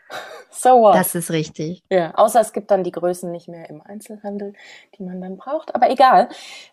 So 0.50 0.70
what? 0.80 0.94
Das 0.94 1.14
ist 1.14 1.30
richtig. 1.30 1.82
Ja, 1.90 2.14
außer 2.14 2.40
es 2.40 2.54
gibt 2.54 2.70
dann 2.70 2.82
die 2.82 2.92
Größen 2.92 3.30
nicht 3.30 3.46
mehr 3.46 3.68
im 3.68 3.82
Einzelhandel, 3.82 4.54
die 4.96 5.02
man 5.02 5.20
dann 5.20 5.36
braucht. 5.36 5.74
Aber 5.74 5.90
egal. 5.90 6.30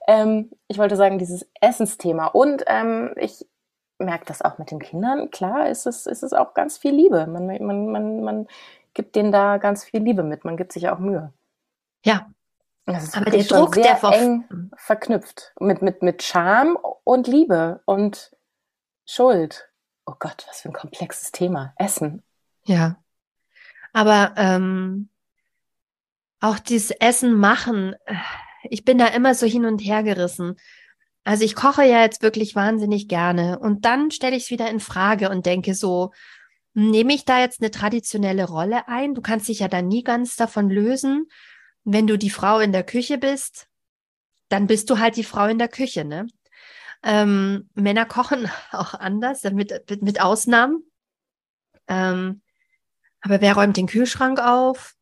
Ähm, 0.07 0.51
ich 0.69 0.77
wollte 0.77 0.95
sagen, 0.95 1.17
dieses 1.17 1.45
Essensthema. 1.59 2.27
Und 2.27 2.63
ähm, 2.67 3.13
ich 3.17 3.45
merke 3.97 4.23
das 4.25 4.41
auch 4.41 4.57
mit 4.57 4.71
den 4.71 4.79
Kindern. 4.79 5.31
Klar 5.31 5.67
ist 5.67 5.85
es, 5.85 6.05
ist 6.05 6.23
es 6.23 6.31
auch 6.31 6.53
ganz 6.53 6.77
viel 6.77 6.93
Liebe. 6.93 7.27
Man, 7.27 7.45
man, 7.45 7.91
man, 7.91 8.23
man 8.23 8.47
gibt 8.93 9.17
denen 9.17 9.33
da 9.33 9.57
ganz 9.57 9.83
viel 9.83 10.01
Liebe 10.01 10.23
mit. 10.23 10.45
Man 10.45 10.55
gibt 10.55 10.71
sich 10.71 10.87
auch 10.87 10.99
Mühe. 10.99 11.33
Ja, 12.05 12.27
aber 12.85 13.31
der 13.31 13.43
Druck, 13.43 13.75
der 13.75 14.03
eng 14.03 14.71
verknüpft 14.75 15.53
mit, 15.59 15.81
mit, 15.81 16.01
mit 16.01 16.21
Scham 16.21 16.77
und 17.03 17.27
Liebe 17.27 17.81
und 17.85 18.31
Schuld. 19.05 19.69
Oh 20.05 20.15
Gott, 20.19 20.45
was 20.47 20.61
für 20.61 20.69
ein 20.69 20.73
komplexes 20.73 21.31
Thema. 21.31 21.73
Essen. 21.77 22.23
Ja. 22.63 23.01
Aber 23.93 24.33
ähm, 24.37 25.09
auch 26.39 26.59
dieses 26.59 26.91
Essen 26.91 27.33
machen, 27.37 27.95
ich 28.63 28.83
bin 28.85 28.97
da 28.97 29.07
immer 29.07 29.35
so 29.35 29.45
hin 29.45 29.65
und 29.65 29.79
her 29.79 30.03
gerissen. 30.03 30.55
Also 31.23 31.45
ich 31.45 31.55
koche 31.55 31.83
ja 31.83 32.01
jetzt 32.01 32.21
wirklich 32.21 32.55
wahnsinnig 32.55 33.07
gerne 33.07 33.59
und 33.59 33.85
dann 33.85 34.11
stelle 34.11 34.35
ich 34.35 34.43
es 34.43 34.49
wieder 34.49 34.69
in 34.69 34.81
Frage 34.81 35.29
und 35.29 35.45
denke 35.45 35.73
so, 35.73 36.11
nehme 36.73 37.13
ich 37.13 37.23
da 37.23 37.39
jetzt 37.39 37.61
eine 37.61 37.71
traditionelle 37.71 38.45
Rolle 38.45 38.87
ein? 38.87 39.13
Du 39.13 39.21
kannst 39.21 39.47
dich 39.47 39.59
ja 39.59 39.67
dann 39.67 39.87
nie 39.87 40.03
ganz 40.03 40.35
davon 40.35 40.69
lösen 40.69 41.27
wenn 41.83 42.07
du 42.07 42.17
die 42.17 42.29
Frau 42.29 42.59
in 42.59 42.71
der 42.71 42.83
Küche 42.83 43.17
bist, 43.17 43.67
dann 44.49 44.67
bist 44.67 44.89
du 44.89 44.99
halt 44.99 45.17
die 45.17 45.23
Frau 45.23 45.47
in 45.47 45.57
der 45.57 45.67
Küche, 45.67 46.05
ne? 46.05 46.27
Ähm, 47.03 47.69
Männer 47.73 48.05
kochen 48.05 48.49
auch 48.71 48.93
anders, 48.93 49.43
mit, 49.43 50.01
mit 50.01 50.21
Ausnahmen. 50.21 50.83
Ähm, 51.87 52.41
aber 53.21 53.41
wer 53.41 53.55
räumt 53.55 53.77
den 53.77 53.87
Kühlschrank 53.87 54.39
auf? 54.39 54.95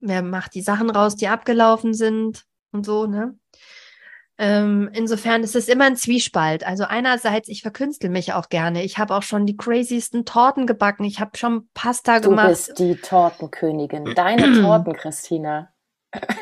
Wer 0.00 0.22
macht 0.22 0.54
die 0.54 0.62
Sachen 0.62 0.90
raus, 0.90 1.16
die 1.16 1.28
abgelaufen 1.28 1.94
sind 1.94 2.44
und 2.70 2.86
so, 2.86 3.06
ne? 3.06 3.36
Ähm, 4.40 4.88
insofern 4.92 5.42
ist 5.42 5.56
es 5.56 5.68
immer 5.68 5.86
ein 5.86 5.96
Zwiespalt. 5.96 6.64
Also 6.64 6.84
einerseits, 6.84 7.48
ich 7.48 7.62
verkünstel 7.62 8.08
mich 8.08 8.32
auch 8.32 8.48
gerne. 8.48 8.84
Ich 8.84 8.96
habe 8.96 9.16
auch 9.16 9.24
schon 9.24 9.46
die 9.46 9.56
craziesten 9.56 10.24
Torten 10.24 10.68
gebacken. 10.68 11.02
Ich 11.02 11.18
habe 11.18 11.36
schon 11.36 11.68
Pasta 11.74 12.20
du 12.20 12.30
gemacht. 12.30 12.46
Du 12.46 12.50
bist 12.50 12.78
die 12.78 12.94
Tortenkönigin. 12.94 14.04
Deine 14.14 14.60
Torten, 14.60 14.92
Christina. 14.92 15.72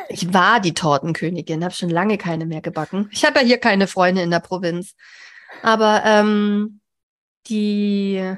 Ich 0.09 0.33
war 0.33 0.61
die 0.61 0.75
Tortenkönigin, 0.75 1.65
habe 1.65 1.75
schon 1.75 1.91
lange 1.91 2.19
keine 2.19 2.47
mehr 2.47 2.61
gebacken. 2.61 3.09
Ich 3.13 3.25
habe 3.25 3.41
ja 3.41 3.45
hier 3.45 3.59
keine 3.59 3.87
Freunde 3.87 4.23
in 4.23 4.31
der 4.31 4.41
Provinz. 4.41 4.95
Aber 5.63 6.03
ähm, 6.05 6.81
die, 7.49 8.35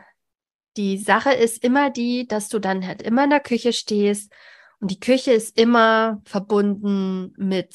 die 0.76 0.99
Sache 0.99 1.33
ist 1.33 1.62
immer 1.64 1.91
die, 1.91 2.26
dass 2.26 2.49
du 2.49 2.59
dann 2.59 2.87
halt 2.87 3.03
immer 3.03 3.24
in 3.24 3.31
der 3.31 3.41
Küche 3.41 3.72
stehst 3.72 4.33
und 4.81 4.91
die 4.91 5.01
Küche 5.01 5.33
ist 5.33 5.59
immer 5.59 6.22
verbunden 6.24 7.33
mit 7.37 7.74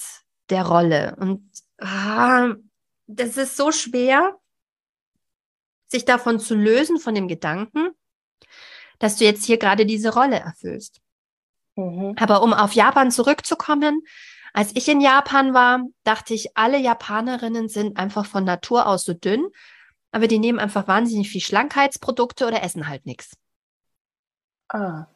der 0.50 0.66
Rolle. 0.66 1.16
Und 1.20 1.50
ah, 1.80 2.54
das 3.08 3.38
ist 3.38 3.58
so 3.58 3.72
schwer, 3.72 4.40
sich 5.88 6.06
davon 6.06 6.40
zu 6.40 6.56
lösen, 6.56 6.98
von 6.98 7.14
dem 7.14 7.28
Gedanken, 7.28 7.90
dass 9.00 9.18
du 9.18 9.26
jetzt 9.26 9.46
hier 9.46 9.58
gerade 9.58 9.86
diese 9.86 10.14
Rolle 10.14 10.40
erfüllst. 10.40 11.03
Mhm. 11.76 12.16
Aber 12.20 12.44
um 12.44 12.54
auf 12.54 12.74
Japan 12.74 13.12
zurückzukommen, 13.12 14.02
als 14.54 14.72
ich 14.76 14.88
in 14.88 15.02
Japan 15.02 15.54
war, 15.54 15.82
dachte 16.04 16.34
ich, 16.34 16.56
alle 16.56 16.78
Japanerinnen 16.78 17.70
sind 17.70 17.98
einfach 17.98 18.26
von 18.26 18.44
Natur 18.44 18.88
aus 18.88 19.04
so 19.04 19.14
dünn, 19.14 19.50
aber 20.12 20.28
die 20.28 20.38
nehmen 20.38 20.60
einfach 20.60 20.88
wahnsinnig 20.88 21.30
viel 21.30 21.42
Schlankheitsprodukte 21.42 22.46
oder 22.46 22.62
essen 22.62 22.88
halt 22.88 23.06
nichts. 23.08 23.36
Ah, 24.70 25.08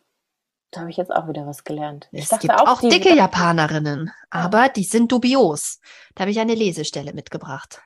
da 0.72 0.82
habe 0.82 0.90
ich 0.90 0.98
jetzt 0.98 1.12
auch 1.12 1.28
wieder 1.28 1.46
was 1.46 1.64
gelernt. 1.64 2.10
Ich 2.12 2.32
es 2.32 2.40
gibt 2.40 2.54
auch, 2.54 2.68
auch 2.68 2.82
dicke 2.82 3.16
Japanerinnen, 3.16 4.12
aber 4.32 4.70
die 4.70 4.84
sind 4.84 5.12
dubios. 5.12 5.80
Da 6.16 6.22
habe 6.22 6.32
ich 6.32 6.40
eine 6.40 6.56
Lesestelle 6.56 7.14
mitgebracht. 7.14 7.82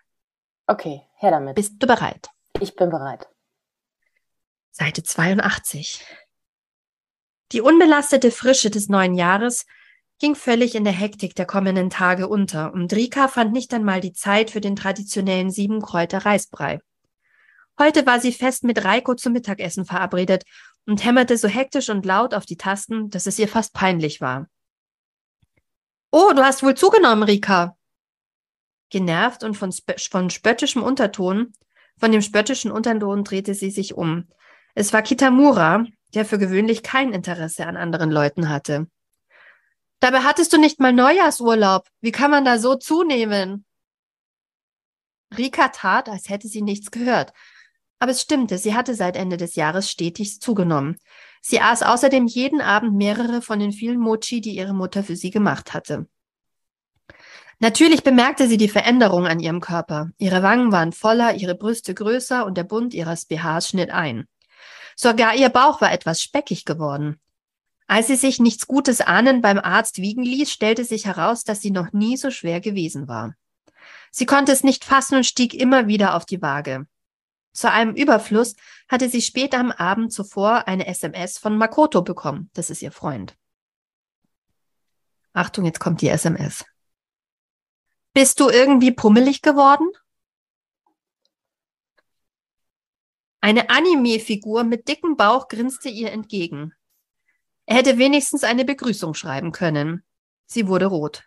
Okay, 0.67 1.01
her 1.15 1.32
damit. 1.32 1.55
Bist 1.55 1.74
du 1.80 1.88
bereit? 1.88 2.30
Ich 2.61 2.76
bin 2.76 2.89
bereit. 2.89 3.28
Seite 4.72 5.03
82. 5.03 6.05
Die 7.52 7.62
unbelastete 7.62 8.32
Frische 8.32 8.70
des 8.70 8.88
neuen 8.88 9.14
Jahres 9.14 9.66
ging 10.20 10.36
völlig 10.36 10.76
in 10.76 10.86
der 10.86 10.93
Hektik 10.93 11.36
der 11.36 11.45
kommenden 11.45 11.89
Tage 11.89 12.30
unter 12.30 12.74
und 12.74 12.93
Rika 12.93 13.28
fand 13.28 13.52
nicht 13.52 13.74
einmal 13.74 13.99
die 13.99 14.14
Zeit 14.14 14.52
für 14.52 14.62
den 14.62 14.76
traditionellen 14.76 15.52
Siebenkräuter 15.52 16.20
Reisbrei. 16.20 16.80
Heute 17.78 18.06
war 18.06 18.20
sie 18.20 18.32
fest 18.32 18.64
mit 18.64 18.86
Reiko 18.86 19.16
zum 19.16 19.34
Mittagessen 19.34 19.84
verabredet 19.84 20.43
und 20.86 21.04
hämmerte 21.04 21.38
so 21.38 21.47
hektisch 21.47 21.89
und 21.89 22.06
laut 22.06 22.34
auf 22.34 22.45
die 22.45 22.58
Tasten, 22.58 23.10
dass 23.10 23.28
es 23.28 23.38
ihr 23.39 23.47
fast 23.47 23.74
peinlich 23.74 24.22
war. 24.22 24.47
Oh, 26.12 26.32
du 26.34 26.43
hast 26.43 26.64
wohl 26.64 26.76
zugenommen, 26.76 27.24
Rika. 27.24 27.76
Genervt 28.89 29.43
und 29.43 29.56
von, 29.56 29.74
von 30.12 30.30
spöttischem 30.30 30.84
Unterton, 30.84 31.54
von 31.97 32.12
dem 32.12 32.22
spöttischen 32.22 32.72
Unterton 32.72 33.24
drehte 33.24 33.56
sie 33.56 33.72
sich 33.72 33.93
um. 33.95 34.28
Es 34.76 34.93
war 34.93 35.02
Kitamura, 35.02 35.86
der 36.14 36.26
für 36.26 36.38
gewöhnlich 36.38 36.84
kein 36.84 37.14
Interesse 37.14 37.66
an 37.66 37.78
anderen 37.78 38.12
Leuten 38.12 38.49
hatte. 38.49 38.88
Dabei 39.99 40.22
hattest 40.22 40.51
du 40.53 40.57
nicht 40.57 40.80
mal 40.80 40.93
Neujahrsurlaub. 40.93 41.88
Wie 42.01 42.12
kann 42.12 42.32
man 42.32 42.43
da 42.43 42.57
so 42.57 42.76
zunehmen? 42.76 43.66
Rika 45.38 45.70
tat, 45.70 46.09
als 46.09 46.30
hätte 46.30 46.47
sie 46.47 46.62
nichts 46.62 46.91
gehört. 46.91 47.34
Aber 47.99 48.12
es 48.12 48.22
stimmte, 48.22 48.57
sie 48.57 48.74
hatte 48.74 48.95
seit 48.95 49.16
Ende 49.16 49.38
des 49.38 49.55
Jahres 49.55 49.89
stetig 49.89 50.41
zugenommen. 50.41 50.97
Sie 51.41 51.62
aß 51.62 51.84
außerdem 51.84 52.26
jeden 52.26 52.62
Abend 52.62 52.95
mehrere 52.95 53.41
von 53.41 53.59
den 53.59 53.72
vielen 53.72 53.99
Mochi, 53.99 54.41
die 54.41 54.55
ihre 54.55 54.74
Mutter 54.74 55.03
für 55.03 55.16
sie 55.16 55.30
gemacht 55.30 55.74
hatte. 55.74 56.07
Natürlich 57.59 58.01
bemerkte 58.01 58.47
sie 58.47 58.57
die 58.57 58.70
Veränderung 58.70 59.28
an 59.28 59.39
ihrem 59.39 59.62
Körper. 59.62 60.09
Ihre 60.18 60.41
Wangen 60.41 60.72
waren 60.72 60.93
voller, 60.93 61.36
ihre 61.36 61.53
Brüste 61.53 61.93
größer 61.93 62.43
und 62.43 62.57
der 62.57 62.64
Bund 62.64 62.95
ihres 62.95 63.26
BHs 63.26 63.70
schnitt 63.70 63.91
ein. 63.91 64.28
Sogar 64.95 65.35
ihr 65.35 65.49
Bauch 65.49 65.81
war 65.81 65.91
etwas 65.91 66.21
speckig 66.21 66.65
geworden. 66.65 67.19
Als 67.87 68.07
sie 68.07 68.15
sich 68.15 68.39
nichts 68.39 68.67
Gutes 68.67 69.01
ahnen 69.01 69.41
beim 69.41 69.59
Arzt 69.59 69.97
wiegen 69.97 70.23
ließ, 70.23 70.51
stellte 70.51 70.85
sich 70.85 71.05
heraus, 71.05 71.43
dass 71.43 71.61
sie 71.61 71.71
noch 71.71 71.91
nie 71.91 72.15
so 72.15 72.31
schwer 72.31 72.61
gewesen 72.61 73.07
war. 73.07 73.35
Sie 74.11 74.25
konnte 74.25 74.51
es 74.51 74.63
nicht 74.63 74.85
fassen 74.85 75.15
und 75.15 75.25
stieg 75.25 75.53
immer 75.53 75.87
wieder 75.87 76.15
auf 76.15 76.25
die 76.25 76.41
Waage. 76.41 76.87
Zu 77.53 77.69
einem 77.69 77.93
Überfluss 77.95 78.55
hatte 78.87 79.09
sie 79.09 79.21
spät 79.21 79.53
am 79.53 79.71
Abend 79.71 80.13
zuvor 80.13 80.67
eine 80.67 80.87
SMS 80.87 81.37
von 81.37 81.57
Makoto 81.57 82.01
bekommen. 82.01 82.49
Das 82.53 82.69
ist 82.69 82.81
ihr 82.81 82.91
Freund. 82.91 83.35
Achtung, 85.33 85.65
jetzt 85.65 85.79
kommt 85.79 86.01
die 86.01 86.09
SMS. 86.09 86.65
Bist 88.13 88.39
du 88.39 88.49
irgendwie 88.49 88.91
pummelig 88.91 89.41
geworden? 89.41 89.89
Eine 93.41 93.71
Anime-Figur 93.71 94.63
mit 94.63 94.87
dickem 94.87 95.17
Bauch 95.17 95.47
grinste 95.47 95.89
ihr 95.89 96.11
entgegen. 96.11 96.73
Er 97.65 97.77
hätte 97.77 97.97
wenigstens 97.97 98.43
eine 98.43 98.65
Begrüßung 98.65 99.15
schreiben 99.15 99.51
können. 99.51 100.03
Sie 100.45 100.67
wurde 100.67 100.85
rot. 100.85 101.23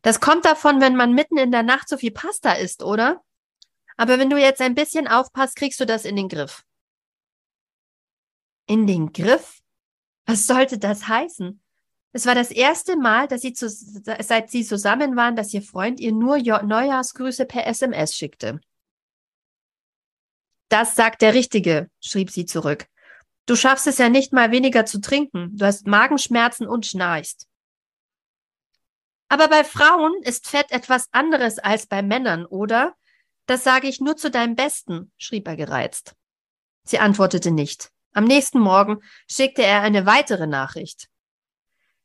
Das 0.00 0.20
kommt 0.20 0.46
davon, 0.46 0.80
wenn 0.80 0.96
man 0.96 1.12
mitten 1.12 1.36
in 1.36 1.50
der 1.52 1.62
Nacht 1.62 1.88
so 1.88 1.98
viel 1.98 2.12
Pasta 2.12 2.52
isst, 2.52 2.82
oder? 2.82 3.22
Aber 3.98 4.18
wenn 4.18 4.30
du 4.30 4.38
jetzt 4.38 4.62
ein 4.62 4.74
bisschen 4.74 5.08
aufpasst, 5.08 5.56
kriegst 5.56 5.78
du 5.80 5.84
das 5.84 6.06
in 6.06 6.16
den 6.16 6.28
Griff. 6.28 6.64
In 8.66 8.86
den 8.86 9.12
Griff? 9.12 9.60
Was 10.24 10.46
sollte 10.46 10.78
das 10.78 11.08
heißen? 11.08 11.60
Es 12.12 12.24
war 12.24 12.34
das 12.34 12.50
erste 12.50 12.96
Mal, 12.96 13.28
dass 13.28 13.42
sie 13.42 13.52
zu, 13.52 13.68
seit 13.68 14.50
sie 14.50 14.64
zusammen 14.64 15.16
waren, 15.16 15.36
dass 15.36 15.52
ihr 15.52 15.62
Freund 15.62 16.00
ihr 16.00 16.12
nur 16.12 16.38
Neujahrsgrüße 16.38 17.44
per 17.44 17.66
SMS 17.66 18.16
schickte. 18.16 18.60
Das 20.68 20.94
sagt 20.94 21.22
der 21.22 21.34
Richtige, 21.34 21.90
schrieb 22.00 22.30
sie 22.30 22.46
zurück. 22.46 22.86
Du 23.46 23.56
schaffst 23.56 23.86
es 23.86 23.98
ja 23.98 24.08
nicht 24.08 24.32
mal 24.32 24.50
weniger 24.50 24.84
zu 24.84 25.00
trinken. 25.00 25.56
Du 25.56 25.64
hast 25.64 25.86
Magenschmerzen 25.86 26.66
und 26.66 26.84
schnarchst. 26.84 27.46
Aber 29.30 29.48
bei 29.48 29.64
Frauen 29.64 30.22
ist 30.22 30.48
Fett 30.48 30.70
etwas 30.70 31.08
anderes 31.12 31.58
als 31.58 31.86
bei 31.86 32.02
Männern, 32.02 32.44
oder? 32.44 32.94
Das 33.46 33.64
sage 33.64 33.88
ich 33.88 34.00
nur 34.00 34.16
zu 34.16 34.30
deinem 34.30 34.56
Besten, 34.56 35.12
schrieb 35.16 35.48
er 35.48 35.56
gereizt. 35.56 36.14
Sie 36.84 36.98
antwortete 36.98 37.50
nicht. 37.50 37.90
Am 38.12 38.24
nächsten 38.24 38.58
Morgen 38.58 39.02
schickte 39.26 39.62
er 39.62 39.80
eine 39.82 40.06
weitere 40.06 40.46
Nachricht. 40.46 41.08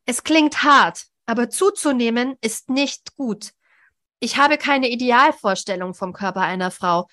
Es 0.06 0.24
klingt 0.24 0.64
hart, 0.64 1.08
aber 1.26 1.50
zuzunehmen 1.50 2.38
ist 2.42 2.70
nicht 2.70 3.16
gut. 3.16 3.52
Ich 4.20 4.38
habe 4.38 4.58
keine 4.58 4.90
Idealvorstellung 4.90 5.94
vom 5.94 6.14
Körper 6.14 6.42
einer 6.42 6.72
Frau, 6.72 7.08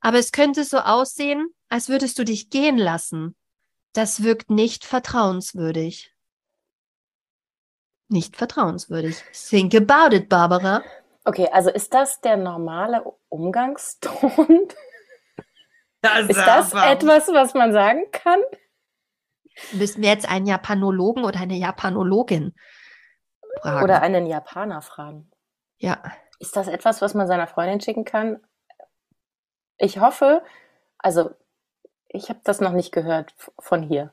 aber 0.00 0.18
es 0.18 0.32
könnte 0.32 0.64
so 0.64 0.78
aussehen, 0.78 1.48
als 1.68 1.88
würdest 1.88 2.18
du 2.18 2.24
dich 2.24 2.50
gehen 2.50 2.78
lassen. 2.78 3.36
Das 3.92 4.22
wirkt 4.22 4.50
nicht 4.50 4.84
vertrauenswürdig. 4.84 6.12
Nicht 8.08 8.36
vertrauenswürdig. 8.36 9.22
Think 9.32 9.74
about 9.74 10.14
it, 10.14 10.28
Barbara. 10.28 10.82
Okay, 11.24 11.48
also 11.50 11.70
ist 11.70 11.92
das 11.92 12.20
der 12.20 12.36
normale 12.36 13.04
Umgangston? 13.28 14.68
Das 16.02 16.28
ist 16.28 16.36
das 16.36 16.72
aber. 16.72 16.90
etwas, 16.90 17.28
was 17.28 17.54
man 17.54 17.72
sagen 17.72 18.04
kann? 18.12 18.38
Müssen 19.72 20.02
wir 20.02 20.10
jetzt 20.10 20.28
einen 20.28 20.46
Japanologen 20.46 21.24
oder 21.24 21.40
eine 21.40 21.56
Japanologin 21.56 22.54
fragen? 23.60 23.82
Oder 23.82 24.02
einen 24.02 24.26
Japaner 24.26 24.82
fragen. 24.82 25.30
Ja. 25.78 26.02
Ist 26.38 26.54
das 26.54 26.68
etwas, 26.68 27.00
was 27.00 27.14
man 27.14 27.26
seiner 27.26 27.46
Freundin 27.46 27.80
schicken 27.80 28.04
kann? 28.04 28.40
Ich 29.78 30.00
hoffe, 30.00 30.42
also 30.98 31.30
ich 32.08 32.28
habe 32.28 32.40
das 32.44 32.60
noch 32.60 32.72
nicht 32.72 32.92
gehört 32.92 33.34
von 33.58 33.82
hier. 33.82 34.12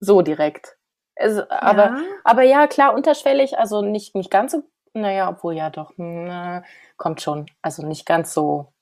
So 0.00 0.22
direkt. 0.22 0.76
Aber, 1.16 1.84
ja. 1.84 2.02
aber 2.24 2.42
ja, 2.42 2.66
klar, 2.66 2.94
unterschwellig, 2.94 3.58
also 3.58 3.82
nicht, 3.82 4.14
nicht 4.14 4.30
ganz 4.30 4.52
so, 4.52 4.62
naja, 4.94 5.28
obwohl 5.28 5.54
ja 5.54 5.70
doch, 5.70 5.92
na, 5.96 6.64
kommt 6.96 7.20
schon. 7.22 7.46
Also 7.62 7.86
nicht 7.86 8.06
ganz 8.06 8.34
so 8.34 8.72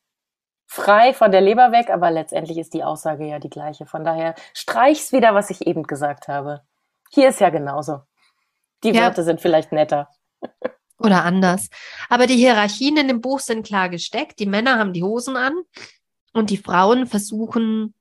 frei 0.66 1.12
von 1.12 1.30
der 1.32 1.40
Leber 1.40 1.72
weg, 1.72 1.90
aber 1.90 2.10
letztendlich 2.10 2.58
ist 2.58 2.74
die 2.74 2.84
Aussage 2.84 3.26
ja 3.26 3.38
die 3.38 3.50
gleiche. 3.50 3.86
Von 3.86 4.04
daher 4.04 4.34
streich's 4.54 5.12
wieder, 5.12 5.34
was 5.34 5.50
ich 5.50 5.66
eben 5.66 5.82
gesagt 5.82 6.28
habe. 6.28 6.62
Hier 7.10 7.28
ist 7.28 7.40
ja 7.40 7.50
genauso. 7.50 8.02
Die 8.84 8.92
ja. 8.92 9.02
Worte 9.02 9.24
sind 9.24 9.40
vielleicht 9.40 9.72
netter. 9.72 10.08
Oder 11.01 11.24
anders. 11.24 11.70
Aber 12.11 12.26
die 12.26 12.36
Hierarchien 12.36 12.98
in 12.98 13.09
dem 13.09 13.22
Buch 13.22 13.40
sind 13.40 13.66
klar 13.66 13.88
gesteckt. 13.88 14.38
Die 14.38 14.46
Männer 14.46 14.78
haben 14.78 14.92
die 14.92 15.03
Hosen 15.03 15.34
an 15.34 15.55
und 16.34 16.51
die 16.51 16.59
Frauen 16.59 17.07
versuchen 17.07 17.94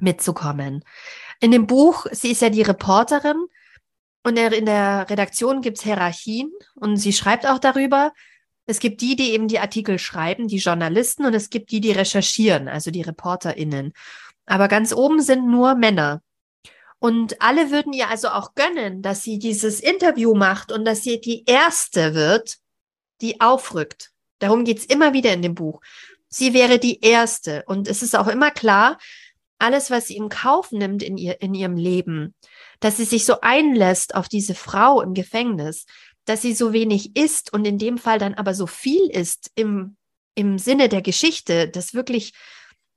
mitzukommen. 0.00 0.84
In 1.40 1.50
dem 1.50 1.66
Buch, 1.66 2.06
sie 2.12 2.32
ist 2.32 2.42
ja 2.42 2.50
die 2.50 2.62
Reporterin 2.62 3.46
und 4.22 4.38
in 4.38 4.66
der 4.66 5.08
Redaktion 5.08 5.62
gibt's 5.62 5.82
Hierarchien 5.82 6.52
und 6.74 6.98
sie 6.98 7.12
schreibt 7.12 7.46
auch 7.46 7.58
darüber. 7.58 8.12
Es 8.66 8.80
gibt 8.80 9.00
die, 9.00 9.16
die 9.16 9.32
eben 9.32 9.48
die 9.48 9.58
Artikel 9.58 9.98
schreiben, 9.98 10.48
die 10.48 10.56
Journalisten, 10.56 11.24
und 11.24 11.34
es 11.34 11.50
gibt 11.50 11.70
die, 11.70 11.80
die 11.80 11.92
recherchieren, 11.92 12.68
also 12.68 12.90
die 12.90 13.02
ReporterInnen. 13.02 13.92
Aber 14.46 14.68
ganz 14.68 14.92
oben 14.92 15.20
sind 15.20 15.46
nur 15.46 15.74
Männer. 15.74 16.22
Und 17.04 17.42
alle 17.42 17.70
würden 17.70 17.92
ihr 17.92 18.08
also 18.08 18.28
auch 18.28 18.54
gönnen, 18.54 19.02
dass 19.02 19.22
sie 19.22 19.38
dieses 19.38 19.80
Interview 19.80 20.34
macht 20.34 20.72
und 20.72 20.86
dass 20.86 21.02
sie 21.02 21.20
die 21.20 21.44
Erste 21.44 22.14
wird, 22.14 22.56
die 23.20 23.42
aufrückt. 23.42 24.12
Darum 24.38 24.64
geht's 24.64 24.86
immer 24.86 25.12
wieder 25.12 25.30
in 25.34 25.42
dem 25.42 25.54
Buch. 25.54 25.82
Sie 26.28 26.54
wäre 26.54 26.78
die 26.78 27.02
Erste. 27.02 27.62
Und 27.66 27.88
es 27.88 28.02
ist 28.02 28.16
auch 28.16 28.26
immer 28.26 28.50
klar, 28.50 28.96
alles, 29.58 29.90
was 29.90 30.06
sie 30.06 30.16
im 30.16 30.30
Kauf 30.30 30.72
nimmt 30.72 31.02
in, 31.02 31.18
ihr, 31.18 31.42
in 31.42 31.52
ihrem 31.52 31.76
Leben, 31.76 32.34
dass 32.80 32.96
sie 32.96 33.04
sich 33.04 33.26
so 33.26 33.38
einlässt 33.42 34.14
auf 34.14 34.30
diese 34.30 34.54
Frau 34.54 35.02
im 35.02 35.12
Gefängnis, 35.12 35.84
dass 36.24 36.40
sie 36.40 36.54
so 36.54 36.72
wenig 36.72 37.16
isst 37.16 37.52
und 37.52 37.66
in 37.66 37.76
dem 37.76 37.98
Fall 37.98 38.18
dann 38.18 38.32
aber 38.32 38.54
so 38.54 38.66
viel 38.66 39.10
isst 39.10 39.50
im, 39.56 39.98
im 40.34 40.56
Sinne 40.56 40.88
der 40.88 41.02
Geschichte, 41.02 41.68
das 41.68 41.92
wirklich 41.92 42.32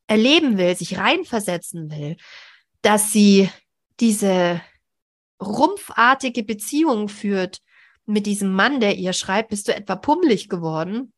erleben 0.07 0.57
will, 0.57 0.77
sich 0.77 0.97
reinversetzen 0.97 1.91
will, 1.91 2.15
dass 2.81 3.11
sie 3.11 3.49
diese 3.99 4.61
rumpfartige 5.41 6.43
Beziehung 6.43 7.09
führt 7.09 7.61
mit 8.05 8.25
diesem 8.25 8.53
Mann, 8.53 8.79
der 8.79 8.95
ihr 8.95 9.13
schreibt, 9.13 9.49
bist 9.49 9.67
du 9.67 9.75
etwa 9.75 9.95
pummelig 9.95 10.49
geworden, 10.49 11.13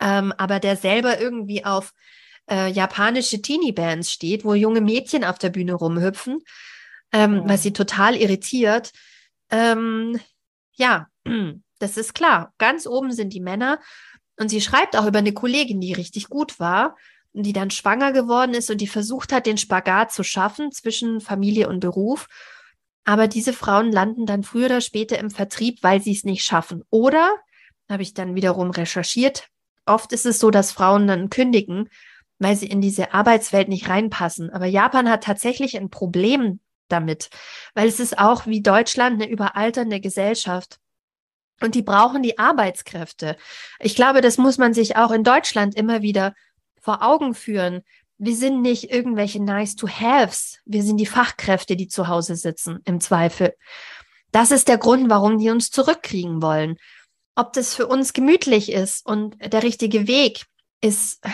ähm, 0.00 0.32
aber 0.36 0.58
der 0.58 0.76
selber 0.76 1.20
irgendwie 1.20 1.64
auf 1.64 1.92
äh, 2.50 2.70
japanische 2.70 3.40
Teenie-Bands 3.40 4.10
steht, 4.10 4.44
wo 4.44 4.54
junge 4.54 4.80
Mädchen 4.80 5.24
auf 5.24 5.38
der 5.38 5.50
Bühne 5.50 5.74
rumhüpfen, 5.74 6.40
ähm, 7.12 7.42
oh. 7.44 7.48
was 7.48 7.62
sie 7.62 7.72
total 7.72 8.16
irritiert. 8.16 8.92
Ähm, 9.50 10.18
ja, 10.72 11.08
das 11.78 11.96
ist 11.96 12.14
klar. 12.14 12.52
Ganz 12.58 12.86
oben 12.86 13.12
sind 13.12 13.32
die 13.32 13.40
Männer. 13.40 13.80
Und 14.36 14.48
sie 14.48 14.60
schreibt 14.60 14.96
auch 14.96 15.06
über 15.06 15.18
eine 15.18 15.32
Kollegin, 15.32 15.80
die 15.80 15.92
richtig 15.92 16.28
gut 16.28 16.58
war, 16.58 16.96
die 17.32 17.52
dann 17.52 17.70
schwanger 17.70 18.12
geworden 18.12 18.54
ist 18.54 18.70
und 18.70 18.80
die 18.80 18.86
versucht 18.86 19.32
hat, 19.32 19.46
den 19.46 19.58
Spagat 19.58 20.12
zu 20.12 20.22
schaffen 20.22 20.70
zwischen 20.72 21.20
Familie 21.20 21.68
und 21.68 21.80
Beruf. 21.80 22.26
Aber 23.04 23.26
diese 23.26 23.52
Frauen 23.52 23.90
landen 23.90 24.26
dann 24.26 24.42
früher 24.42 24.66
oder 24.66 24.80
später 24.80 25.18
im 25.18 25.30
Vertrieb, 25.30 25.82
weil 25.82 26.00
sie 26.00 26.12
es 26.12 26.24
nicht 26.24 26.44
schaffen. 26.44 26.84
Oder, 26.90 27.34
habe 27.88 28.02
ich 28.02 28.14
dann 28.14 28.34
wiederum 28.34 28.70
recherchiert, 28.70 29.48
oft 29.86 30.12
ist 30.12 30.26
es 30.26 30.38
so, 30.38 30.50
dass 30.50 30.72
Frauen 30.72 31.06
dann 31.06 31.30
kündigen, 31.30 31.88
weil 32.38 32.56
sie 32.56 32.66
in 32.66 32.80
diese 32.80 33.12
Arbeitswelt 33.12 33.68
nicht 33.68 33.88
reinpassen. 33.88 34.50
Aber 34.50 34.66
Japan 34.66 35.08
hat 35.08 35.24
tatsächlich 35.24 35.76
ein 35.76 35.90
Problem 35.90 36.60
damit, 36.88 37.30
weil 37.74 37.88
es 37.88 37.98
ist 37.98 38.18
auch 38.18 38.46
wie 38.46 38.62
Deutschland 38.62 39.20
eine 39.20 39.30
überalternde 39.30 40.00
Gesellschaft. 40.00 40.78
Und 41.60 41.74
die 41.74 41.82
brauchen 41.82 42.22
die 42.22 42.38
Arbeitskräfte. 42.38 43.36
Ich 43.78 43.94
glaube, 43.94 44.20
das 44.20 44.36
muss 44.36 44.58
man 44.58 44.74
sich 44.74 44.96
auch 44.96 45.12
in 45.12 45.22
Deutschland 45.22 45.76
immer 45.76 46.02
wieder 46.02 46.34
vor 46.82 47.02
Augen 47.02 47.34
führen. 47.34 47.82
Wir 48.18 48.36
sind 48.36 48.60
nicht 48.60 48.90
irgendwelche 48.90 49.42
nice 49.42 49.76
to 49.76 49.88
haves. 49.88 50.58
Wir 50.66 50.82
sind 50.82 50.98
die 50.98 51.06
Fachkräfte, 51.06 51.76
die 51.76 51.88
zu 51.88 52.08
Hause 52.08 52.36
sitzen, 52.36 52.80
im 52.84 53.00
Zweifel. 53.00 53.54
Das 54.32 54.50
ist 54.50 54.68
der 54.68 54.78
Grund, 54.78 55.08
warum 55.08 55.38
die 55.38 55.50
uns 55.50 55.70
zurückkriegen 55.70 56.42
wollen. 56.42 56.76
Ob 57.34 57.52
das 57.54 57.74
für 57.74 57.86
uns 57.86 58.12
gemütlich 58.12 58.70
ist 58.70 59.06
und 59.06 59.36
der 59.40 59.62
richtige 59.62 60.06
Weg 60.06 60.44
ist 60.80 61.24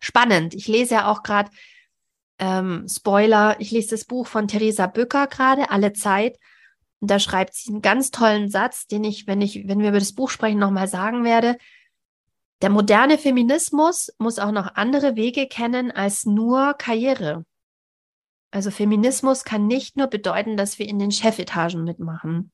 spannend. 0.00 0.54
Ich 0.54 0.68
lese 0.68 0.94
ja 0.94 1.10
auch 1.10 1.22
gerade 1.22 1.50
ähm, 2.38 2.86
Spoiler, 2.88 3.56
ich 3.58 3.70
lese 3.70 3.90
das 3.90 4.04
Buch 4.04 4.26
von 4.26 4.48
Theresa 4.48 4.86
Bücker 4.86 5.26
gerade, 5.26 5.70
Alle 5.70 5.92
Zeit. 5.92 6.38
Und 7.00 7.10
da 7.10 7.18
schreibt 7.18 7.54
sie 7.54 7.70
einen 7.70 7.82
ganz 7.82 8.12
tollen 8.12 8.48
Satz, 8.48 8.86
den 8.86 9.04
ich, 9.04 9.26
wenn 9.26 9.40
ich, 9.40 9.66
wenn 9.66 9.80
wir 9.80 9.88
über 9.88 9.98
das 9.98 10.14
Buch 10.14 10.30
sprechen, 10.30 10.58
nochmal 10.58 10.86
sagen 10.86 11.24
werde. 11.24 11.56
Der 12.62 12.70
moderne 12.70 13.18
Feminismus 13.18 14.14
muss 14.18 14.38
auch 14.38 14.52
noch 14.52 14.76
andere 14.76 15.16
Wege 15.16 15.48
kennen 15.48 15.90
als 15.90 16.26
nur 16.26 16.74
Karriere. 16.74 17.44
Also 18.52 18.70
Feminismus 18.70 19.44
kann 19.44 19.66
nicht 19.66 19.96
nur 19.96 20.06
bedeuten, 20.06 20.56
dass 20.56 20.78
wir 20.78 20.86
in 20.86 21.00
den 21.00 21.10
Chefetagen 21.10 21.82
mitmachen. 21.82 22.52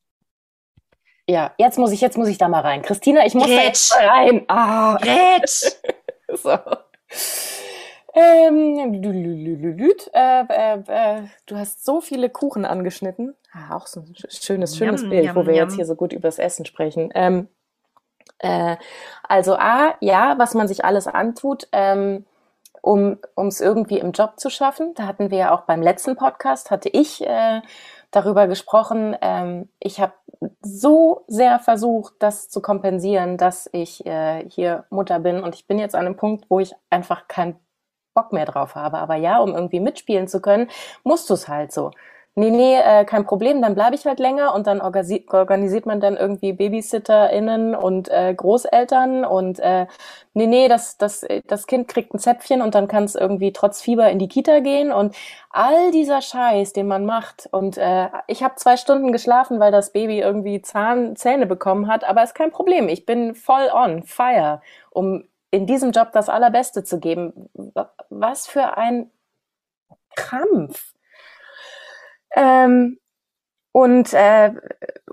Ja, 1.29 1.53
jetzt 1.59 1.79
muss 1.79 1.93
ich, 1.93 2.01
jetzt 2.01 2.17
muss 2.17 2.29
ich 2.29 2.39
da 2.39 2.49
mal 2.49 2.61
rein. 2.61 2.81
Christina, 2.81 3.27
ich 3.27 3.35
muss 3.35 3.49
Gretsch. 3.49 3.59
da 3.59 3.65
jetzt 3.65 3.95
rein. 3.97 4.45
Ah. 4.49 4.97
Gretsch. 4.97 5.73
so. 6.43 6.59
Ähm, 8.15 8.95
äh, 9.05 10.01
äh, 10.15 10.79
äh, 10.87 11.23
du 11.45 11.57
hast 11.57 11.85
so 11.85 12.01
viele 12.01 12.31
Kuchen 12.31 12.65
angeschnitten. 12.65 13.35
Ah, 13.53 13.77
auch 13.77 13.87
so 13.87 14.01
ein 14.01 14.15
schönes, 14.31 14.77
schönes 14.77 15.03
yum, 15.03 15.11
Bild, 15.11 15.27
yum, 15.27 15.35
wo 15.35 15.47
wir 15.47 15.55
yum. 15.55 15.65
jetzt 15.65 15.75
hier 15.75 15.85
so 15.85 15.97
gut 15.97 16.15
übers 16.15 16.39
Essen 16.39 16.65
sprechen. 16.65 17.11
Ähm, 17.15 17.49
äh, 18.39 18.77
also 19.29 19.55
A, 19.57 19.95
ja, 20.01 20.39
was 20.39 20.55
man 20.55 20.69
sich 20.69 20.85
alles 20.85 21.07
antut, 21.07 21.69
ähm, 21.73 22.25
um 22.83 23.19
es 23.37 23.61
irgendwie 23.61 23.99
im 23.99 24.13
Job 24.13 24.39
zu 24.39 24.51
schaffen. 24.51 24.95
Da 24.95 25.07
hatten 25.07 25.31
wir 25.31 25.39
ja 25.39 25.55
auch 25.55 25.63
beim 25.63 25.83
letzten 25.83 26.17
Podcast, 26.17 26.71
hatte 26.71 26.89
ich 26.89 27.27
äh, 27.27 27.61
darüber 28.11 28.47
gesprochen. 28.47 29.17
Ähm, 29.21 29.69
ich 29.81 30.01
habe 30.01 30.13
so 30.63 31.25
sehr 31.27 31.59
versucht, 31.59 32.15
das 32.21 32.49
zu 32.49 32.63
kompensieren, 32.63 33.37
dass 33.37 33.69
ich 33.73 34.07
äh, 34.07 34.49
hier 34.49 34.85
Mutter 34.91 35.19
bin 35.19 35.43
und 35.43 35.55
ich 35.55 35.67
bin 35.67 35.79
jetzt 35.79 35.95
an 35.95 36.07
einem 36.07 36.17
Punkt, 36.17 36.47
wo 36.49 36.61
ich 36.61 36.75
einfach 36.91 37.29
keinen 37.29 37.57
Bock 38.15 38.33
mehr 38.33 38.47
drauf 38.47 38.75
habe. 38.75 38.99
Aber 38.99 39.17
ja, 39.17 39.39
um 39.39 39.55
irgendwie 39.55 39.81
mitspielen 39.81 40.29
zu 40.29 40.41
können, 40.41 40.69
musst 41.05 41.29
du 41.31 41.35
es 41.35 41.49
halt 41.49 41.73
so 41.73 41.91
nee, 42.39 42.51
nee, 42.51 42.77
äh, 42.77 43.05
kein 43.05 43.27
Problem, 43.27 43.61
dann 43.61 43.75
bleibe 43.75 43.95
ich 43.95 44.07
halt 44.07 44.21
länger 44.21 44.55
und 44.55 44.67
dann 44.67 44.81
organisiert 44.81 45.87
man 45.87 46.01
dann 46.01 46.17
irgendwie 46.17 46.53
BabysitterInnen 46.53 47.75
und 47.75 48.09
äh, 48.09 48.33
Großeltern 48.35 49.25
und 49.25 49.59
äh, 49.59 49.87
nee, 50.35 50.47
nee, 50.47 50.69
das, 50.69 50.97
das, 50.99 51.27
das 51.47 51.67
Kind 51.67 51.89
kriegt 51.89 52.15
ein 52.15 52.19
Zäpfchen 52.19 52.63
und 52.63 52.75
dann 52.75 52.89
kann 52.89 53.05
es 53.05 53.15
irgendwie 53.15 53.53
trotz 53.53 53.83
Fieber 53.83 54.11
in 54.11 54.19
die 54.19 54.29
Kita 54.29 54.61
gehen 54.61 54.93
und 54.93 55.17
all 55.51 55.91
dieser 55.91 56.23
Scheiß, 56.23 56.73
den 56.73 56.87
man 56.87 57.05
macht 57.05 57.49
und 57.53 57.77
äh, 57.77 58.09
ich 58.27 58.43
habe 58.43 58.55
zwei 58.57 58.77
Stunden 58.77 59.13
geschlafen, 59.13 59.61
weil 59.61 59.73
das 59.73 59.93
Baby 59.93 60.21
irgendwie 60.21 60.63
Zahn, 60.63 61.17
Zähne 61.17 61.47
bekommen 61.47 61.89
hat, 61.89 62.05
aber 62.05 62.23
ist 62.23 62.35
kein 62.35 62.53
Problem, 62.53 62.89
ich 62.89 63.05
bin 63.07 63.35
voll 63.35 63.69
on, 63.73 64.03
fire, 64.05 64.63
um 64.91 65.25
in 65.51 65.67
diesem 65.67 65.93
Job 65.93 66.13
das 66.13 66.29
Allerbeste 66.29 66.85
zu 66.85 67.01
geben. 67.01 67.49
Was 68.11 68.47
für 68.47 68.77
ein 68.77 69.11
Krampf. 70.15 70.93
Ähm, 72.35 72.99
und 73.73 74.13
äh, 74.13 74.53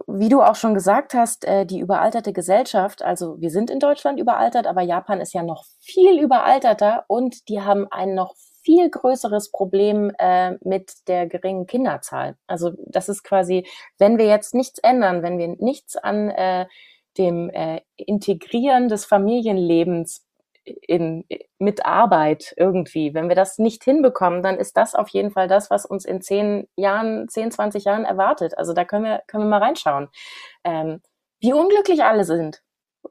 wie 0.08 0.30
du 0.30 0.42
auch 0.42 0.56
schon 0.56 0.74
gesagt 0.74 1.14
hast, 1.14 1.46
äh, 1.46 1.66
die 1.66 1.80
überalterte 1.80 2.34
Gesellschaft, 2.34 3.04
also 3.04 3.40
wir 3.40 3.52
sind 3.52 3.70
in 3.70 3.80
Deutschland 3.80 4.20
überaltert, 4.20 4.66
aber 4.66 4.82
Japan 4.82 5.22
ist 5.22 5.34
ja 5.34 5.44
noch 5.44 5.66
viel 5.82 6.20
überalterter 6.20 7.06
und 7.08 7.48
die 7.50 7.62
haben 7.62 7.88
ein 7.92 8.16
noch 8.16 8.34
viel 8.64 8.90
größeres 8.90 9.52
Problem 9.52 10.12
äh, 10.18 10.54
mit 10.62 11.08
der 11.08 11.28
geringen 11.28 11.68
Kinderzahl. 11.68 12.38
Also 12.48 12.72
das 12.88 13.10
ist 13.10 13.24
quasi, 13.24 13.68
wenn 14.00 14.18
wir 14.18 14.26
jetzt 14.26 14.56
nichts 14.56 14.80
ändern, 14.80 15.22
wenn 15.22 15.38
wir 15.38 15.50
nichts 15.60 15.96
an 15.96 16.30
äh, 16.32 16.66
dem 17.18 17.50
äh, 17.52 17.82
Integrieren 17.98 18.90
des 18.90 19.06
Familienlebens 19.06 20.25
in, 20.66 21.26
mit 21.60 21.86
Arbeit 21.86 22.54
irgendwie. 22.58 23.14
Wenn 23.14 23.30
wir 23.30 23.36
das 23.36 23.58
nicht 23.60 23.84
hinbekommen, 23.84 24.44
dann 24.44 24.58
ist 24.58 24.76
das 24.78 24.96
auf 24.96 25.10
jeden 25.10 25.32
Fall 25.32 25.48
das, 25.48 25.70
was 25.70 25.86
uns 25.86 26.06
in 26.06 26.22
zehn 26.22 26.68
Jahren, 26.76 27.30
zehn, 27.30 27.52
zwanzig 27.52 27.86
Jahren 27.86 28.06
erwartet. 28.06 28.58
Also 28.58 28.74
da 28.74 28.84
können 28.84 29.06
wir, 29.06 29.22
können 29.28 29.44
wir 29.44 29.50
mal 29.50 29.64
reinschauen. 29.64 30.10
Ähm, 30.64 31.02
wie 31.40 31.54
unglücklich 31.54 32.04
alle 32.04 32.26
sind. 32.26 32.62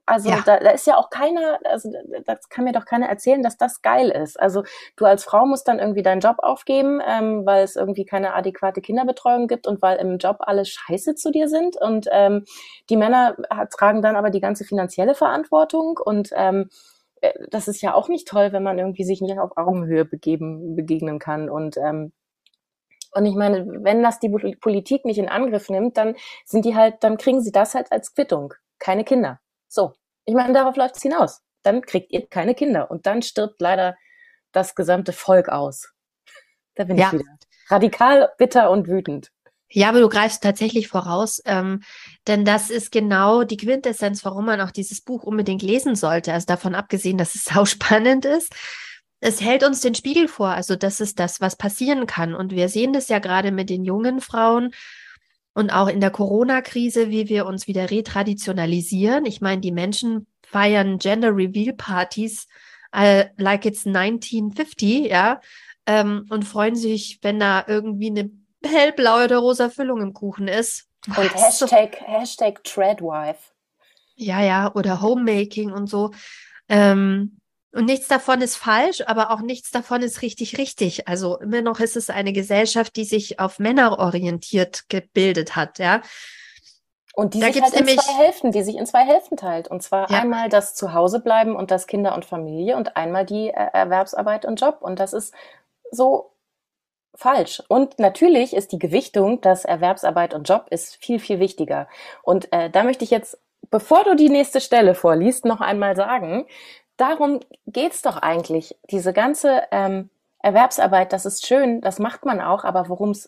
Also 0.06 0.28
ja. 0.28 0.42
da, 0.44 0.58
da 0.58 0.70
ist 0.70 0.88
ja 0.88 0.96
auch 0.96 1.08
keiner, 1.08 1.60
also 1.64 1.88
das 2.26 2.48
kann 2.48 2.64
mir 2.64 2.72
doch 2.72 2.84
keiner 2.84 3.06
erzählen, 3.08 3.44
dass 3.44 3.56
das 3.56 3.80
geil 3.80 4.10
ist. 4.10 4.38
Also 4.40 4.64
du 4.96 5.04
als 5.04 5.22
Frau 5.22 5.46
musst 5.46 5.68
dann 5.68 5.78
irgendwie 5.78 6.02
deinen 6.02 6.20
Job 6.20 6.38
aufgeben, 6.38 7.00
ähm, 7.06 7.46
weil 7.46 7.62
es 7.62 7.76
irgendwie 7.76 8.04
keine 8.04 8.34
adäquate 8.34 8.80
Kinderbetreuung 8.80 9.46
gibt 9.46 9.68
und 9.68 9.82
weil 9.82 9.98
im 9.98 10.18
Job 10.18 10.38
alle 10.40 10.64
scheiße 10.64 11.14
zu 11.14 11.30
dir 11.30 11.48
sind. 11.48 11.76
Und 11.80 12.08
ähm, 12.10 12.44
die 12.90 12.96
Männer 12.96 13.36
tragen 13.70 14.02
dann 14.02 14.16
aber 14.16 14.30
die 14.30 14.40
ganze 14.40 14.64
finanzielle 14.64 15.14
Verantwortung 15.14 16.00
und 16.04 16.30
ähm, 16.34 16.62
äh, 16.62 16.93
das 17.50 17.68
ist 17.68 17.82
ja 17.82 17.94
auch 17.94 18.08
nicht 18.08 18.28
toll, 18.28 18.52
wenn 18.52 18.62
man 18.62 18.78
irgendwie 18.78 19.04
sich 19.04 19.20
nicht 19.20 19.38
auf 19.38 19.56
Augenhöhe 19.56 20.04
begeben, 20.04 20.76
begegnen 20.76 21.18
kann. 21.18 21.48
Und 21.48 21.76
ähm, 21.76 22.12
und 23.14 23.26
ich 23.26 23.36
meine, 23.36 23.64
wenn 23.84 24.02
das 24.02 24.18
die 24.18 24.28
Politik 24.28 25.04
nicht 25.04 25.18
in 25.18 25.28
Angriff 25.28 25.70
nimmt, 25.70 25.96
dann 25.96 26.16
sind 26.44 26.64
die 26.64 26.74
halt, 26.74 26.96
dann 27.04 27.16
kriegen 27.16 27.40
sie 27.40 27.52
das 27.52 27.74
halt 27.74 27.92
als 27.92 28.12
Quittung. 28.12 28.54
Keine 28.80 29.04
Kinder. 29.04 29.40
So. 29.68 29.92
Ich 30.24 30.34
meine, 30.34 30.52
darauf 30.52 30.76
läuft 30.76 30.96
es 30.96 31.02
hinaus. 31.02 31.40
Dann 31.62 31.82
kriegt 31.82 32.12
ihr 32.12 32.26
keine 32.26 32.56
Kinder. 32.56 32.90
Und 32.90 33.06
dann 33.06 33.22
stirbt 33.22 33.60
leider 33.60 33.96
das 34.50 34.74
gesamte 34.74 35.12
Volk 35.12 35.48
aus. 35.48 35.92
Da 36.74 36.84
bin 36.84 36.96
ja. 36.98 37.06
ich 37.06 37.20
wieder. 37.20 37.24
Radikal, 37.68 38.32
bitter 38.36 38.70
und 38.70 38.88
wütend. 38.88 39.30
Ja, 39.74 39.88
aber 39.88 40.00
du 40.00 40.08
greifst 40.08 40.40
tatsächlich 40.40 40.86
voraus, 40.86 41.42
ähm, 41.46 41.82
denn 42.28 42.44
das 42.44 42.70
ist 42.70 42.92
genau 42.92 43.42
die 43.42 43.56
Quintessenz, 43.56 44.24
warum 44.24 44.44
man 44.44 44.60
auch 44.60 44.70
dieses 44.70 45.00
Buch 45.00 45.24
unbedingt 45.24 45.62
lesen 45.62 45.96
sollte. 45.96 46.32
Also 46.32 46.46
davon 46.46 46.76
abgesehen, 46.76 47.18
dass 47.18 47.34
es 47.34 47.44
sau 47.52 47.64
spannend 47.64 48.24
ist. 48.24 48.54
Es 49.18 49.40
hält 49.40 49.64
uns 49.64 49.80
den 49.80 49.96
Spiegel 49.96 50.28
vor. 50.28 50.50
Also 50.50 50.76
das 50.76 51.00
ist 51.00 51.18
das, 51.18 51.40
was 51.40 51.56
passieren 51.56 52.06
kann. 52.06 52.34
Und 52.34 52.52
wir 52.52 52.68
sehen 52.68 52.92
das 52.92 53.08
ja 53.08 53.18
gerade 53.18 53.50
mit 53.50 53.68
den 53.68 53.84
jungen 53.84 54.20
Frauen 54.20 54.70
und 55.54 55.70
auch 55.70 55.88
in 55.88 56.00
der 56.00 56.10
Corona-Krise, 56.10 57.10
wie 57.10 57.28
wir 57.28 57.44
uns 57.46 57.66
wieder 57.66 57.90
retraditionalisieren. 57.90 59.26
Ich 59.26 59.40
meine, 59.40 59.60
die 59.60 59.72
Menschen 59.72 60.28
feiern 60.42 60.98
Gender 60.98 61.34
Reveal 61.34 61.74
Partys 61.74 62.46
uh, 62.94 63.24
like 63.38 63.64
it's 63.66 63.86
1950, 63.86 65.10
ja, 65.10 65.40
ähm, 65.86 66.26
und 66.28 66.44
freuen 66.44 66.76
sich, 66.76 67.18
wenn 67.22 67.40
da 67.40 67.64
irgendwie 67.66 68.10
eine 68.10 68.30
hellblaue 68.66 69.24
oder 69.24 69.38
rosa 69.38 69.70
Füllung 69.70 70.00
im 70.00 70.12
Kuchen 70.12 70.48
ist. 70.48 70.86
Und 71.06 71.34
Hashtag, 71.34 71.98
so. 72.00 72.06
Hashtag 72.06 72.64
Treadwife. 72.64 73.52
Ja, 74.16 74.40
ja, 74.40 74.72
oder 74.74 75.02
Homemaking 75.02 75.72
und 75.72 75.88
so. 75.88 76.12
Ähm, 76.68 77.40
und 77.72 77.86
nichts 77.86 78.06
davon 78.06 78.40
ist 78.40 78.56
falsch, 78.56 79.02
aber 79.06 79.32
auch 79.32 79.40
nichts 79.40 79.72
davon 79.72 80.02
ist 80.02 80.22
richtig, 80.22 80.58
richtig. 80.58 81.08
Also 81.08 81.38
immer 81.38 81.60
noch 81.60 81.80
ist 81.80 81.96
es 81.96 82.08
eine 82.08 82.32
Gesellschaft, 82.32 82.94
die 82.94 83.04
sich 83.04 83.40
auf 83.40 83.58
Männer 83.58 83.98
orientiert 83.98 84.84
gebildet 84.88 85.56
hat, 85.56 85.80
ja. 85.80 86.00
Und 87.14 87.34
die 87.34 87.40
da 87.40 87.52
sich 87.52 87.62
halt 87.62 87.74
in 87.74 87.86
zwei 87.86 88.12
Hälften, 88.12 88.52
die 88.52 88.62
sich 88.62 88.76
in 88.76 88.86
zwei 88.86 89.04
Hälften 89.04 89.36
teilt. 89.36 89.68
Und 89.68 89.82
zwar 89.82 90.10
ja. 90.10 90.20
einmal 90.20 90.48
das 90.48 90.74
Zuhausebleiben 90.74 91.54
und 91.56 91.70
das 91.70 91.86
Kinder 91.86 92.14
und 92.14 92.24
Familie 92.24 92.76
und 92.76 92.96
einmal 92.96 93.26
die 93.26 93.48
äh, 93.48 93.70
Erwerbsarbeit 93.72 94.44
und 94.44 94.60
Job. 94.60 94.78
Und 94.80 95.00
das 95.00 95.12
ist 95.12 95.34
so 95.90 96.33
falsch. 97.14 97.62
Und 97.68 97.98
natürlich 97.98 98.54
ist 98.54 98.72
die 98.72 98.78
Gewichtung, 98.78 99.40
dass 99.40 99.64
Erwerbsarbeit 99.64 100.34
und 100.34 100.48
Job 100.48 100.66
ist 100.70 100.96
viel, 100.96 101.18
viel 101.18 101.40
wichtiger. 101.40 101.88
Und 102.22 102.52
äh, 102.52 102.70
da 102.70 102.82
möchte 102.82 103.04
ich 103.04 103.10
jetzt, 103.10 103.38
bevor 103.70 104.04
du 104.04 104.14
die 104.16 104.28
nächste 104.28 104.60
Stelle 104.60 104.94
vorliest, 104.94 105.44
noch 105.44 105.60
einmal 105.60 105.96
sagen, 105.96 106.46
darum 106.96 107.40
geht's 107.66 108.02
doch 108.02 108.16
eigentlich. 108.16 108.76
Diese 108.90 109.12
ganze 109.12 109.62
ähm, 109.70 110.10
Erwerbsarbeit, 110.40 111.12
das 111.12 111.26
ist 111.26 111.46
schön, 111.46 111.80
das 111.80 111.98
macht 111.98 112.24
man 112.24 112.40
auch, 112.40 112.64
aber 112.64 112.88
worum 112.88 113.10
es 113.10 113.26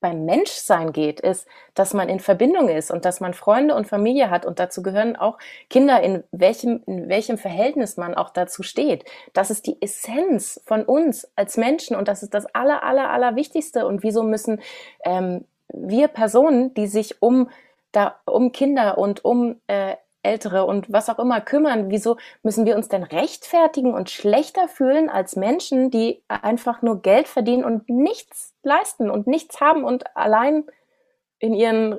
beim 0.00 0.24
Menschsein 0.24 0.92
geht, 0.92 1.20
ist, 1.20 1.46
dass 1.74 1.94
man 1.94 2.08
in 2.08 2.20
Verbindung 2.20 2.68
ist 2.68 2.90
und 2.90 3.04
dass 3.04 3.20
man 3.20 3.34
Freunde 3.34 3.74
und 3.74 3.86
Familie 3.86 4.30
hat 4.30 4.44
und 4.44 4.58
dazu 4.58 4.82
gehören 4.82 5.16
auch 5.16 5.38
Kinder, 5.70 6.02
in 6.02 6.22
welchem, 6.32 6.82
in 6.86 7.08
welchem 7.08 7.38
Verhältnis 7.38 7.96
man 7.96 8.14
auch 8.14 8.30
dazu 8.30 8.62
steht. 8.62 9.04
Das 9.32 9.50
ist 9.50 9.66
die 9.66 9.80
Essenz 9.80 10.60
von 10.66 10.84
uns 10.84 11.30
als 11.36 11.56
Menschen 11.56 11.96
und 11.96 12.08
das 12.08 12.22
ist 12.22 12.34
das 12.34 12.46
aller, 12.54 12.82
aller, 12.82 13.10
aller 13.10 13.36
Wichtigste. 13.36 13.86
Und 13.86 14.02
wieso 14.02 14.22
müssen 14.22 14.60
ähm, 15.04 15.44
wir 15.72 16.08
Personen, 16.08 16.74
die 16.74 16.86
sich 16.86 17.22
um 17.22 17.50
da 17.92 18.20
um 18.26 18.52
Kinder 18.52 18.98
und 18.98 19.24
um 19.24 19.56
äh, 19.68 19.96
Ältere 20.26 20.66
und 20.66 20.92
was 20.92 21.08
auch 21.08 21.18
immer 21.18 21.40
kümmern. 21.40 21.88
Wieso 21.88 22.16
müssen 22.42 22.66
wir 22.66 22.76
uns 22.76 22.88
denn 22.88 23.04
rechtfertigen 23.04 23.94
und 23.94 24.10
schlechter 24.10 24.68
fühlen 24.68 25.08
als 25.08 25.36
Menschen, 25.36 25.90
die 25.90 26.22
einfach 26.28 26.82
nur 26.82 27.00
Geld 27.00 27.28
verdienen 27.28 27.64
und 27.64 27.88
nichts 27.88 28.52
leisten 28.66 29.10
und 29.10 29.26
nichts 29.26 29.60
haben 29.60 29.84
und 29.84 30.16
allein 30.16 30.64
in 31.38 31.54
ihren 31.54 31.98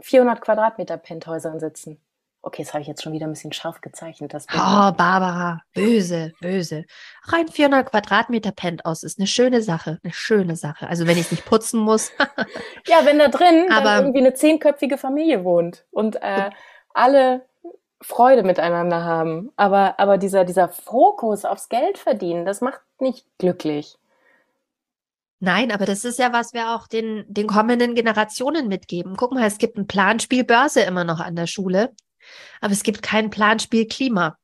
400 0.00 0.40
Quadratmeter 0.40 0.96
Penthäusern 0.96 1.60
sitzen? 1.60 2.00
Okay, 2.42 2.62
das 2.62 2.72
habe 2.72 2.80
ich 2.80 2.88
jetzt 2.88 3.02
schon 3.02 3.12
wieder 3.12 3.26
ein 3.26 3.32
bisschen 3.32 3.52
scharf 3.52 3.82
gezeichnet. 3.82 4.32
Das 4.32 4.46
oh, 4.50 4.56
Barbara, 4.92 5.60
böse, 5.74 6.32
böse. 6.40 6.86
Rein 7.24 7.48
400 7.48 7.90
Quadratmeter 7.90 8.50
Penthouse 8.50 9.02
ist 9.02 9.18
eine 9.18 9.26
schöne 9.26 9.60
Sache, 9.60 9.98
eine 10.02 10.12
schöne 10.14 10.56
Sache. 10.56 10.88
Also 10.88 11.06
wenn 11.06 11.18
ich 11.18 11.30
nicht 11.30 11.44
putzen 11.44 11.80
muss. 11.80 12.12
ja, 12.86 13.04
wenn 13.04 13.18
da 13.18 13.28
drin 13.28 13.66
Aber, 13.70 13.96
irgendwie 13.96 14.20
eine 14.20 14.32
zehnköpfige 14.32 14.96
Familie 14.96 15.44
wohnt 15.44 15.84
und 15.90 16.16
äh, 16.22 16.50
alle 16.94 17.44
Freude 18.00 18.42
miteinander 18.42 19.04
haben. 19.04 19.52
Aber, 19.56 20.00
aber 20.00 20.16
dieser, 20.16 20.46
dieser 20.46 20.68
Fokus 20.68 21.44
aufs 21.44 21.68
Geld 21.68 21.98
verdienen, 21.98 22.46
das 22.46 22.62
macht 22.62 22.80
nicht 23.00 23.26
glücklich. 23.36 23.98
Nein, 25.42 25.72
aber 25.72 25.86
das 25.86 26.04
ist 26.04 26.18
ja, 26.18 26.34
was 26.34 26.52
wir 26.52 26.74
auch 26.74 26.86
den, 26.86 27.24
den 27.26 27.46
kommenden 27.46 27.94
Generationen 27.94 28.68
mitgeben. 28.68 29.16
Guck 29.16 29.32
mal, 29.32 29.46
es 29.46 29.56
gibt 29.56 29.78
ein 29.78 29.86
Planspiel 29.86 30.44
Börse 30.44 30.82
immer 30.82 31.04
noch 31.04 31.18
an 31.18 31.34
der 31.34 31.46
Schule, 31.46 31.94
aber 32.60 32.72
es 32.74 32.82
gibt 32.82 33.02
kein 33.02 33.30
Planspiel 33.30 33.88
Klima. 33.88 34.36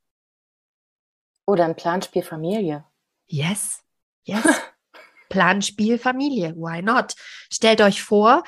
Oder 1.46 1.66
ein 1.66 1.76
Planspiel 1.76 2.22
Familie. 2.22 2.86
Yes, 3.26 3.82
yes. 4.24 4.42
Planspiel 5.28 5.98
Familie, 5.98 6.54
why 6.56 6.80
not? 6.80 7.12
Stellt 7.52 7.82
euch 7.82 8.02
vor, 8.02 8.42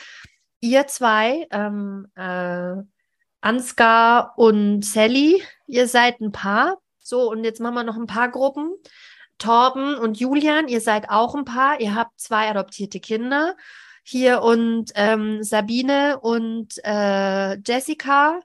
ihr 0.60 0.86
zwei 0.86 1.46
ähm, 1.50 2.06
äh, 2.14 2.76
Ansgar 3.42 4.32
und 4.38 4.86
Sally, 4.86 5.42
ihr 5.66 5.86
seid 5.86 6.20
ein 6.20 6.32
Paar. 6.32 6.78
So, 6.98 7.30
und 7.30 7.44
jetzt 7.44 7.60
machen 7.60 7.74
wir 7.74 7.84
noch 7.84 7.96
ein 7.96 8.06
paar 8.06 8.30
Gruppen. 8.30 8.74
Torben 9.38 9.96
und 9.96 10.18
Julian, 10.18 10.68
ihr 10.68 10.80
seid 10.80 11.10
auch 11.10 11.34
ein 11.34 11.44
Paar. 11.44 11.80
Ihr 11.80 11.94
habt 11.94 12.20
zwei 12.20 12.48
adoptierte 12.48 13.00
Kinder. 13.00 13.56
Hier 14.02 14.42
und 14.42 14.92
ähm, 14.94 15.42
Sabine 15.42 16.18
und 16.20 16.74
äh, 16.84 17.58
Jessica, 17.58 18.40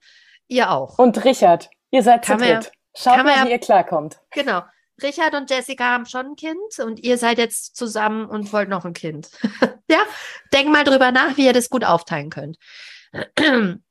ihr 0.48 0.72
auch. 0.72 1.00
Und 1.00 1.24
Richard, 1.24 1.70
ihr 1.92 2.04
seid 2.04 2.26
kann 2.26 2.40
zu 2.40 2.46
dritt. 2.46 2.72
Schaut 2.96 3.24
mal, 3.24 3.38
ja, 3.38 3.46
wie 3.46 3.52
ihr 3.52 3.60
klarkommt. 3.60 4.20
Genau. 4.32 4.62
Richard 5.02 5.34
und 5.34 5.50
Jessica 5.50 5.86
haben 5.86 6.06
schon 6.06 6.28
ein 6.28 6.36
Kind 6.36 6.80
und 6.80 7.00
ihr 7.00 7.18
seid 7.18 7.38
jetzt 7.38 7.76
zusammen 7.76 8.26
und 8.26 8.52
wollt 8.54 8.70
noch 8.70 8.86
ein 8.86 8.94
Kind. 8.94 9.30
ja, 9.90 10.00
denkt 10.54 10.72
mal 10.72 10.84
drüber 10.84 11.12
nach, 11.12 11.38
wie 11.38 11.46
ihr 11.46 11.54
das 11.54 11.70
gut 11.70 11.84
aufteilen 11.84 12.30
könnt. 12.30 12.58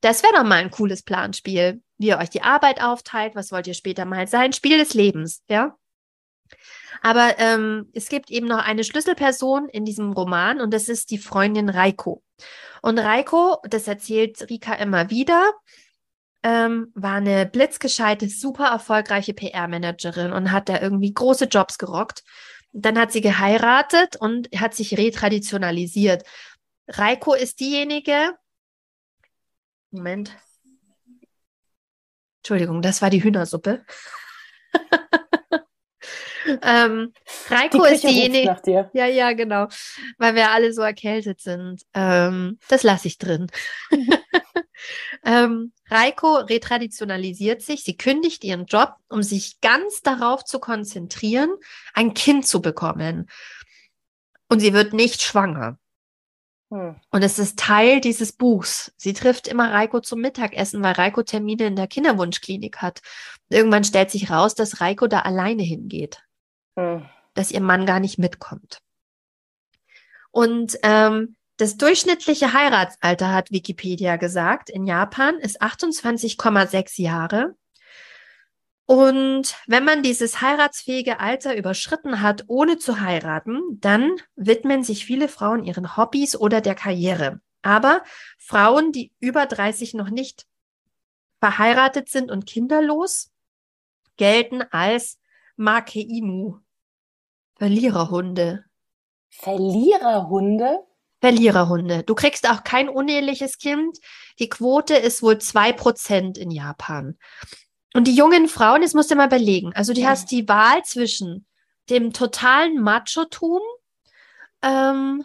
Das 0.01 0.23
wäre 0.23 0.33
doch 0.33 0.43
mal 0.43 0.59
ein 0.59 0.71
cooles 0.71 1.03
Planspiel, 1.03 1.81
wie 1.97 2.07
ihr 2.07 2.17
euch 2.17 2.29
die 2.29 2.41
Arbeit 2.41 2.81
aufteilt, 2.81 3.35
was 3.35 3.51
wollt 3.51 3.67
ihr 3.67 3.73
später 3.73 4.05
mal 4.05 4.27
sein, 4.27 4.53
Spiel 4.53 4.77
des 4.77 4.93
Lebens, 4.93 5.43
ja? 5.49 5.77
Aber 7.01 7.37
ähm, 7.39 7.89
es 7.93 8.09
gibt 8.09 8.31
eben 8.31 8.47
noch 8.47 8.63
eine 8.63 8.83
Schlüsselperson 8.83 9.69
in 9.69 9.85
diesem 9.85 10.13
Roman 10.13 10.61
und 10.61 10.73
das 10.73 10.89
ist 10.89 11.11
die 11.11 11.17
Freundin 11.17 11.69
Reiko. 11.69 12.23
Und 12.81 12.99
Reiko, 12.99 13.57
das 13.63 13.87
erzählt 13.87 14.49
Rika 14.49 14.73
immer 14.73 15.09
wieder, 15.09 15.53
ähm, 16.43 16.91
war 16.93 17.15
eine 17.15 17.45
blitzgescheite, 17.45 18.27
super 18.27 18.67
erfolgreiche 18.67 19.33
PR-Managerin 19.33 20.33
und 20.33 20.51
hat 20.51 20.69
da 20.69 20.81
irgendwie 20.81 21.13
große 21.13 21.45
Jobs 21.45 21.77
gerockt. 21.77 22.23
Dann 22.73 22.97
hat 22.97 23.11
sie 23.11 23.21
geheiratet 23.21 24.17
und 24.17 24.49
hat 24.55 24.73
sich 24.73 24.97
retraditionalisiert. 24.97 26.23
Reiko 26.87 27.33
ist 27.33 27.59
diejenige. 27.59 28.33
Moment. 29.91 30.35
Entschuldigung, 32.39 32.81
das 32.81 33.01
war 33.01 33.09
die 33.09 33.23
Hühnersuppe. 33.23 33.85
ähm, 36.61 37.13
Reiko 37.49 37.85
Die 37.85 37.93
ist 37.93 38.03
diejenige. 38.03 38.89
Ja, 38.93 39.05
ja, 39.05 39.33
genau. 39.33 39.67
Weil 40.17 40.35
wir 40.35 40.51
alle 40.51 40.73
so 40.73 40.81
erkältet 40.81 41.41
sind. 41.41 41.83
Ähm, 41.93 42.59
das 42.67 42.83
lasse 42.83 43.07
ich 43.07 43.17
drin. 43.17 43.47
ähm, 45.25 45.71
Reiko 45.89 46.35
retraditionalisiert 46.35 47.61
sich. 47.61 47.83
Sie 47.83 47.97
kündigt 47.97 48.43
ihren 48.43 48.65
Job, 48.65 48.95
um 49.09 49.23
sich 49.23 49.61
ganz 49.61 50.01
darauf 50.01 50.43
zu 50.43 50.59
konzentrieren, 50.59 51.51
ein 51.93 52.13
Kind 52.13 52.47
zu 52.47 52.61
bekommen. 52.61 53.29
Und 54.49 54.59
sie 54.59 54.73
wird 54.73 54.93
nicht 54.93 55.21
schwanger. 55.21 55.77
Hm. 56.69 56.95
Und 57.11 57.23
es 57.23 57.39
ist 57.39 57.57
Teil 57.57 58.01
dieses 58.01 58.33
Buchs. 58.33 58.93
Sie 58.97 59.13
trifft 59.13 59.47
immer 59.47 59.71
Reiko 59.71 59.99
zum 59.99 60.19
Mittagessen, 60.19 60.83
weil 60.83 60.93
Reiko 60.93 61.23
Termine 61.23 61.67
in 61.67 61.75
der 61.75 61.87
Kinderwunschklinik 61.87 62.77
hat. 62.77 63.01
Irgendwann 63.49 63.83
stellt 63.83 64.11
sich 64.11 64.29
raus, 64.29 64.55
dass 64.55 64.81
Reiko 64.81 65.07
da 65.07 65.19
alleine 65.19 65.63
hingeht 65.63 66.23
Hm. 66.77 67.05
dass 67.33 67.51
ihr 67.51 67.61
Mann 67.61 67.85
gar 67.85 67.99
nicht 67.99 68.17
mitkommt. 68.17 68.79
Und 70.31 70.77
ähm, 70.81 71.35
das 71.57 71.77
durchschnittliche 71.77 72.53
Heiratsalter, 72.53 73.31
hat 73.31 73.51
Wikipedia 73.51 74.15
gesagt, 74.15 74.69
in 74.69 74.87
Japan 74.87 75.35
ist 75.35 75.61
28,6 75.61 76.99
Jahre. 77.01 77.55
Und 78.85 79.55
wenn 79.67 79.85
man 79.85 80.03
dieses 80.03 80.41
heiratsfähige 80.41 81.19
Alter 81.19 81.55
überschritten 81.55 82.21
hat, 82.21 82.45
ohne 82.47 82.79
zu 82.79 82.99
heiraten, 82.99 83.79
dann 83.79 84.15
widmen 84.35 84.83
sich 84.83 85.05
viele 85.05 85.27
Frauen 85.27 85.63
ihren 85.63 85.95
Hobbys 85.95 86.35
oder 86.35 86.59
der 86.59 86.75
Karriere. 86.75 87.39
Aber 87.61 88.03
Frauen, 88.37 88.91
die 88.91 89.13
über 89.19 89.45
30 89.45 89.93
noch 89.93 90.09
nicht 90.09 90.45
verheiratet 91.39 92.09
sind 92.09 92.31
und 92.31 92.45
kinderlos, 92.45 93.31
gelten 94.17 94.63
als 94.63 95.19
Makeimu, 95.55 96.59
Verliererhunde. 97.55 98.65
Verliererhunde? 99.29 100.79
Verliererhunde. 101.21 102.03
Du 102.03 102.15
kriegst 102.15 102.49
auch 102.49 102.63
kein 102.63 102.89
uneheliches 102.89 103.57
Kind. 103.57 103.97
Die 104.39 104.49
Quote 104.49 104.95
ist 104.95 105.23
wohl 105.23 105.37
zwei 105.37 105.71
Prozent 105.71 106.37
in 106.37 106.51
Japan. 106.51 107.17
Und 107.93 108.07
die 108.07 108.15
jungen 108.15 108.47
Frauen, 108.47 108.81
das 108.81 108.93
musst 108.93 109.11
du 109.11 109.15
mal 109.15 109.27
überlegen. 109.27 109.71
Also 109.73 109.93
du 109.93 110.01
Ja. 110.01 110.09
hast 110.09 110.31
die 110.31 110.47
Wahl 110.47 110.83
zwischen 110.83 111.45
dem 111.89 112.11
totalen 112.11 112.81
Machotum, 112.81 113.61
ähm, 114.61 115.23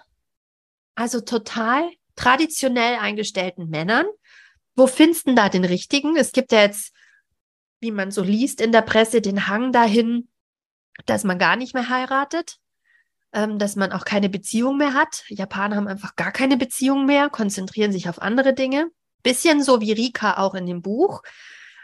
also 0.94 1.20
total 1.20 1.90
traditionell 2.16 2.96
eingestellten 2.96 3.68
Männern. 3.68 4.06
Wo 4.76 4.86
findest 4.86 5.22
du 5.26 5.30
denn 5.30 5.36
da 5.36 5.48
den 5.48 5.64
richtigen? 5.64 6.16
Es 6.16 6.32
gibt 6.32 6.52
ja 6.52 6.60
jetzt, 6.62 6.92
wie 7.80 7.90
man 7.90 8.10
so 8.10 8.22
liest 8.22 8.60
in 8.60 8.72
der 8.72 8.82
Presse, 8.82 9.20
den 9.20 9.48
Hang 9.48 9.72
dahin, 9.72 10.28
dass 11.06 11.24
man 11.24 11.38
gar 11.38 11.56
nicht 11.56 11.74
mehr 11.74 11.88
heiratet 11.88 12.58
ähm, 13.32 13.58
dass 13.58 13.76
man 13.76 13.92
auch 13.92 14.04
keine 14.04 14.28
Beziehung 14.28 14.78
mehr 14.78 14.94
hat. 14.94 15.24
Japaner 15.28 15.76
haben 15.76 15.88
einfach 15.88 16.16
gar 16.16 16.32
keine 16.32 16.56
Beziehung 16.56 17.06
mehr, 17.06 17.28
konzentrieren 17.28 17.92
sich 17.92 18.08
auf 18.08 18.22
andere 18.22 18.54
Dinge. 18.54 18.90
Bisschen 19.22 19.62
so 19.62 19.80
wie 19.80 19.92
Rika 19.92 20.38
auch 20.38 20.54
in 20.54 20.66
dem 20.66 20.82
Buch. 20.82 21.22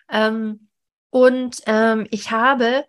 Ähm, 0.09 0.69
und 1.11 1.57
ähm, 1.67 2.07
ich 2.11 2.31
habe 2.31 2.85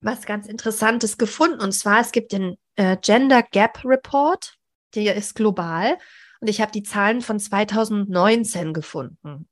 was 0.00 0.26
ganz 0.26 0.46
Interessantes 0.46 1.18
gefunden. 1.18 1.60
Und 1.60 1.72
zwar, 1.72 2.00
es 2.00 2.12
gibt 2.12 2.32
den 2.32 2.56
äh, 2.76 2.96
Gender 2.96 3.42
Gap 3.42 3.84
Report, 3.84 4.56
der 4.94 5.14
ist 5.14 5.34
global. 5.34 5.98
Und 6.40 6.48
ich 6.48 6.60
habe 6.60 6.72
die 6.72 6.82
Zahlen 6.82 7.22
von 7.22 7.38
2019 7.38 8.72
gefunden. 8.72 9.48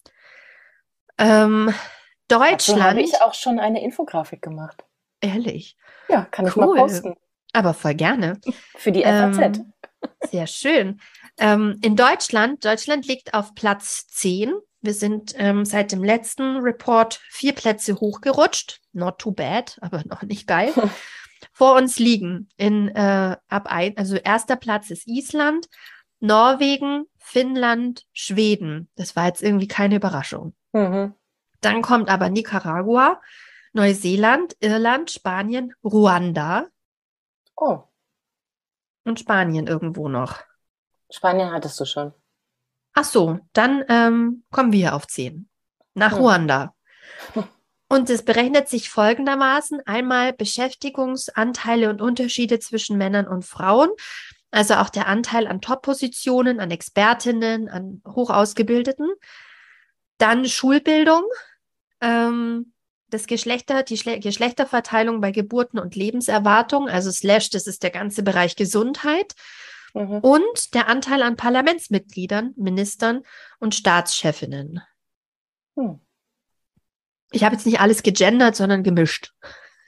Ähm, 1.19 1.75
Dazu 2.29 2.43
habe 2.43 2.51
Deutschland, 2.53 3.01
ich 3.01 3.21
auch 3.21 3.35
schon 3.35 3.59
eine 3.61 3.83
Infografik 3.83 4.43
gemacht. 4.43 4.85
Ehrlich, 5.23 5.77
Ja, 6.09 6.25
kann 6.31 6.47
ich 6.47 6.57
Cool. 6.57 6.67
mal 6.67 6.77
posten. 6.77 7.15
aber 7.53 7.73
voll 7.75 7.95
gerne. 7.95 8.41
Für 8.77 8.93
die 8.93 9.03
FAZ. 9.03 9.39
Ähm, 9.59 9.73
sehr 10.31 10.47
schön. 10.47 11.01
Ähm, 11.39 11.79
in 11.83 11.97
Deutschland, 11.97 12.65
Deutschland 12.65 13.07
liegt 13.07 13.33
auf 13.35 13.55
Platz 13.55 14.07
10. 14.09 14.53
Wir 14.81 14.95
sind 14.95 15.35
ähm, 15.39 15.65
seit 15.65 15.93
dem 15.93 16.03
letzten 16.03 16.57
Report 16.59 17.21
vier 17.31 17.55
Plätze 17.55 17.95
hochgerutscht. 17.95 18.81
Not 18.93 19.19
too 19.19 19.31
bad, 19.33 19.79
aber 19.81 20.03
noch 20.07 20.23
nicht 20.23 20.47
geil. 20.47 20.73
Vor 21.53 21.77
uns 21.77 21.99
liegen 21.99 22.49
in 22.57 22.89
äh, 22.89 23.37
ab 23.49 23.67
ein, 23.67 23.97
also 23.97 24.17
erster 24.17 24.57
Platz 24.57 24.91
ist 24.91 25.07
Island, 25.07 25.67
Norwegen, 26.21 27.05
Finnland, 27.19 28.05
Schweden. 28.13 28.89
Das 28.97 29.17
war 29.17 29.27
jetzt 29.27 29.43
irgendwie 29.43 29.69
keine 29.69 29.97
Überraschung. 29.97 30.55
Mhm. 30.73 31.15
Dann 31.61 31.83
kommt 31.83 32.09
aber 32.09 32.29
Nicaragua, 32.29 33.21
Neuseeland, 33.73 34.57
Irland, 34.61 35.11
Spanien, 35.11 35.75
Ruanda 35.85 36.67
Oh, 37.57 37.85
und 39.05 39.21
Spanien 39.21 39.67
irgendwo 39.67 40.09
noch. 40.09 40.41
Spanien 41.11 41.53
hattest 41.53 41.79
du 41.79 41.85
schon. 41.85 42.13
Ach 42.95 43.05
so, 43.05 43.39
dann 43.53 43.85
ähm, 43.89 44.45
kommen 44.51 44.73
wir 44.73 44.95
auf 44.95 45.07
10. 45.07 45.49
Nach 45.95 46.13
Hm. 46.13 46.19
Ruanda. 46.19 46.75
Und 47.89 48.09
es 48.09 48.25
berechnet 48.25 48.71
sich 48.71 48.89
folgendermaßen 48.89 49.83
einmal 49.87 50.33
Beschäftigungsanteile 50.33 51.91
und 51.91 52.01
Unterschiede 52.01 52.59
zwischen 52.59 52.97
Männern 52.97 53.29
und 53.29 53.45
Frauen, 53.45 53.91
also 54.51 54.77
auch 54.77 54.89
der 54.89 55.09
Anteil 55.09 55.47
an 55.47 55.61
Top-Positionen, 55.61 56.59
an 56.59 56.71
Expertinnen, 56.71 57.69
an 57.69 58.01
Hochausgebildeten. 58.07 59.13
Dann 60.17 60.47
Schulbildung, 60.47 61.25
ähm, 62.01 62.72
das 63.13 63.27
Geschlechter, 63.27 63.83
die 63.83 63.99
Schle 63.99 64.19
Geschlechterverteilung 64.19 65.21
bei 65.21 65.31
Geburten 65.31 65.79
und 65.79 65.95
Lebenserwartung, 65.95 66.89
also 66.89 67.11
slash, 67.11 67.51
das 67.51 67.67
ist 67.67 67.83
der 67.83 67.91
ganze 67.91 68.23
Bereich 68.23 68.57
Gesundheit 68.57 69.35
Mhm. 69.95 70.19
und 70.21 70.75
der 70.75 70.89
Anteil 70.89 71.23
an 71.23 71.37
Parlamentsmitgliedern, 71.37 72.55
Ministern 72.57 73.23
und 73.59 73.75
Staatschefinnen. 73.75 74.81
Hm. 75.77 76.01
Ich 77.31 77.45
habe 77.45 77.55
jetzt 77.55 77.67
nicht 77.67 77.81
alles 77.81 78.03
gegendert, 78.03 78.57
sondern 78.57 78.83
gemischt. 78.83 79.35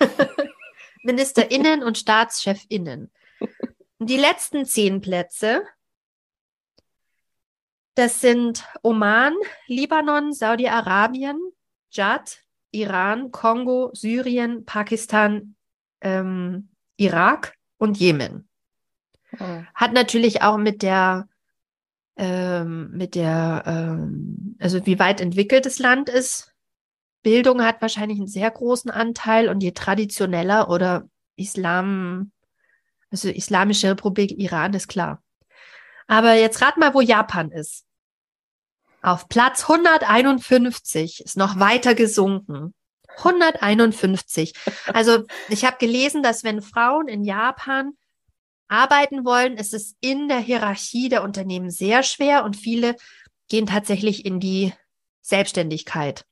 Ministerinnen 1.03 1.83
und 1.83 1.99
Staatschefinnen. 1.99 3.13
Die 3.99 4.17
letzten 4.17 4.67
zehn 4.67 5.01
Plätze, 5.01 5.63
das 7.95 8.21
sind 8.21 8.67
Oman, 8.83 9.35
Libanon, 9.67 10.33
Saudi-Arabien, 10.33 11.39
Dschad, 11.91 12.44
Iran, 12.75 13.31
Kongo, 13.31 13.91
Syrien, 13.95 14.65
Pakistan, 14.65 15.55
ähm, 16.01 16.69
Irak 16.97 17.55
und 17.79 17.99
Jemen. 17.99 18.49
Mhm. 19.39 19.67
Hat 19.75 19.93
natürlich 19.93 20.43
auch 20.43 20.57
mit 20.57 20.83
der, 20.83 21.29
ähm, 22.17 22.91
mit 22.93 23.15
der, 23.15 23.63
ähm, 23.67 24.57
also 24.61 24.85
wie 24.87 24.99
weit 24.99 25.21
entwickelt 25.21 25.67
das 25.67 25.79
Land 25.79 26.09
ist. 26.09 26.53
Bildung 27.23 27.65
hat 27.65 27.81
wahrscheinlich 27.81 28.19
einen 28.19 28.29
sehr 28.29 28.51
großen 28.51 28.91
Anteil 28.91 29.49
und 29.49 29.63
je 29.63 29.73
traditioneller 29.73 30.69
oder 30.69 31.09
Islam, 31.37 32.33
also 33.11 33.29
Islamische 33.29 33.91
Republik 33.91 34.39
Iran 34.39 34.75
ist 34.75 34.89
klar. 34.89 35.23
Aber 36.07 36.35
jetzt 36.35 36.61
rat 36.61 36.77
mal, 36.77 36.93
wo 36.93 37.01
Japan 37.01 37.51
ist. 37.51 37.87
Auf 39.05 39.29
Platz 39.29 39.69
151 39.69 41.27
ist 41.27 41.37
noch 41.37 41.61
weiter 41.61 41.95
gesunken. 41.95 42.73
151. 43.19 44.55
Also 44.95 45.25
ich 45.51 45.67
habe 45.67 45.77
gelesen, 45.79 46.23
dass 46.23 46.43
wenn 46.43 46.63
Frauen 46.63 47.09
in 47.09 47.23
Japan 47.23 47.93
arbeiten 48.67 49.27
wollen, 49.27 49.59
ist 49.59 49.75
es 49.75 49.95
in 50.01 50.29
der 50.29 50.39
Hierarchie 50.39 51.11
der 51.11 51.23
Unternehmen 51.23 51.71
sehr 51.71 52.03
schwer 52.03 52.45
und 52.45 52.57
viele 52.57 52.97
gehen 53.49 53.67
tatsächlich 53.67 54.25
in 54.25 54.41
die 54.41 54.73
Selbstständigkeit. 55.21 56.25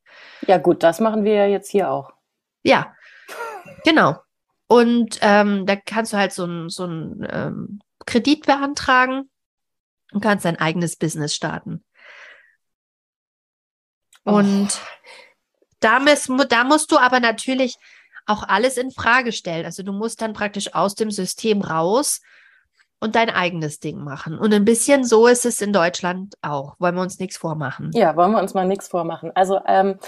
Ja, 0.47 0.57
gut, 0.57 0.81
das 0.81 0.99
machen 0.99 1.25
wir 1.25 1.33
ja 1.33 1.45
jetzt 1.45 1.69
hier 1.69 1.91
auch. 1.91 2.11
Ja, 2.63 2.95
genau. 3.85 4.17
Und 4.65 5.19
ähm, 5.21 5.67
da 5.67 5.75
kannst 5.75 6.13
du 6.13 6.17
halt 6.17 6.33
so 6.33 6.45
einen 6.45 6.69
so 6.69 6.85
ähm, 6.85 7.81
Kredit 8.07 8.47
beantragen 8.47 9.29
und 10.11 10.21
kannst 10.21 10.45
dein 10.45 10.59
eigenes 10.59 10.95
Business 10.95 11.35
starten. 11.35 11.83
Und 14.23 14.69
da, 15.79 15.99
muss, 15.99 16.29
da 16.49 16.63
musst 16.63 16.91
du 16.91 16.97
aber 16.97 17.19
natürlich 17.19 17.77
auch 18.25 18.43
alles 18.43 18.77
in 18.77 18.91
Frage 18.91 19.31
stellen. 19.31 19.65
Also 19.65 19.83
du 19.83 19.91
musst 19.91 20.21
dann 20.21 20.33
praktisch 20.33 20.73
aus 20.73 20.95
dem 20.95 21.11
System 21.11 21.61
raus 21.61 22.21
und 22.99 23.15
dein 23.15 23.29
eigenes 23.29 23.79
Ding 23.79 24.01
machen. 24.01 24.39
Und 24.39 24.53
ein 24.53 24.63
bisschen 24.63 25.03
so 25.03 25.27
ist 25.27 25.45
es 25.45 25.59
in 25.59 25.73
Deutschland 25.73 26.35
auch. 26.41 26.75
Wollen 26.79 26.95
wir 26.95 27.01
uns 27.01 27.19
nichts 27.19 27.35
vormachen? 27.35 27.91
Ja, 27.93 28.15
wollen 28.15 28.31
wir 28.31 28.39
uns 28.39 28.53
mal 28.53 28.65
nichts 28.65 28.87
vormachen. 28.87 29.31
Also 29.35 29.59
ähm, 29.67 29.99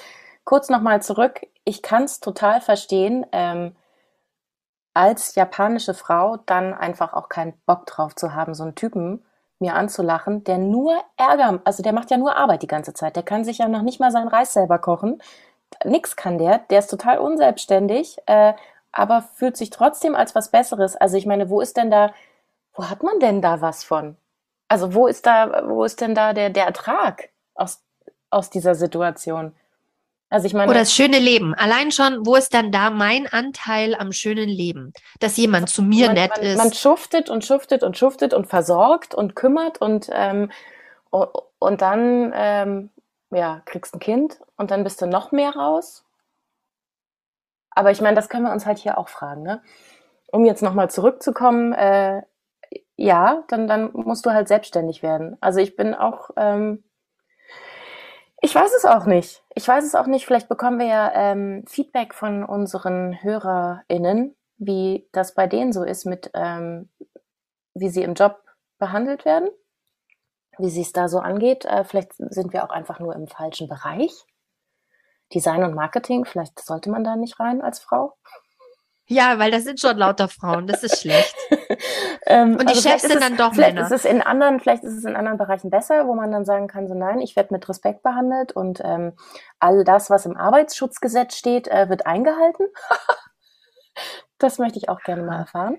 kurz 0.46 0.70
nochmal 0.70 1.02
zurück. 1.02 1.42
Ich 1.66 1.82
kann 1.82 2.04
es 2.04 2.22
total 2.22 2.62
verstehen, 2.62 3.26
ähm, 3.34 3.76
als 4.94 5.36
japanische 5.36 5.94
Frau 5.94 6.38
dann 6.46 6.74
einfach 6.74 7.12
auch 7.12 7.28
keinen 7.28 7.54
Bock 7.66 7.86
drauf 7.86 8.16
zu 8.16 8.34
haben, 8.34 8.54
so 8.54 8.64
einen 8.64 8.76
Typen 8.76 9.26
mir 9.60 9.76
anzulachen, 9.76 10.44
der 10.44 10.58
nur 10.58 10.98
Ärger, 11.18 11.62
also 11.64 11.82
der 11.84 11.94
macht 11.94 12.12
ja 12.12 12.18
nur 12.18 12.36
Arbeit 12.36 12.62
die 12.64 12.68
ganze 12.68 12.94
Zeit. 12.94 13.16
Der 13.16 13.24
kann 13.24 13.46
sich 13.46 13.60
ja 13.60 13.68
noch 13.68 13.82
nicht 13.82 14.00
mal 14.00 14.12
seinen 14.12 14.28
Reis 14.28 14.54
selber 14.54 14.80
kochen. 14.80 15.22
Nix 15.84 16.16
kann 16.16 16.38
der. 16.38 16.60
Der 16.70 16.80
ist 16.80 16.90
total 16.90 17.20
unselbstständig, 17.20 18.18
äh, 18.28 18.54
aber 18.92 19.22
fühlt 19.22 19.58
sich 19.58 19.70
trotzdem 19.70 20.16
als 20.16 20.36
was 20.36 20.52
Besseres. 20.52 20.96
Also 20.96 21.18
ich 21.18 21.26
meine, 21.26 21.50
wo 21.50 21.62
ist 21.62 21.78
denn 21.78 21.92
da, 21.92 22.14
wo 22.74 22.90
hat 22.90 23.04
man 23.04 23.20
denn 23.20 23.42
da 23.42 23.62
was 23.62 23.84
von? 23.84 24.18
Also 24.68 24.94
wo 24.94 25.08
ist 25.08 25.26
da, 25.26 25.64
wo 25.68 25.84
ist 25.84 26.02
denn 26.02 26.16
da 26.16 26.34
der, 26.34 26.50
der 26.50 26.66
Ertrag 26.66 27.30
aus, 27.56 27.82
aus 28.30 28.50
dieser 28.50 28.76
Situation? 28.76 29.54
Also 30.30 30.48
ich 30.48 30.54
meine. 30.54 30.70
Oder 30.70 30.80
das 30.80 30.94
schöne 30.94 31.20
Leben. 31.20 31.54
Allein 31.54 31.92
schon, 31.92 32.26
wo 32.26 32.36
ist 32.36 32.54
dann 32.54 32.72
da 32.72 32.90
mein 32.90 33.28
Anteil 33.28 33.96
am 33.96 34.12
schönen 34.12 34.50
Leben? 34.50 34.92
Dass 35.20 35.38
jemand 35.38 35.70
zu 35.70 35.82
mir 35.84 36.08
man, 36.08 36.16
nett 36.16 36.32
man, 36.36 36.46
ist. 36.46 36.58
Man 36.58 36.74
schuftet 36.74 37.30
und 37.30 37.46
schuftet 37.46 37.84
und 37.84 37.98
schuftet 37.98 38.34
und 38.34 38.48
versorgt 38.48 39.14
und 39.14 39.36
kümmert 39.36 39.80
und, 39.80 40.10
ähm, 40.12 40.52
und 41.12 41.82
dann, 41.82 42.34
ähm, 42.36 42.90
ja, 43.32 43.62
kriegst 43.66 43.94
ein 43.94 44.00
Kind 44.00 44.40
und 44.58 44.72
dann 44.72 44.84
bist 44.84 45.02
du 45.02 45.06
noch 45.06 45.32
mehr 45.32 45.52
raus. 45.52 46.04
Aber 47.70 47.92
ich 47.92 48.02
meine, 48.02 48.16
das 48.16 48.30
können 48.30 48.46
wir 48.46 48.54
uns 48.54 48.66
halt 48.66 48.80
hier 48.80 48.98
auch 48.98 49.10
fragen, 49.10 49.44
ne? 49.44 49.62
Um 50.32 50.46
jetzt 50.46 50.64
nochmal 50.64 50.90
zurückzukommen, 50.90 51.74
äh, 51.74 52.24
ja, 52.98 53.44
dann, 53.50 53.68
dann 53.68 53.92
musst 53.94 54.26
du 54.26 54.32
halt 54.32 54.48
selbstständig 54.48 55.04
werden. 55.04 55.38
Also 55.42 55.60
ich 55.60 55.76
bin 55.76 55.94
auch, 55.94 56.30
ähm, 56.38 56.84
ich 58.46 58.54
weiß 58.54 58.76
es 58.76 58.86
auch 58.86 59.08
nicht. 59.08 59.44
Ich 59.56 59.68
weiß 59.68 59.84
es 59.84 59.96
auch 59.96 60.06
nicht. 60.06 60.28
Vielleicht 60.28 60.50
bekommen 60.50 60.78
wir 60.78 60.86
ja 60.86 61.12
ähm, 61.16 61.66
Feedback 61.68 62.14
von 62.14 62.44
unseren 62.44 63.22
HörerInnen, 63.24 64.36
wie 64.58 65.10
das 65.12 65.34
bei 65.34 65.48
denen 65.48 65.74
so 65.74 65.84
ist 65.84 66.06
mit, 66.06 66.30
ähm, 66.36 66.90
wie 67.74 67.90
sie 67.90 68.04
im 68.04 68.14
Job 68.14 68.44
behandelt 68.78 69.26
werden, 69.26 69.50
wie 70.60 70.70
sie 70.70 70.84
es 70.84 70.94
da 70.94 71.08
so 71.08 71.18
angeht. 71.18 71.66
Äh, 71.66 71.86
vielleicht 71.86 72.14
sind 72.18 72.54
wir 72.54 72.64
auch 72.64 72.70
einfach 72.70 73.00
nur 73.00 73.16
im 73.16 73.28
falschen 73.28 73.68
Bereich. 73.68 74.14
Design 75.34 75.64
und 75.64 75.74
Marketing, 75.74 76.24
vielleicht 76.24 76.60
sollte 76.60 76.92
man 76.92 77.04
da 77.04 77.16
nicht 77.16 77.40
rein 77.40 77.64
als 77.64 77.80
Frau. 77.80 78.16
Ja, 79.08 79.38
weil 79.38 79.52
das 79.52 79.64
sind 79.64 79.80
schon 79.80 79.98
lauter 79.98 80.28
Frauen, 80.28 80.66
das 80.66 80.82
ist 80.82 81.02
schlecht. 81.02 81.36
ähm, 82.26 82.54
und 82.54 82.64
die 82.64 82.68
also 82.70 82.90
Chefs 82.90 83.04
sind 83.04 83.22
dann 83.22 83.38
doch 83.38 83.54
vielleicht 83.54 83.76
Männer. 83.76 83.86
Ist 83.86 83.92
es 83.92 84.06
in 84.06 84.22
anderen, 84.22 84.60
vielleicht 84.60 84.84
ist 84.84 84.94
es 84.94 85.06
in 85.06 85.16
anderen 85.16 85.38
Bereichen 85.38 85.70
besser, 85.70 86.08
wo 86.08 86.16
man 86.16 86.32
dann 86.32 86.44
sagen 86.44 86.68
kann, 86.68 86.88
so 86.88 86.96
nein, 86.96 87.22
ich 87.22 87.36
werde 87.36 87.54
mit 87.54 87.70
Respekt 87.70 88.02
behandelt 88.02 88.52
und 88.54 88.82
ähm, 88.84 89.14
all 89.60 89.84
das, 89.84 90.10
was 90.10 90.26
im 90.26 90.36
Arbeitsschutzgesetz 90.36 91.36
steht, 91.38 91.68
äh, 91.68 91.88
wird 91.88 92.08
eingehalten. 92.08 92.66
das 94.40 94.58
möchte 94.58 94.80
ich 94.80 94.90
auch 94.90 95.02
gerne 95.02 95.22
mal 95.22 95.38
erfahren. 95.38 95.78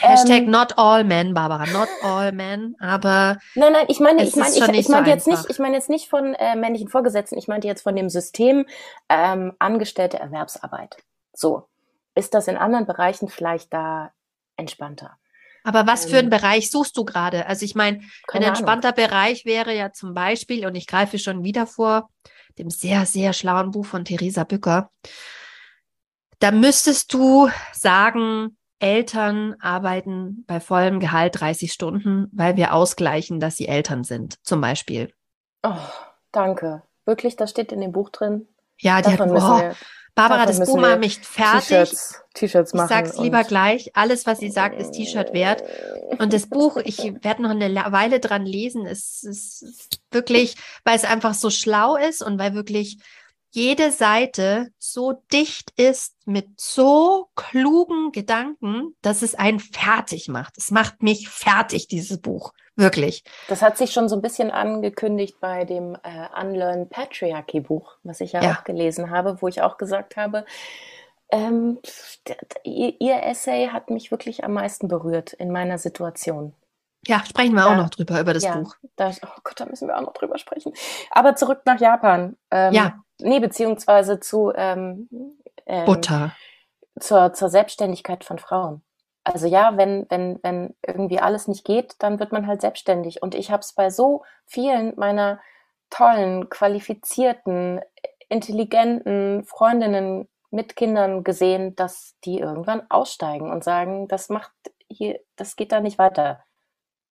Hashtag 0.00 0.42
ähm, 0.42 0.50
not 0.50 0.76
all 0.76 1.04
men, 1.04 1.32
Barbara, 1.32 1.66
not 1.66 1.88
all 2.02 2.32
men, 2.32 2.74
aber 2.80 3.38
nein, 3.54 3.72
nein, 3.72 3.86
ich 3.86 4.00
meine, 4.00 4.24
ich 4.24 4.34
meine, 4.34 4.50
ich, 4.50 4.80
ich 4.80 4.88
meine 4.88 5.04
so 5.04 5.10
jetzt 5.12 5.26
nicht, 5.28 5.48
ich 5.48 5.58
meine 5.60 5.76
jetzt 5.76 5.90
nicht 5.90 6.08
von 6.08 6.34
äh, 6.34 6.56
männlichen 6.56 6.88
Vorgesetzten, 6.88 7.38
ich 7.38 7.46
meinte 7.46 7.68
jetzt 7.68 7.82
von 7.82 7.94
dem 7.94 8.10
System 8.10 8.66
ähm, 9.08 9.52
angestellte 9.60 10.18
Erwerbsarbeit. 10.18 10.96
So 11.32 11.68
ist 12.14 12.34
das 12.34 12.48
in 12.48 12.56
anderen 12.56 12.86
Bereichen 12.86 13.28
vielleicht 13.28 13.72
da 13.72 14.12
entspannter. 14.56 15.16
Aber 15.64 15.86
was 15.86 16.04
für 16.04 16.18
einen 16.18 16.30
ähm, 16.30 16.38
Bereich 16.38 16.70
suchst 16.70 16.96
du 16.96 17.04
gerade? 17.04 17.46
Also 17.46 17.64
ich 17.64 17.74
meine, 17.74 18.02
ein 18.30 18.42
entspannter 18.42 18.88
Ahnung. 18.88 19.08
Bereich 19.08 19.46
wäre 19.46 19.74
ja 19.74 19.92
zum 19.92 20.12
Beispiel, 20.12 20.66
und 20.66 20.74
ich 20.74 20.86
greife 20.86 21.18
schon 21.18 21.42
wieder 21.42 21.66
vor, 21.66 22.10
dem 22.58 22.68
sehr, 22.70 23.06
sehr 23.06 23.32
schlauen 23.32 23.70
Buch 23.70 23.86
von 23.86 24.04
Theresa 24.04 24.44
Bücker. 24.44 24.90
Da 26.38 26.50
müsstest 26.50 27.12
du 27.14 27.48
sagen, 27.72 28.58
Eltern 28.78 29.56
arbeiten 29.60 30.44
bei 30.46 30.60
vollem 30.60 31.00
Gehalt 31.00 31.40
30 31.40 31.72
Stunden, 31.72 32.28
weil 32.32 32.56
wir 32.56 32.74
ausgleichen, 32.74 33.40
dass 33.40 33.56
sie 33.56 33.66
Eltern 33.66 34.04
sind, 34.04 34.36
zum 34.44 34.60
Beispiel. 34.60 35.10
Oh, 35.62 35.72
danke. 36.32 36.82
Wirklich, 37.06 37.36
das 37.36 37.50
steht 37.50 37.72
in 37.72 37.80
dem 37.80 37.92
Buch 37.92 38.10
drin. 38.10 38.46
Ja, 38.78 39.00
die 39.00 39.16
Davon 39.16 39.42
hat, 39.42 39.72
oh, 39.72 39.76
Barbara, 40.14 40.46
das 40.46 40.60
Buch 40.64 40.78
macht 40.78 41.00
mich 41.00 41.18
fertig. 41.20 41.92
T-Shirts 42.34 42.72
machen. 42.72 42.84
Ich 42.84 42.88
sag's 42.88 43.18
lieber 43.18 43.44
gleich. 43.44 43.96
Alles, 43.96 44.26
was 44.26 44.38
sie 44.38 44.50
sagt, 44.50 44.80
ist 44.80 44.92
T-Shirt 44.92 45.32
wert. 45.32 45.62
Und 46.18 46.32
das 46.32 46.48
Buch, 46.48 46.76
ich 46.76 46.98
werde 47.22 47.42
noch 47.42 47.50
eine 47.50 47.74
Weile 47.92 48.20
dran 48.20 48.46
lesen. 48.46 48.86
Es 48.86 49.22
ist 49.22 50.00
wirklich, 50.10 50.56
weil 50.84 50.96
es 50.96 51.04
einfach 51.04 51.34
so 51.34 51.50
schlau 51.50 51.96
ist 51.96 52.22
und 52.22 52.38
weil 52.38 52.54
wirklich 52.54 52.98
jede 53.50 53.92
Seite 53.92 54.70
so 54.78 55.22
dicht 55.32 55.72
ist 55.76 56.14
mit 56.26 56.60
so 56.60 57.28
klugen 57.36 58.10
Gedanken, 58.10 58.96
dass 59.00 59.22
es 59.22 59.36
einen 59.36 59.60
fertig 59.60 60.28
macht. 60.28 60.58
Es 60.58 60.72
macht 60.72 61.02
mich 61.02 61.28
fertig, 61.28 61.86
dieses 61.86 62.20
Buch. 62.20 62.52
Wirklich. 62.76 63.22
Das 63.48 63.62
hat 63.62 63.78
sich 63.78 63.92
schon 63.92 64.08
so 64.08 64.16
ein 64.16 64.22
bisschen 64.22 64.50
angekündigt 64.50 65.36
bei 65.40 65.64
dem 65.64 65.96
äh, 66.02 66.40
Unlearn 66.40 66.88
Patriarchy 66.88 67.60
Buch, 67.60 67.96
was 68.02 68.20
ich 68.20 68.32
ja, 68.32 68.42
ja, 68.42 68.52
auch 68.52 68.64
gelesen 68.64 69.10
habe, 69.10 69.40
wo 69.40 69.48
ich 69.48 69.62
auch 69.62 69.78
gesagt 69.78 70.16
habe, 70.16 70.44
ähm, 71.30 71.78
ihr, 72.64 73.00
ihr 73.00 73.22
Essay 73.22 73.68
hat 73.68 73.90
mich 73.90 74.10
wirklich 74.10 74.44
am 74.44 74.52
meisten 74.52 74.88
berührt 74.88 75.32
in 75.32 75.50
meiner 75.50 75.78
Situation. 75.78 76.54
Ja, 77.06 77.22
sprechen 77.24 77.54
wir 77.54 77.62
da, 77.62 77.72
auch 77.72 77.76
noch 77.76 77.90
drüber, 77.90 78.20
über 78.20 78.32
das 78.32 78.44
ja, 78.44 78.56
Buch. 78.56 78.76
Da, 78.96 79.10
oh 79.22 79.40
Gott, 79.42 79.60
da 79.60 79.66
müssen 79.66 79.88
wir 79.88 79.96
auch 79.96 80.02
noch 80.02 80.12
drüber 80.12 80.38
sprechen. 80.38 80.72
Aber 81.10 81.34
zurück 81.34 81.62
nach 81.64 81.80
Japan. 81.80 82.36
Ähm, 82.50 82.72
ja. 82.72 83.04
Nee, 83.20 83.40
beziehungsweise 83.40 84.20
zu 84.20 84.52
ähm, 84.54 85.08
ähm, 85.66 85.84
Butter. 85.86 86.34
Zur, 87.00 87.32
zur 87.32 87.48
Selbstständigkeit 87.48 88.24
von 88.24 88.38
Frauen. 88.38 88.82
Also 89.24 89.46
ja, 89.46 89.76
wenn, 89.78 90.06
wenn, 90.10 90.38
wenn 90.42 90.76
irgendwie 90.86 91.18
alles 91.18 91.48
nicht 91.48 91.64
geht, 91.64 91.94
dann 91.98 92.20
wird 92.20 92.30
man 92.30 92.46
halt 92.46 92.60
selbstständig. 92.60 93.22
Und 93.22 93.34
ich 93.34 93.50
habe 93.50 93.60
es 93.60 93.72
bei 93.72 93.88
so 93.88 94.22
vielen 94.44 94.92
meiner 94.96 95.40
tollen, 95.88 96.50
qualifizierten, 96.50 97.80
intelligenten 98.28 99.44
Freundinnen 99.44 100.28
mit 100.50 100.76
Kindern 100.76 101.24
gesehen, 101.24 101.74
dass 101.74 102.16
die 102.24 102.38
irgendwann 102.38 102.88
aussteigen 102.90 103.50
und 103.50 103.64
sagen, 103.64 104.08
das 104.08 104.28
macht 104.28 104.52
hier, 104.88 105.20
das 105.36 105.56
geht 105.56 105.72
da 105.72 105.80
nicht 105.80 105.98
weiter. 105.98 106.44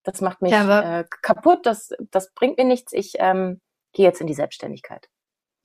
Das 0.03 0.21
macht 0.21 0.41
mich 0.41 0.51
ja, 0.51 0.99
äh, 0.99 1.05
kaputt, 1.21 1.65
das, 1.65 1.89
das 2.11 2.31
bringt 2.33 2.57
mir 2.57 2.65
nichts. 2.65 2.93
Ich 2.93 3.13
ähm, 3.17 3.59
gehe 3.93 4.05
jetzt 4.05 4.21
in 4.21 4.27
die 4.27 4.33
Selbstständigkeit. 4.33 5.09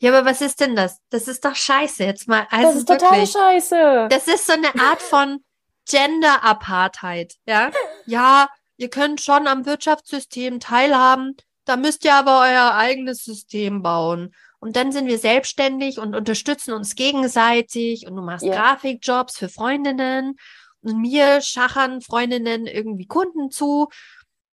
Ja, 0.00 0.16
aber 0.16 0.28
was 0.28 0.40
ist 0.40 0.60
denn 0.60 0.76
das? 0.76 1.00
Das 1.10 1.26
ist 1.26 1.44
doch 1.44 1.56
scheiße 1.56 2.04
jetzt 2.04 2.28
mal. 2.28 2.46
Also 2.50 2.66
das 2.66 2.76
ist 2.76 2.88
wirklich, 2.88 3.08
total 3.08 3.26
scheiße. 3.26 4.08
Das 4.10 4.28
ist 4.28 4.46
so 4.46 4.52
eine 4.52 4.68
Art 4.80 5.02
von 5.02 5.42
Gender-Apartheid, 5.88 7.34
ja. 7.46 7.70
Ja, 8.06 8.48
ihr 8.76 8.90
könnt 8.90 9.20
schon 9.20 9.46
am 9.46 9.66
Wirtschaftssystem 9.66 10.60
teilhaben, 10.60 11.36
da 11.64 11.76
müsst 11.76 12.04
ihr 12.04 12.14
aber 12.14 12.40
euer 12.40 12.74
eigenes 12.74 13.24
System 13.24 13.82
bauen. 13.82 14.34
Und 14.60 14.74
dann 14.76 14.90
sind 14.90 15.06
wir 15.06 15.18
selbstständig 15.18 15.98
und 15.98 16.16
unterstützen 16.16 16.72
uns 16.72 16.94
gegenseitig 16.94 18.06
und 18.06 18.16
du 18.16 18.22
machst 18.22 18.44
yeah. 18.44 18.56
Grafikjobs 18.56 19.36
für 19.36 19.48
Freundinnen 19.48 20.36
und 20.82 21.00
mir 21.00 21.40
schachern 21.42 22.00
Freundinnen 22.00 22.66
irgendwie 22.66 23.06
Kunden 23.06 23.50
zu. 23.50 23.88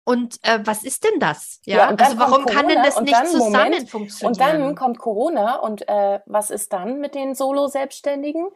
Und 0.04 0.38
äh, 0.44 0.60
was 0.64 0.84
ist 0.84 1.04
denn 1.04 1.20
das? 1.20 1.60
Ja, 1.66 1.78
ja 1.78 1.88
also 1.88 2.20
warum 2.20 2.44
Corona, 2.44 2.52
kann 2.52 2.68
denn 2.68 2.84
das 2.84 3.02
nicht 3.02 3.14
dann, 3.16 3.26
zusammen 3.26 3.52
Moment, 3.52 3.90
funktionieren? 3.90 4.32
Und 4.32 4.40
dann 4.40 4.76
kommt 4.76 5.00
Corona 5.00 5.56
und 5.56 5.88
äh, 5.88 6.20
was 6.28 6.52
ist 6.52 6.74
dann 6.74 7.00
mit 7.00 7.16
den 7.16 7.34
Solo-Selbstständigen? 7.34 8.48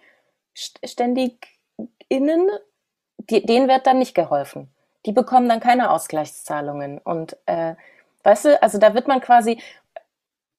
StändigInnen 0.53 2.49
die, 3.29 3.45
denen 3.45 3.67
wird 3.67 3.87
dann 3.87 3.99
nicht 3.99 4.15
geholfen. 4.15 4.69
Die 5.05 5.11
bekommen 5.11 5.47
dann 5.47 5.59
keine 5.59 5.91
Ausgleichszahlungen. 5.91 6.99
Und 6.99 7.37
äh, 7.45 7.75
weißt 8.23 8.45
du, 8.45 8.61
also 8.61 8.77
da 8.77 8.93
wird 8.93 9.07
man 9.07 9.21
quasi 9.21 9.61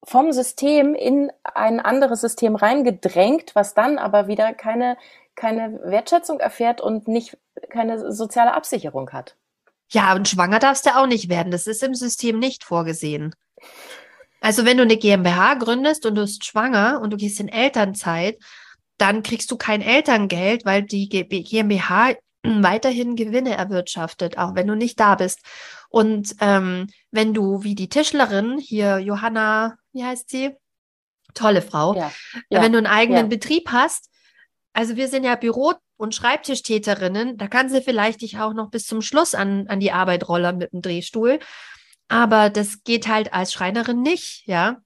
vom 0.05 0.33
System 0.33 0.95
in 0.95 1.31
ein 1.45 1.79
anderes 1.81 2.23
System 2.23 2.57
reingedrängt, 2.57 3.55
was 3.55 3.75
dann 3.75 3.99
aber 3.99 4.29
wieder 4.29 4.55
keine, 4.55 4.97
keine 5.35 5.79
Wertschätzung 5.85 6.41
erfährt 6.41 6.81
und 6.81 7.07
nicht 7.07 7.37
keine 7.69 8.13
soziale 8.13 8.55
Absicherung 8.55 9.11
hat. 9.11 9.37
Ja, 9.91 10.15
und 10.15 10.29
schwanger 10.29 10.59
darfst 10.59 10.87
du 10.87 10.97
auch 10.97 11.07
nicht 11.07 11.29
werden. 11.29 11.51
Das 11.51 11.67
ist 11.67 11.83
im 11.83 11.95
System 11.95 12.39
nicht 12.39 12.65
vorgesehen. 12.65 13.35
Also 14.41 14.65
wenn 14.65 14.79
du 14.79 14.85
eine 14.85 14.97
GmbH 14.97 15.55
gründest 15.55 16.07
und 16.07 16.15
du 16.15 16.23
bist 16.23 16.45
schwanger 16.45 17.01
und 17.03 17.11
du 17.11 17.17
gehst 17.17 17.41
in 17.41 17.49
Elternzeit, 17.49 18.39
dann 18.97 19.23
kriegst 19.23 19.51
du 19.51 19.57
kein 19.57 19.83
Elterngeld, 19.83 20.65
weil 20.65 20.83
die 20.83 21.09
GmbH 21.09 22.15
weiterhin 22.43 23.17
Gewinne 23.17 23.57
erwirtschaftet, 23.57 24.39
auch 24.39 24.55
wenn 24.55 24.67
du 24.67 24.75
nicht 24.75 24.99
da 24.99 25.15
bist. 25.15 25.41
Und 25.89 26.35
ähm, 26.41 26.87
wenn 27.11 27.35
du 27.35 27.63
wie 27.63 27.75
die 27.75 27.89
Tischlerin, 27.89 28.59
hier 28.59 28.99
Johanna, 28.99 29.77
wie 29.93 30.05
heißt 30.05 30.31
sie? 30.31 30.51
Tolle 31.35 31.63
Frau. 31.63 31.95
Ja, 31.95 32.13
ja, 32.49 32.63
wenn 32.63 32.73
du 32.73 32.79
einen 32.79 32.87
eigenen 32.87 33.25
ja. 33.25 33.29
Betrieb 33.29 33.71
hast, 33.71 34.11
also 34.73 34.97
wir 34.97 35.09
sind 35.09 35.25
ja 35.25 35.37
Büro- 35.37 35.75
und 35.97 36.15
Schreibtischtäterinnen, 36.15 37.37
da 37.37 37.49
kann 37.49 37.69
sie 37.69 37.83
vielleicht 37.83 38.23
dich 38.23 38.39
auch 38.39 38.55
noch 38.55 38.71
bis 38.71 38.87
zum 38.87 39.03
Schluss 39.03 39.35
an, 39.35 39.67
an 39.69 39.81
die 39.81 39.93
Arbeit 39.93 40.29
rollern 40.29 40.59
mit 40.59 40.73
dem 40.73 40.83
Drehstuhl. 40.83 41.39
Aber 42.09 42.51
das 42.51 42.83
geht 42.83 43.07
halt 43.07 43.33
als 43.33 43.53
Schreinerin 43.53 44.03
nicht, 44.03 44.43
ja. 44.47 44.79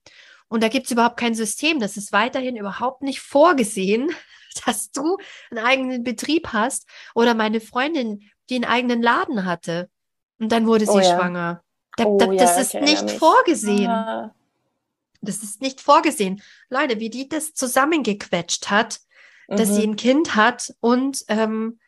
Und 0.49 0.63
da 0.63 0.69
gibt 0.69 0.87
es 0.87 0.93
überhaupt 0.93 1.17
kein 1.17 1.35
System. 1.35 1.81
Das 1.81 1.97
ist 1.97 2.13
weiterhin 2.13 2.57
überhaupt 2.57 3.03
nicht 3.03 3.21
vorgesehen, 3.21 4.11
dass 4.67 4.91
du 4.91 5.19
einen 5.51 5.65
eigenen 5.65 6.05
Betrieb 6.05 6.49
hast. 6.53 6.87
Oder 7.15 7.35
meine 7.35 7.61
Freundin, 7.61 8.23
die 8.51 8.57
einen 8.57 8.65
eigenen 8.65 9.03
Laden 9.03 9.45
hatte. 9.45 9.89
Und 10.39 10.53
dann 10.53 10.67
wurde 10.67 10.87
sie 10.87 10.93
oh 10.93 10.99
ja. 10.99 11.17
schwanger. 11.17 11.63
Da, 11.97 12.05
oh, 12.05 12.19
da, 12.19 12.27
das 12.27 12.57
ja, 12.57 12.61
ist 12.61 12.75
nicht 12.75 13.05
mich. 13.05 13.19
vorgesehen. 13.19 13.89
Ah. 13.89 14.35
Das 15.21 15.43
ist 15.43 15.63
nicht 15.63 15.81
vorgesehen. 15.81 16.43
Leute, 16.69 17.01
wie 17.01 17.11
die 17.11 17.29
das 17.29 17.55
zusammengequetscht 17.55 18.71
hat, 18.71 19.01
mhm. 19.49 19.57
dass 19.57 19.69
sie 19.69 19.87
mhm. 19.87 19.93
ein 19.93 19.97
Kind 19.97 20.37
hat 20.37 20.75
und 20.81 21.25
ähm, 21.29 21.79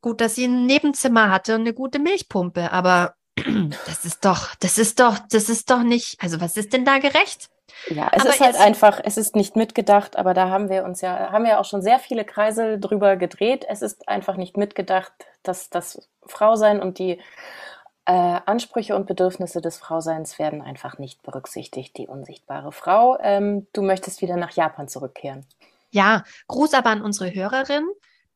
gut, 0.00 0.20
dass 0.20 0.34
sie 0.34 0.46
ein 0.46 0.66
Nebenzimmer 0.66 1.30
hatte 1.30 1.54
und 1.54 1.62
eine 1.62 1.74
gute 1.74 1.98
Milchpumpe. 1.98 2.72
Aber 2.72 3.14
das 3.86 4.04
ist 4.04 4.24
doch, 4.24 4.54
das 4.56 4.78
ist 4.78 5.00
doch, 5.00 5.18
das 5.30 5.48
ist 5.48 5.70
doch 5.70 5.82
nicht, 5.82 6.20
also 6.20 6.40
was 6.40 6.56
ist 6.56 6.72
denn 6.72 6.84
da 6.84 6.98
gerecht? 6.98 7.48
Ja, 7.88 8.08
es 8.12 8.22
aber 8.22 8.30
ist 8.30 8.40
halt 8.40 8.56
einfach, 8.56 9.00
es 9.04 9.16
ist 9.16 9.36
nicht 9.36 9.56
mitgedacht, 9.56 10.16
aber 10.16 10.34
da 10.34 10.48
haben 10.48 10.68
wir 10.68 10.84
uns 10.84 11.00
ja, 11.00 11.30
haben 11.30 11.44
wir 11.44 11.60
auch 11.60 11.64
schon 11.64 11.82
sehr 11.82 11.98
viele 11.98 12.24
Kreisel 12.24 12.80
drüber 12.80 13.16
gedreht. 13.16 13.64
Es 13.68 13.82
ist 13.82 14.08
einfach 14.08 14.36
nicht 14.36 14.56
mitgedacht, 14.56 15.12
dass 15.42 15.70
das 15.70 16.08
Frausein 16.24 16.80
und 16.80 16.98
die 16.98 17.20
äh, 18.06 18.40
Ansprüche 18.46 18.96
und 18.96 19.06
Bedürfnisse 19.06 19.60
des 19.60 19.78
Frauseins 19.78 20.38
werden 20.38 20.62
einfach 20.62 20.98
nicht 20.98 21.22
berücksichtigt, 21.22 21.96
die 21.96 22.06
unsichtbare 22.06 22.72
Frau. 22.72 23.18
Ähm, 23.20 23.66
du 23.72 23.82
möchtest 23.82 24.22
wieder 24.22 24.36
nach 24.36 24.52
Japan 24.52 24.88
zurückkehren. 24.88 25.44
Ja, 25.90 26.24
Gruß 26.48 26.74
aber 26.74 26.90
an 26.90 27.02
unsere 27.02 27.34
Hörerin. 27.34 27.86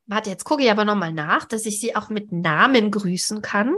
Warte, 0.07 0.31
jetzt 0.31 0.45
gucke 0.45 0.63
ich 0.65 0.71
aber 0.71 0.85
nochmal 0.85 1.13
nach, 1.13 1.45
dass 1.45 1.67
ich 1.67 1.81
sie 1.81 1.95
auch 1.95 2.09
mit 2.09 2.33
Namen 2.33 2.91
grüßen 2.91 3.43
kann 3.43 3.77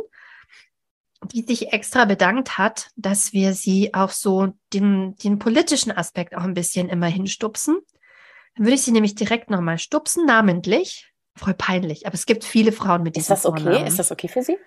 die 1.24 1.42
sich 1.42 1.72
extra 1.72 2.04
bedankt 2.04 2.58
hat, 2.58 2.90
dass 2.96 3.32
wir 3.32 3.54
sie 3.54 3.94
auch 3.94 4.10
so 4.10 4.54
den, 4.72 5.16
den 5.16 5.38
politischen 5.38 5.92
Aspekt 5.92 6.34
auch 6.34 6.42
ein 6.42 6.54
bisschen 6.54 6.88
immer 6.88 7.06
hinstupsen. 7.06 7.78
Dann 8.56 8.66
würde 8.66 8.74
ich 8.74 8.82
sie 8.82 8.92
nämlich 8.92 9.14
direkt 9.14 9.50
nochmal 9.50 9.78
stupsen, 9.78 10.26
namentlich. 10.26 11.12
Voll 11.36 11.54
peinlich, 11.54 12.06
aber 12.06 12.14
es 12.14 12.26
gibt 12.26 12.44
viele 12.44 12.72
Frauen 12.72 13.02
mit 13.02 13.16
diesem 13.16 13.34
Ist 13.34 13.44
das 13.44 13.46
okay? 13.46 13.62
Vornamen. 13.62 13.86
Ist 13.86 13.98
das 13.98 14.12
okay 14.12 14.28
für 14.28 14.42
Sie? 14.42 14.58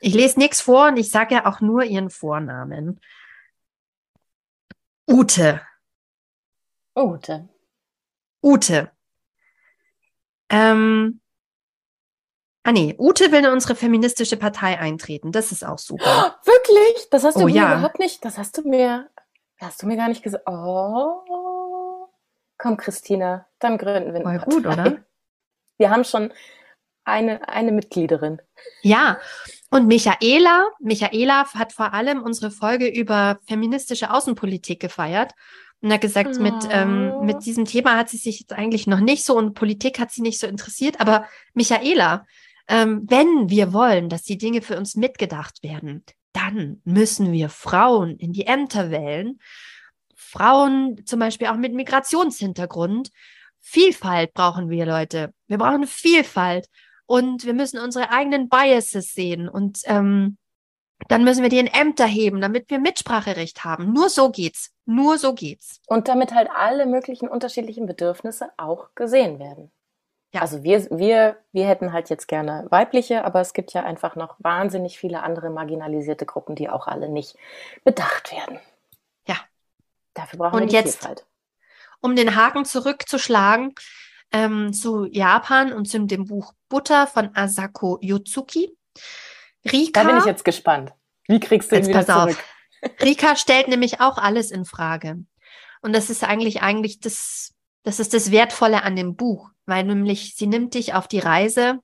Ich 0.00 0.14
lese 0.14 0.38
nichts 0.38 0.60
vor 0.60 0.88
und 0.88 0.96
ich 0.96 1.10
sage 1.10 1.34
ja 1.34 1.46
auch 1.46 1.60
nur 1.60 1.82
ihren 1.82 2.10
Vornamen. 2.10 3.00
Ute. 5.08 5.60
Ute. 6.96 7.48
Ute. 8.42 8.90
Ähm, 10.50 11.20
Ah 12.66 12.72
nee, 12.72 12.96
Ute 12.98 13.30
will 13.30 13.44
in 13.44 13.50
unsere 13.50 13.76
feministische 13.76 14.38
Partei 14.38 14.78
eintreten. 14.78 15.32
Das 15.32 15.52
ist 15.52 15.64
auch 15.64 15.78
super. 15.78 16.38
wirklich? 16.44 17.08
Das 17.10 17.22
hast 17.22 17.36
du 17.36 17.42
oh, 17.42 17.44
mir 17.44 17.54
ja. 17.54 17.72
überhaupt 17.74 17.98
nicht. 17.98 18.24
Das 18.24 18.38
hast 18.38 18.56
du 18.56 18.68
mir, 18.68 19.10
hast 19.60 19.82
du 19.82 19.86
mir 19.86 19.96
gar 19.96 20.08
nicht 20.08 20.22
gesagt. 20.22 20.44
Oh, 20.48 22.08
komm, 22.56 22.78
Christina, 22.78 23.46
dann 23.58 23.76
gründen 23.76 24.14
wir 24.14 24.26
eine 24.26 24.40
Voll 24.40 24.48
gut, 24.50 24.66
oder? 24.66 24.96
Wir 25.76 25.90
haben 25.90 26.04
schon 26.04 26.32
eine, 27.02 27.48
eine 27.48 27.72
Mitgliederin. 27.72 28.40
Ja, 28.82 29.18
und 29.70 29.88
Michaela, 29.88 30.68
Michaela 30.78 31.52
hat 31.52 31.72
vor 31.72 31.92
allem 31.92 32.22
unsere 32.22 32.52
Folge 32.52 32.86
über 32.86 33.40
feministische 33.48 34.12
Außenpolitik 34.12 34.78
gefeiert 34.78 35.32
und 35.82 35.92
hat 35.92 36.00
gesagt, 36.00 36.36
oh. 36.38 36.40
mit, 36.40 36.54
ähm, 36.70 37.12
oh. 37.12 37.22
mit 37.22 37.44
diesem 37.44 37.64
Thema 37.64 37.96
hat 37.96 38.08
sie 38.08 38.18
sich 38.18 38.38
jetzt 38.38 38.52
eigentlich 38.52 38.86
noch 38.86 39.00
nicht 39.00 39.24
so 39.24 39.36
und 39.36 39.54
Politik 39.54 39.98
hat 39.98 40.12
sie 40.12 40.22
nicht 40.22 40.38
so 40.38 40.46
interessiert, 40.46 41.00
aber 41.00 41.26
Michaela, 41.54 42.24
ähm, 42.68 43.06
wenn 43.08 43.50
wir 43.50 43.72
wollen, 43.72 44.08
dass 44.08 44.22
die 44.22 44.38
Dinge 44.38 44.62
für 44.62 44.76
uns 44.76 44.96
mitgedacht 44.96 45.62
werden, 45.62 46.04
dann 46.32 46.80
müssen 46.84 47.32
wir 47.32 47.48
Frauen 47.48 48.16
in 48.18 48.32
die 48.32 48.46
Ämter 48.46 48.90
wählen. 48.90 49.38
Frauen 50.14 51.04
zum 51.06 51.20
Beispiel 51.20 51.48
auch 51.48 51.56
mit 51.56 51.74
Migrationshintergrund. 51.74 53.10
Vielfalt 53.60 54.34
brauchen 54.34 54.68
wir, 54.68 54.86
Leute. 54.86 55.32
Wir 55.46 55.58
brauchen 55.58 55.86
Vielfalt 55.86 56.68
und 57.06 57.44
wir 57.44 57.54
müssen 57.54 57.78
unsere 57.78 58.10
eigenen 58.10 58.48
Biases 58.48 59.12
sehen 59.12 59.48
und 59.48 59.80
ähm, 59.84 60.38
dann 61.08 61.24
müssen 61.24 61.42
wir 61.42 61.50
die 61.50 61.58
in 61.58 61.66
Ämter 61.66 62.06
heben, 62.06 62.40
damit 62.40 62.70
wir 62.70 62.78
Mitspracherecht 62.78 63.64
haben. 63.64 63.92
Nur 63.92 64.08
so 64.08 64.30
geht's. 64.30 64.72
Nur 64.86 65.18
so 65.18 65.34
geht's. 65.34 65.80
Und 65.86 66.08
damit 66.08 66.32
halt 66.32 66.48
alle 66.54 66.86
möglichen 66.86 67.28
unterschiedlichen 67.28 67.86
Bedürfnisse 67.86 68.50
auch 68.56 68.88
gesehen 68.94 69.38
werden. 69.38 69.70
Ja. 70.34 70.40
Also 70.40 70.64
wir, 70.64 70.84
wir, 70.90 71.36
wir 71.52 71.66
hätten 71.68 71.92
halt 71.92 72.10
jetzt 72.10 72.26
gerne 72.26 72.66
weibliche, 72.68 73.24
aber 73.24 73.40
es 73.40 73.52
gibt 73.52 73.72
ja 73.72 73.84
einfach 73.84 74.16
noch 74.16 74.34
wahnsinnig 74.40 74.98
viele 74.98 75.22
andere 75.22 75.48
marginalisierte 75.48 76.26
Gruppen, 76.26 76.56
die 76.56 76.68
auch 76.68 76.88
alle 76.88 77.08
nicht 77.08 77.36
bedacht 77.84 78.32
werden. 78.32 78.58
Ja. 79.28 79.36
Dafür 80.12 80.40
brauchen 80.40 80.54
und 80.54 80.60
wir 80.62 80.66
die 80.66 80.74
jetzt, 80.74 80.98
Vielfalt. 80.98 81.24
Um 82.00 82.16
den 82.16 82.34
Haken 82.34 82.64
zurückzuschlagen 82.64 83.74
ähm, 84.32 84.72
zu 84.72 85.04
Japan 85.04 85.72
und 85.72 85.86
zu 85.86 86.00
dem 86.00 86.24
Buch 86.26 86.52
Butter 86.68 87.06
von 87.06 87.30
Asako 87.36 87.98
Yotsuki. 88.02 88.76
Rika, 89.70 90.02
da 90.02 90.08
bin 90.08 90.18
ich 90.18 90.24
jetzt 90.24 90.44
gespannt. 90.44 90.92
Wie 91.28 91.38
kriegst 91.38 91.70
du 91.70 91.76
ihn 91.76 91.86
wieder 91.86 92.04
zurück? 92.04 92.36
Auf. 92.82 92.90
Rika 93.02 93.36
stellt 93.36 93.68
nämlich 93.68 94.00
auch 94.00 94.18
alles 94.18 94.50
in 94.50 94.64
Frage. 94.64 95.24
Und 95.80 95.94
das 95.94 96.10
ist 96.10 96.24
eigentlich 96.24 96.60
eigentlich 96.60 96.98
das, 96.98 97.54
das 97.84 98.00
ist 98.00 98.12
das 98.12 98.30
Wertvolle 98.30 98.82
an 98.82 98.96
dem 98.96 99.14
Buch 99.14 99.54
weil 99.66 99.84
nämlich 99.84 100.34
sie 100.36 100.46
nimmt 100.46 100.74
dich 100.74 100.94
auf 100.94 101.08
die 101.08 101.18
Reise, 101.18 101.80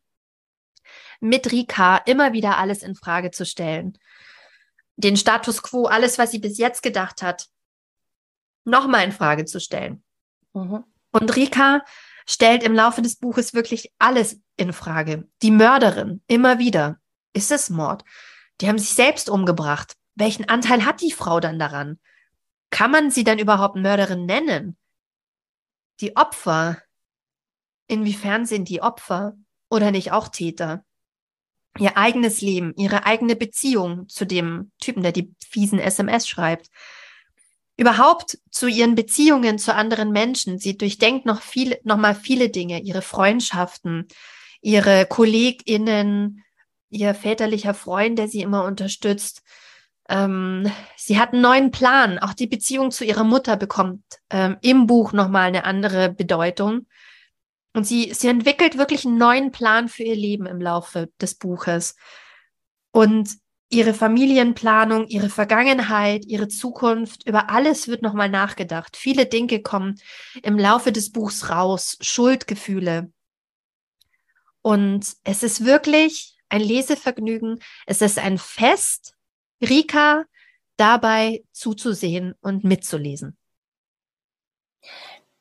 mit 1.21 1.53
Rika 1.53 1.99
immer 1.99 2.33
wieder 2.33 2.59
alles 2.59 2.83
in 2.83 2.95
Frage 2.95 3.31
zu 3.31 3.45
stellen. 3.45 3.99
Den 4.97 5.17
Status 5.17 5.63
quo, 5.63 5.87
alles, 5.87 6.19
was 6.19 6.31
sie 6.31 6.39
bis 6.39 6.59
jetzt 6.59 6.83
gedacht 6.83 7.23
hat, 7.23 7.47
nochmal 8.65 9.05
in 9.05 9.13
Frage 9.13 9.45
zu 9.45 9.61
stellen. 9.61 10.03
Mhm. 10.55 10.85
Und 11.13 11.37
Rika 11.37 11.83
stellt 12.27 12.63
im 12.63 12.75
Laufe 12.75 13.03
des 13.03 13.17
Buches 13.17 13.55
wirklich 13.55 13.93
alles 13.99 14.41
in 14.57 14.73
Frage. 14.73 15.29
Die 15.43 15.51
Mörderin, 15.51 16.23
immer 16.27 16.59
wieder. 16.59 16.99
Ist 17.33 17.51
es 17.51 17.71
Mord? 17.71 18.05
Die 18.61 18.69
haben 18.69 18.79
sich 18.79 18.95
selbst 18.95 19.29
umgebracht. 19.31 19.95
Welchen 20.15 20.49
Anteil 20.49 20.85
hat 20.85 21.01
die 21.01 21.13
Frau 21.13 21.41
dann 21.41 21.59
daran? 21.59 21.99
Kann 22.71 22.91
man 22.91 23.11
sie 23.11 23.25
dann 23.25 23.39
überhaupt 23.39 23.77
Mörderin 23.77 24.27
nennen? 24.27 24.77
Die 26.01 26.17
Opfer, 26.17 26.83
Inwiefern 27.91 28.47
sind 28.47 28.69
die 28.69 28.83
Opfer 28.83 29.35
oder 29.69 29.91
nicht 29.91 30.13
auch 30.13 30.29
Täter? 30.29 30.85
Ihr 31.81 31.97
eigenes 31.97 32.41
Leben, 32.41 32.73
ihre 32.77 33.05
eigene 33.05 33.35
Beziehung 33.35 34.09
zu 34.09 34.25
dem 34.25 34.71
Typen, 34.79 35.03
der 35.03 35.11
die 35.11 35.35
fiesen 35.45 35.81
SMS 35.81 36.29
schreibt. 36.29 36.69
Überhaupt 37.77 38.39
zu 38.53 38.69
ihren 38.69 38.95
Beziehungen 38.95 39.59
zu 39.59 39.75
anderen 39.75 40.13
Menschen. 40.13 40.61
Sie 40.61 40.79
durchdenkt 40.79 41.27
noch 41.27 41.43
viel, 41.43 41.81
noch 41.83 41.97
mal 41.97 42.15
viele 42.15 42.49
Dinge, 42.49 42.81
ihre 42.81 43.03
Freundschaften, 43.03 44.07
ihre 44.61 45.05
KollegInnen, 45.07 46.45
ihr 46.91 47.15
väterlicher 47.17 47.75
Freund, 47.75 48.21
der 48.21 48.29
sie 48.29 48.43
immer 48.43 48.63
unterstützt. 48.63 49.43
Ähm, 50.11 50.71
sie 50.97 51.19
hat 51.19 51.33
einen 51.33 51.43
neuen 51.43 51.71
Plan. 51.71 52.19
Auch 52.19 52.35
die 52.35 52.49
Beziehung 52.49 52.91
zu 52.91 53.05
ihrer 53.05 53.25
Mutter 53.25 53.57
bekommt 53.57 54.03
ähm, 54.29 54.57
im 54.61 54.87
Buch 54.87 55.13
nochmal 55.13 55.49
eine 55.49 55.65
andere 55.65 56.11
Bedeutung. 56.11 56.87
Und 57.73 57.87
sie, 57.87 58.13
sie 58.13 58.27
entwickelt 58.27 58.77
wirklich 58.77 59.07
einen 59.07 59.19
neuen 59.19 59.53
Plan 59.53 59.89
für 59.89 60.03
ihr 60.03 60.17
Leben 60.17 60.47
im 60.47 60.61
Laufe 60.61 61.11
des 61.21 61.37
Buches. 61.37 61.95
Und 62.91 63.37
ihre 63.69 63.95
Familienplanung, 63.95 65.07
ihre 65.07 65.29
Vergangenheit, 65.29 66.25
ihre 66.27 66.49
Zukunft, 66.49 67.25
über 67.29 67.49
alles 67.51 67.87
wird 67.87 68.03
nochmal 68.03 68.29
nachgedacht. 68.29 68.97
Viele 68.97 69.27
Dinge 69.27 69.63
kommen 69.63 70.01
im 70.43 70.59
Laufe 70.59 70.91
des 70.91 71.13
Buchs 71.13 71.51
raus, 71.51 71.97
Schuldgefühle. 72.01 73.13
Und 74.61 75.07
es 75.23 75.45
ist 75.45 75.65
wirklich 75.65 76.37
ein 76.49 76.63
Lesevergnügen. 76.63 77.61
Es 77.87 78.03
ist 78.03 78.19
ein 78.19 78.39
Fest, 78.39 79.15
Rika 79.61 80.25
dabei 80.77 81.45
zuzusehen 81.53 82.35
und 82.41 82.65
mitzulesen. 82.65 83.37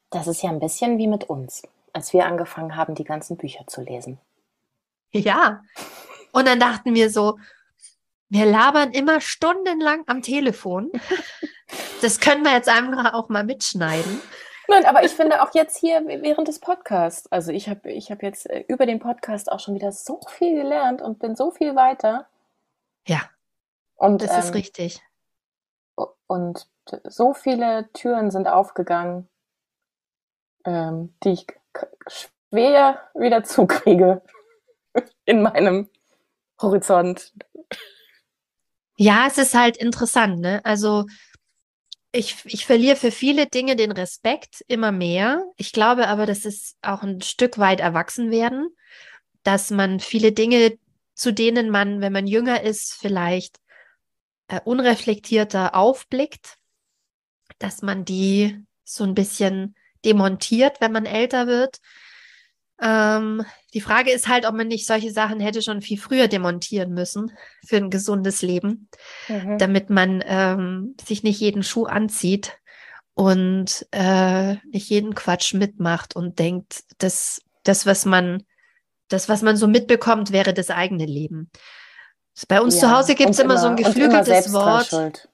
Das 0.09 0.27
ist 0.27 0.41
ja 0.41 0.49
ein 0.49 0.59
bisschen 0.59 0.97
wie 0.97 1.07
mit 1.07 1.25
uns 1.25 1.63
als 1.93 2.13
wir 2.13 2.25
angefangen 2.25 2.75
haben, 2.75 2.95
die 2.95 3.03
ganzen 3.03 3.37
Bücher 3.37 3.65
zu 3.67 3.81
lesen. 3.81 4.19
Ja. 5.11 5.63
Und 6.31 6.47
dann 6.47 6.59
dachten 6.59 6.93
wir 6.93 7.09
so, 7.09 7.39
wir 8.29 8.45
labern 8.45 8.91
immer 8.91 9.21
stundenlang 9.21 10.03
am 10.07 10.21
Telefon. 10.21 10.91
Das 12.01 12.21
können 12.21 12.45
wir 12.45 12.53
jetzt 12.53 12.69
einfach 12.69 13.13
auch 13.13 13.27
mal 13.27 13.43
mitschneiden. 13.43 14.21
Nein, 14.69 14.85
aber 14.85 15.03
ich 15.03 15.11
finde 15.11 15.43
auch 15.43 15.53
jetzt 15.53 15.77
hier 15.77 16.01
während 16.07 16.47
des 16.47 16.59
Podcasts, 16.59 17.29
also 17.29 17.51
ich 17.51 17.67
habe 17.67 17.91
ich 17.91 18.09
hab 18.09 18.23
jetzt 18.23 18.49
äh, 18.49 18.63
über 18.69 18.85
den 18.85 18.99
Podcast 18.99 19.51
auch 19.51 19.59
schon 19.59 19.75
wieder 19.75 19.91
so 19.91 20.21
viel 20.29 20.55
gelernt 20.55 21.01
und 21.01 21.19
bin 21.19 21.35
so 21.35 21.51
viel 21.51 21.75
weiter. 21.75 22.25
Ja. 23.05 23.29
Und 23.99 24.21
das 24.21 24.31
ähm, 24.31 24.39
ist 24.39 24.53
richtig. 24.53 25.01
Und 26.25 26.67
so 27.03 27.33
viele 27.33 27.89
Türen 27.93 28.31
sind 28.31 28.47
aufgegangen, 28.47 29.27
ähm, 30.65 31.13
die 31.23 31.31
ich 31.31 31.47
wehe 32.49 32.97
wieder 33.13 33.43
zukriege 33.43 34.21
in 35.25 35.41
meinem 35.41 35.89
Horizont. 36.61 37.33
Ja, 38.95 39.27
es 39.27 39.37
ist 39.37 39.53
halt 39.53 39.77
interessant, 39.77 40.39
ne? 40.39 40.61
Also 40.63 41.05
ich, 42.11 42.37
ich 42.45 42.65
verliere 42.65 42.95
für 42.95 43.11
viele 43.11 43.47
Dinge 43.47 43.75
den 43.75 43.91
Respekt 43.91 44.63
immer 44.67 44.91
mehr. 44.91 45.43
Ich 45.57 45.73
glaube 45.73 46.07
aber, 46.07 46.25
das 46.25 46.45
ist 46.45 46.77
auch 46.81 47.03
ein 47.03 47.21
Stück 47.21 47.57
weit 47.59 47.81
erwachsen 47.81 48.31
werden, 48.31 48.69
dass 49.43 49.71
man 49.71 49.99
viele 49.99 50.31
Dinge, 50.31 50.77
zu 51.15 51.33
denen 51.33 51.69
man, 51.69 51.99
wenn 51.99 52.13
man 52.13 52.27
jünger 52.27 52.61
ist, 52.63 52.93
vielleicht 52.93 53.59
äh, 54.49 54.59
unreflektierter 54.63 55.75
aufblickt, 55.75 56.57
dass 57.59 57.81
man 57.81 58.03
die 58.03 58.65
so 58.83 59.03
ein 59.03 59.13
bisschen 59.13 59.75
demontiert, 60.03 60.81
wenn 60.81 60.91
man 60.91 61.05
älter 61.05 61.47
wird. 61.47 61.79
Ähm, 62.81 63.45
die 63.73 63.81
Frage 63.81 64.11
ist 64.11 64.27
halt, 64.27 64.45
ob 64.45 64.55
man 64.55 64.67
nicht 64.67 64.87
solche 64.87 65.11
Sachen 65.11 65.39
hätte 65.39 65.61
schon 65.61 65.81
viel 65.81 65.99
früher 65.99 66.27
demontieren 66.27 66.93
müssen 66.93 67.31
für 67.65 67.77
ein 67.77 67.89
gesundes 67.89 68.41
Leben, 68.41 68.89
mhm. 69.27 69.57
damit 69.57 69.89
man 69.89 70.23
ähm, 70.25 70.95
sich 71.05 71.23
nicht 71.23 71.39
jeden 71.39 71.63
Schuh 71.63 71.85
anzieht 71.85 72.57
und 73.13 73.85
äh, 73.91 74.55
nicht 74.71 74.89
jeden 74.89 75.13
Quatsch 75.13 75.53
mitmacht 75.53 76.15
und 76.15 76.39
denkt, 76.39 76.83
dass 76.99 77.41
das, 77.63 77.85
was 77.85 78.05
man, 78.05 78.43
das, 79.09 79.27
was 79.27 79.41
man 79.41 79.57
so 79.57 79.67
mitbekommt, 79.67 80.31
wäre 80.31 80.53
das 80.53 80.69
eigene 80.69 81.05
Leben. 81.05 81.51
Bei 82.47 82.61
uns 82.61 82.75
ja, 82.75 82.81
zu 82.81 82.91
Hause 82.91 83.15
gibt 83.15 83.31
es 83.31 83.39
immer, 83.39 83.55
immer, 83.55 83.61
so 83.61 83.67
ein 83.67 83.75
geflügeltes 83.75 84.53
Wort. 84.53 85.27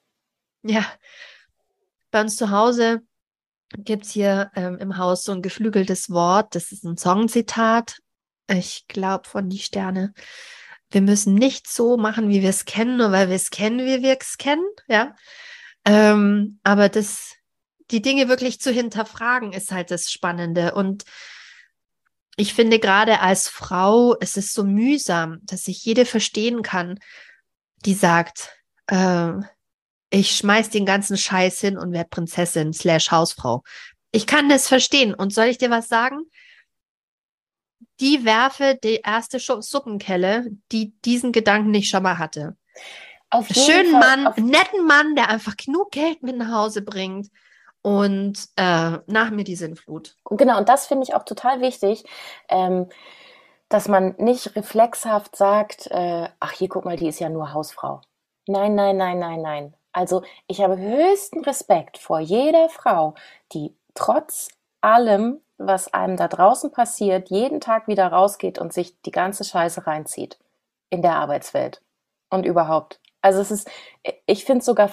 Ja, 0.62 0.84
bei 2.10 2.20
uns 2.20 2.36
zu 2.36 2.50
Hause 2.50 3.02
gibt 3.76 4.04
es 4.04 4.10
hier 4.12 4.50
ähm, 4.54 4.78
im 4.78 4.96
Haus 4.96 5.24
so 5.24 5.32
ein 5.32 5.42
geflügeltes 5.42 6.10
Wort. 6.10 6.54
Das 6.54 6.72
ist 6.72 6.84
ein 6.84 6.96
Songzitat. 6.96 7.98
Ich 8.48 8.86
glaube 8.88 9.28
von 9.28 9.48
die 9.48 9.58
Sterne. 9.58 10.12
Wir 10.90 11.00
müssen 11.00 11.34
nicht 11.34 11.68
so 11.68 11.96
machen, 11.96 12.28
wie 12.28 12.42
wir 12.42 12.50
es 12.50 12.64
kennen, 12.64 12.96
nur 12.96 13.10
weil 13.12 13.28
wir 13.28 13.36
es 13.36 13.50
kennen, 13.50 13.80
wie 13.80 14.02
wir 14.02 14.16
es 14.20 14.38
kennen. 14.38 14.64
Ja. 14.88 15.14
Ähm, 15.84 16.60
aber 16.62 16.88
das, 16.88 17.34
die 17.90 18.02
Dinge 18.02 18.28
wirklich 18.28 18.60
zu 18.60 18.70
hinterfragen, 18.70 19.52
ist 19.52 19.72
halt 19.72 19.90
das 19.90 20.10
Spannende. 20.10 20.74
Und 20.74 21.04
ich 22.36 22.52
finde 22.52 22.78
gerade 22.78 23.20
als 23.20 23.48
Frau, 23.48 24.14
es 24.20 24.36
ist 24.36 24.52
so 24.52 24.62
mühsam, 24.62 25.38
dass 25.42 25.68
ich 25.68 25.84
jede 25.84 26.04
verstehen 26.04 26.62
kann, 26.62 26.98
die 27.84 27.94
sagt, 27.94 28.50
äh, 28.88 29.32
ich 30.10 30.36
schmeiß 30.36 30.70
den 30.70 30.86
ganzen 30.86 31.16
Scheiß 31.16 31.60
hin 31.60 31.78
und 31.78 31.92
werde 31.92 32.10
Prinzessin 32.10 32.72
slash 32.72 33.10
Hausfrau. 33.10 33.62
Ich 34.12 34.26
kann 34.26 34.48
das 34.48 34.68
verstehen. 34.68 35.14
Und 35.14 35.32
soll 35.32 35.46
ich 35.46 35.58
dir 35.58 35.70
was 35.70 35.88
sagen? 35.88 36.20
Die 38.00 38.24
werfe 38.24 38.78
die 38.82 39.00
erste 39.02 39.38
Suppenkelle, 39.38 40.46
die 40.70 40.94
diesen 41.04 41.32
Gedanken 41.32 41.70
nicht 41.70 41.88
schon 41.88 42.02
mal 42.02 42.18
hatte. 42.18 42.56
Auf 43.30 43.48
Schönen 43.48 44.00
Fall, 44.00 44.22
Mann, 44.22 44.46
netten 44.46 44.86
Mann, 44.86 45.16
der 45.16 45.30
einfach 45.30 45.56
genug 45.56 45.90
Geld 45.90 46.22
mit 46.22 46.36
nach 46.36 46.52
Hause 46.52 46.82
bringt 46.82 47.28
und 47.86 48.48
äh, 48.56 48.98
nach 49.06 49.30
mir 49.30 49.44
die 49.44 49.54
Sinnflut. 49.54 50.16
Genau, 50.30 50.58
und 50.58 50.68
das 50.68 50.88
finde 50.88 51.04
ich 51.04 51.14
auch 51.14 51.22
total 51.22 51.60
wichtig, 51.60 52.04
ähm, 52.48 52.88
dass 53.68 53.86
man 53.86 54.16
nicht 54.18 54.56
reflexhaft 54.56 55.36
sagt, 55.36 55.86
äh, 55.92 56.28
ach 56.40 56.50
hier, 56.50 56.68
guck 56.68 56.84
mal, 56.84 56.96
die 56.96 57.06
ist 57.06 57.20
ja 57.20 57.28
nur 57.28 57.52
Hausfrau. 57.52 58.00
Nein, 58.48 58.74
nein, 58.74 58.96
nein, 58.96 59.20
nein, 59.20 59.40
nein. 59.40 59.74
Also 59.92 60.24
ich 60.48 60.62
habe 60.62 60.76
höchsten 60.76 61.44
Respekt 61.44 61.98
vor 61.98 62.18
jeder 62.18 62.68
Frau, 62.70 63.14
die 63.52 63.72
trotz 63.94 64.48
allem, 64.80 65.40
was 65.56 65.94
einem 65.94 66.16
da 66.16 66.26
draußen 66.26 66.72
passiert, 66.72 67.30
jeden 67.30 67.60
Tag 67.60 67.86
wieder 67.86 68.08
rausgeht 68.08 68.58
und 68.58 68.72
sich 68.72 69.00
die 69.02 69.12
ganze 69.12 69.44
Scheiße 69.44 69.86
reinzieht 69.86 70.40
in 70.90 71.02
der 71.02 71.14
Arbeitswelt 71.14 71.82
und 72.30 72.46
überhaupt. 72.46 72.98
Also 73.22 73.40
es 73.40 73.52
ist, 73.52 73.70
ich 74.26 74.44
finde 74.44 74.58
es 74.58 74.66
sogar 74.66 74.88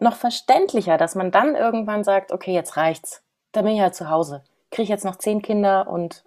noch 0.00 0.16
verständlicher, 0.16 0.96
dass 0.98 1.14
man 1.14 1.30
dann 1.30 1.54
irgendwann 1.54 2.04
sagt, 2.04 2.32
okay, 2.32 2.52
jetzt 2.52 2.76
reicht's. 2.76 3.22
Da 3.52 3.62
bin 3.62 3.72
ich 3.72 3.80
halt 3.80 3.94
zu 3.94 4.10
Hause. 4.10 4.42
Kriege 4.70 4.84
ich 4.84 4.88
jetzt 4.88 5.04
noch 5.04 5.16
zehn 5.16 5.42
Kinder 5.42 5.88
und 5.88 6.24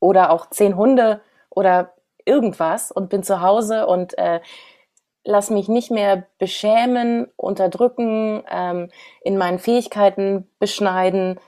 oder 0.00 0.30
auch 0.30 0.50
zehn 0.50 0.76
Hunde 0.76 1.20
oder 1.50 1.94
irgendwas 2.24 2.90
und 2.90 3.08
bin 3.08 3.22
zu 3.22 3.40
Hause 3.40 3.86
und 3.86 4.18
äh, 4.18 4.40
lass 5.24 5.50
mich 5.50 5.68
nicht 5.68 5.90
mehr 5.90 6.26
beschämen, 6.38 7.26
unterdrücken, 7.36 8.42
ähm, 8.48 8.90
in 9.22 9.38
meinen 9.38 9.58
Fähigkeiten 9.58 10.48
beschneiden, 10.58 11.40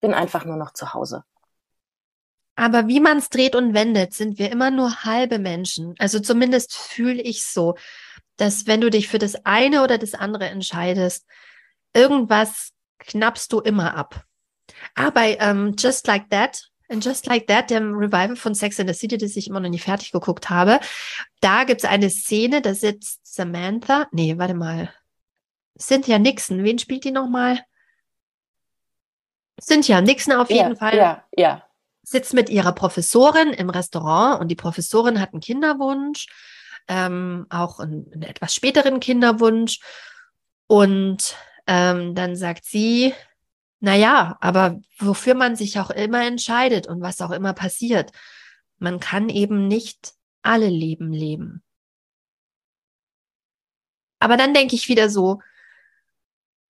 bin 0.00 0.14
einfach 0.14 0.44
nur 0.44 0.56
noch 0.56 0.72
zu 0.72 0.94
Hause. 0.94 1.24
Aber 2.56 2.88
wie 2.88 3.00
man 3.00 3.18
es 3.18 3.30
dreht 3.30 3.54
und 3.54 3.72
wendet, 3.72 4.14
sind 4.14 4.38
wir 4.38 4.50
immer 4.50 4.72
nur 4.72 5.04
halbe 5.04 5.38
Menschen. 5.38 5.94
Also 5.98 6.18
zumindest 6.18 6.76
fühle 6.76 7.22
ich 7.22 7.46
so, 7.46 7.76
dass 8.38 8.66
wenn 8.66 8.80
du 8.80 8.88
dich 8.88 9.08
für 9.08 9.18
das 9.18 9.44
eine 9.44 9.84
oder 9.84 9.98
das 9.98 10.14
andere 10.14 10.46
entscheidest, 10.46 11.26
irgendwas 11.92 12.72
knappst 12.98 13.52
du 13.52 13.60
immer 13.60 13.94
ab. 13.94 14.24
Aber 14.94 15.22
um, 15.22 15.36
ähm, 15.40 15.74
Just 15.78 16.06
Like 16.06 16.30
That 16.30 16.68
And 16.90 17.04
Just 17.04 17.26
Like 17.26 17.46
That, 17.48 17.70
dem 17.70 17.94
Revival 17.94 18.36
von 18.36 18.54
Sex 18.54 18.78
in 18.78 18.88
the 18.88 18.94
City, 18.94 19.18
das 19.18 19.36
ich 19.36 19.48
immer 19.48 19.60
noch 19.60 19.68
nicht 19.68 19.84
fertig 19.84 20.10
geguckt 20.10 20.48
habe, 20.48 20.80
da 21.40 21.64
gibt 21.64 21.82
es 21.82 21.88
eine 21.88 22.08
Szene, 22.08 22.62
da 22.62 22.74
sitzt 22.74 23.20
Samantha, 23.22 24.06
nee, 24.10 24.38
warte 24.38 24.54
mal, 24.54 24.92
Cynthia 25.78 26.18
Nixon, 26.18 26.64
wen 26.64 26.78
spielt 26.78 27.04
die 27.04 27.10
nochmal? 27.10 27.60
Cynthia 29.60 30.00
Nixon 30.00 30.34
auf 30.34 30.50
jeden 30.50 30.72
ja, 30.72 30.76
Fall. 30.76 30.96
Ja, 30.96 31.24
ja. 31.36 31.62
Sitzt 32.02 32.32
mit 32.32 32.48
ihrer 32.48 32.72
Professorin 32.72 33.52
im 33.52 33.68
Restaurant 33.68 34.40
und 34.40 34.48
die 34.48 34.56
Professorin 34.56 35.20
hat 35.20 35.34
einen 35.34 35.42
Kinderwunsch, 35.42 36.26
ähm, 36.88 37.46
auch 37.50 37.78
einen, 37.80 38.22
etwas 38.22 38.54
späteren 38.54 39.00
Kinderwunsch. 39.00 39.80
Und 40.66 41.36
ähm, 41.66 42.14
dann 42.14 42.36
sagt 42.36 42.64
sie, 42.64 43.14
naja, 43.80 44.36
aber 44.40 44.80
wofür 44.98 45.34
man 45.34 45.54
sich 45.56 45.78
auch 45.78 45.90
immer 45.90 46.26
entscheidet 46.26 46.86
und 46.88 47.00
was 47.00 47.20
auch 47.20 47.30
immer 47.30 47.52
passiert, 47.52 48.10
man 48.78 49.00
kann 49.00 49.28
eben 49.28 49.68
nicht 49.68 50.14
alle 50.42 50.68
Leben 50.68 51.12
leben. 51.12 51.62
Aber 54.20 54.36
dann 54.36 54.54
denke 54.54 54.74
ich 54.74 54.88
wieder 54.88 55.08
so, 55.08 55.40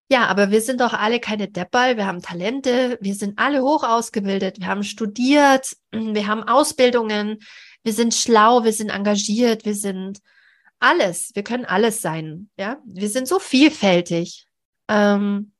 ja, 0.09 0.27
aber 0.27 0.51
wir 0.51 0.61
sind 0.61 0.79
doch 0.79 0.93
alle 0.93 1.19
keine 1.19 1.49
Deppal, 1.49 1.97
wir 1.97 2.07
haben 2.07 2.21
Talente, 2.21 2.97
wir 3.01 3.13
sind 3.13 3.39
alle 3.39 3.61
hoch 3.61 3.83
ausgebildet, 3.83 4.59
wir 4.59 4.67
haben 4.67 4.83
studiert, 4.83 5.75
wir 5.91 6.27
haben 6.27 6.43
Ausbildungen, 6.43 7.39
wir 7.87 7.93
sind 7.93 8.13
schlau, 8.13 8.65
wir 8.65 8.73
sind 8.73 8.89
engagiert, 8.89 9.63
wir 9.63 9.73
sind 9.73 10.19
alles, 10.77 11.31
wir 11.35 11.43
können 11.43 11.63
alles 11.63 12.01
sein, 12.01 12.49
ja, 12.57 12.81
wir 12.83 13.07
sind 13.07 13.29
so 13.29 13.39
vielfältig. 13.39 14.45
Ähm, 14.89 15.53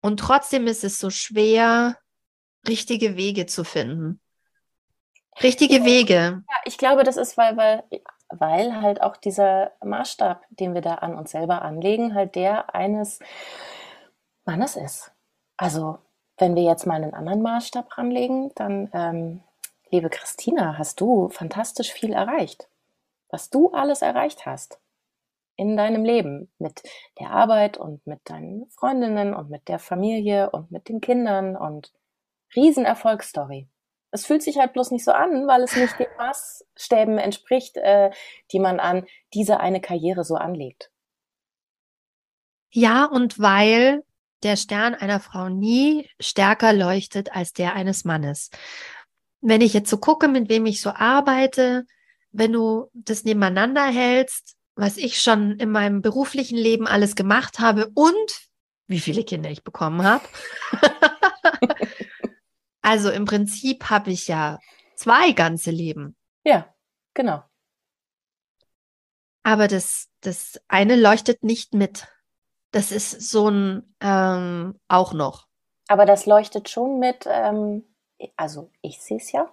und 0.00 0.18
trotzdem 0.18 0.66
ist 0.66 0.82
es 0.82 0.98
so 0.98 1.08
schwer, 1.10 1.96
richtige 2.66 3.16
Wege 3.16 3.46
zu 3.46 3.62
finden. 3.62 4.20
Richtige 5.40 5.84
Wege. 5.84 6.42
Ja, 6.48 6.56
ich 6.64 6.76
glaube, 6.76 7.04
das 7.04 7.16
ist, 7.16 7.36
weil, 7.36 7.56
weil, 7.56 7.84
weil 8.28 8.82
halt 8.82 9.00
auch 9.00 9.16
dieser 9.16 9.70
Maßstab, 9.84 10.44
den 10.50 10.74
wir 10.74 10.80
da 10.80 10.96
an 10.96 11.14
uns 11.14 11.30
selber 11.30 11.62
anlegen, 11.62 12.16
halt 12.16 12.34
der 12.34 12.74
eines 12.74 13.20
Mannes 14.44 14.74
ist. 14.74 15.12
Also, 15.56 16.00
wenn 16.36 16.56
wir 16.56 16.64
jetzt 16.64 16.84
mal 16.84 16.96
einen 16.96 17.14
anderen 17.14 17.42
Maßstab 17.42 17.96
ranlegen, 17.96 18.50
dann, 18.56 18.90
ähm, 18.92 19.44
liebe 19.90 20.10
Christina, 20.10 20.78
hast 20.78 21.00
du 21.00 21.28
fantastisch 21.28 21.92
viel 21.92 22.12
erreicht. 22.12 22.68
Was 23.28 23.50
du 23.50 23.70
alles 23.72 24.02
erreicht 24.02 24.46
hast 24.46 24.80
in 25.56 25.76
deinem 25.76 26.04
Leben 26.04 26.50
mit 26.58 26.82
der 27.18 27.30
Arbeit 27.30 27.76
und 27.76 28.06
mit 28.06 28.20
deinen 28.24 28.68
Freundinnen 28.70 29.34
und 29.34 29.50
mit 29.50 29.68
der 29.68 29.78
Familie 29.78 30.50
und 30.50 30.70
mit 30.70 30.88
den 30.88 31.00
Kindern 31.00 31.56
und 31.56 31.92
Riesenerfolgsstory. 32.56 33.68
Es 34.10 34.26
fühlt 34.26 34.42
sich 34.42 34.58
halt 34.58 34.72
bloß 34.72 34.90
nicht 34.90 35.04
so 35.04 35.12
an, 35.12 35.46
weil 35.46 35.62
es 35.62 35.76
nicht 35.76 35.98
den 35.98 36.08
Maßstäben 36.18 37.18
entspricht, 37.18 37.76
äh, 37.76 38.10
die 38.50 38.58
man 38.58 38.80
an 38.80 39.06
diese 39.34 39.60
eine 39.60 39.80
Karriere 39.80 40.24
so 40.24 40.34
anlegt. 40.34 40.90
Ja, 42.72 43.04
und 43.04 43.38
weil 43.38 44.02
der 44.42 44.56
Stern 44.56 44.94
einer 44.94 45.20
Frau 45.20 45.48
nie 45.48 46.08
stärker 46.18 46.72
leuchtet 46.72 47.36
als 47.36 47.52
der 47.52 47.74
eines 47.74 48.04
Mannes. 48.04 48.50
Wenn 49.40 49.60
ich 49.60 49.72
jetzt 49.72 49.90
so 49.90 49.98
gucke, 49.98 50.28
mit 50.28 50.48
wem 50.48 50.66
ich 50.66 50.80
so 50.80 50.90
arbeite, 50.90 51.86
wenn 52.32 52.52
du 52.52 52.90
das 52.92 53.24
nebeneinander 53.24 53.86
hältst, 53.86 54.56
was 54.74 54.96
ich 54.96 55.20
schon 55.20 55.52
in 55.58 55.70
meinem 55.70 56.02
beruflichen 56.02 56.56
Leben 56.56 56.86
alles 56.86 57.16
gemacht 57.16 57.58
habe 57.58 57.90
und 57.94 58.48
wie 58.86 59.00
viele 59.00 59.24
Kinder 59.24 59.50
ich 59.50 59.62
bekommen 59.62 60.02
habe. 60.02 60.24
also 62.82 63.10
im 63.10 63.24
Prinzip 63.24 63.90
habe 63.90 64.10
ich 64.10 64.28
ja 64.28 64.58
zwei 64.96 65.32
ganze 65.32 65.70
Leben. 65.70 66.16
Ja, 66.44 66.74
genau. 67.14 67.44
Aber 69.42 69.68
das, 69.68 70.08
das 70.20 70.60
eine 70.68 70.96
leuchtet 70.96 71.42
nicht 71.42 71.74
mit. 71.74 72.08
Das 72.72 72.92
ist 72.92 73.30
so 73.30 73.48
ein 73.48 73.94
ähm, 74.00 74.78
auch 74.88 75.12
noch. 75.12 75.46
Aber 75.88 76.06
das 76.06 76.26
leuchtet 76.26 76.68
schon 76.68 76.98
mit, 76.98 77.26
ähm, 77.26 77.84
also 78.36 78.70
ich 78.82 79.00
sehe 79.00 79.18
es 79.18 79.32
ja. 79.32 79.48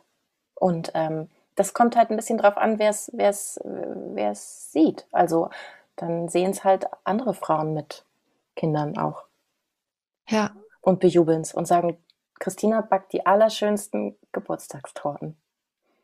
Und 0.55 0.91
ähm, 0.93 1.29
das 1.55 1.73
kommt 1.73 1.95
halt 1.95 2.09
ein 2.09 2.15
bisschen 2.15 2.37
drauf 2.37 2.57
an, 2.57 2.79
wer 2.79 2.89
es 2.89 3.11
wer 3.13 3.29
es 3.29 3.59
wer 3.63 4.31
es 4.31 4.71
sieht. 4.71 5.05
Also 5.11 5.49
dann 5.95 6.29
sehen 6.29 6.51
es 6.51 6.63
halt 6.63 6.87
andere 7.03 7.33
Frauen 7.33 7.73
mit 7.73 8.05
Kindern 8.55 8.97
auch. 8.97 9.23
Ja. 10.29 10.51
Und 10.81 10.99
bejubeln 10.99 11.41
es 11.41 11.53
und 11.53 11.67
sagen, 11.67 11.97
Christina 12.39 12.81
backt 12.81 13.13
die 13.13 13.25
allerschönsten 13.25 14.15
Geburtstagstorten. 14.31 15.37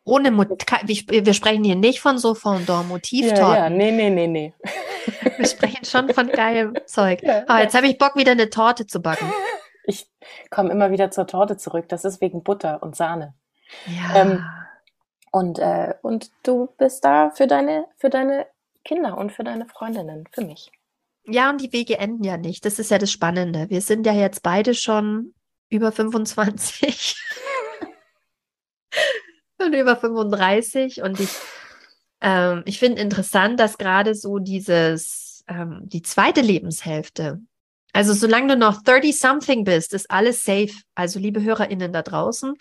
Ohne 0.04 0.30
Mot 0.30 0.48
wir 0.50 1.34
sprechen 1.34 1.64
hier 1.64 1.76
nicht 1.76 2.00
von 2.00 2.18
so 2.18 2.34
Fondant-Motivtorten. 2.34 3.38
Ja, 3.38 3.56
ja, 3.56 3.70
nee, 3.70 3.90
nee, 3.90 4.10
nee, 4.10 4.26
nee. 4.26 4.52
Wir 5.36 5.46
sprechen 5.46 5.84
schon 5.84 6.12
von 6.12 6.28
geilem 6.28 6.74
Zeug. 6.86 7.22
Ja, 7.22 7.44
Aber 7.46 7.62
jetzt 7.62 7.74
habe 7.74 7.86
ich 7.86 7.96
Bock, 7.96 8.14
wieder 8.14 8.32
eine 8.32 8.50
Torte 8.50 8.86
zu 8.86 9.00
backen. 9.00 9.32
Ich 9.86 10.10
komme 10.50 10.70
immer 10.70 10.90
wieder 10.90 11.10
zur 11.10 11.26
Torte 11.26 11.56
zurück. 11.56 11.88
Das 11.88 12.04
ist 12.04 12.20
wegen 12.20 12.42
Butter 12.42 12.82
und 12.82 12.96
Sahne. 12.96 13.34
Ja. 13.86 14.16
Ähm, 14.16 14.44
und, 15.30 15.58
äh, 15.58 15.94
und 16.02 16.30
du 16.42 16.68
bist 16.78 17.04
da 17.04 17.30
für 17.30 17.46
deine, 17.46 17.86
für 17.96 18.08
deine 18.08 18.46
Kinder 18.84 19.18
und 19.18 19.32
für 19.32 19.44
deine 19.44 19.66
Freundinnen, 19.66 20.28
für 20.30 20.44
mich. 20.44 20.70
Ja, 21.26 21.50
und 21.50 21.60
die 21.60 21.72
Wege 21.72 21.98
enden 21.98 22.22
ja 22.22 22.36
nicht. 22.36 22.64
Das 22.64 22.78
ist 22.78 22.90
ja 22.90 22.98
das 22.98 23.10
Spannende. 23.10 23.70
Wir 23.70 23.80
sind 23.80 24.06
ja 24.06 24.12
jetzt 24.12 24.42
beide 24.42 24.74
schon 24.74 25.34
über 25.70 25.90
25 25.90 27.16
und 29.58 29.72
über 29.72 29.96
35 29.96 31.02
und 31.02 31.18
ich, 31.18 31.30
ähm, 32.20 32.62
ich 32.66 32.78
finde 32.78 33.00
interessant, 33.00 33.58
dass 33.58 33.78
gerade 33.78 34.14
so 34.14 34.38
dieses, 34.38 35.44
ähm, 35.48 35.80
die 35.84 36.02
zweite 36.02 36.42
Lebenshälfte, 36.42 37.40
also 37.94 38.12
solange 38.12 38.48
du 38.48 38.56
noch 38.56 38.82
30-something 38.82 39.62
bist, 39.62 39.94
ist 39.94 40.10
alles 40.10 40.44
safe. 40.44 40.72
Also 40.96 41.20
liebe 41.20 41.40
HörerInnen 41.42 41.92
da 41.92 42.02
draußen, 42.02 42.54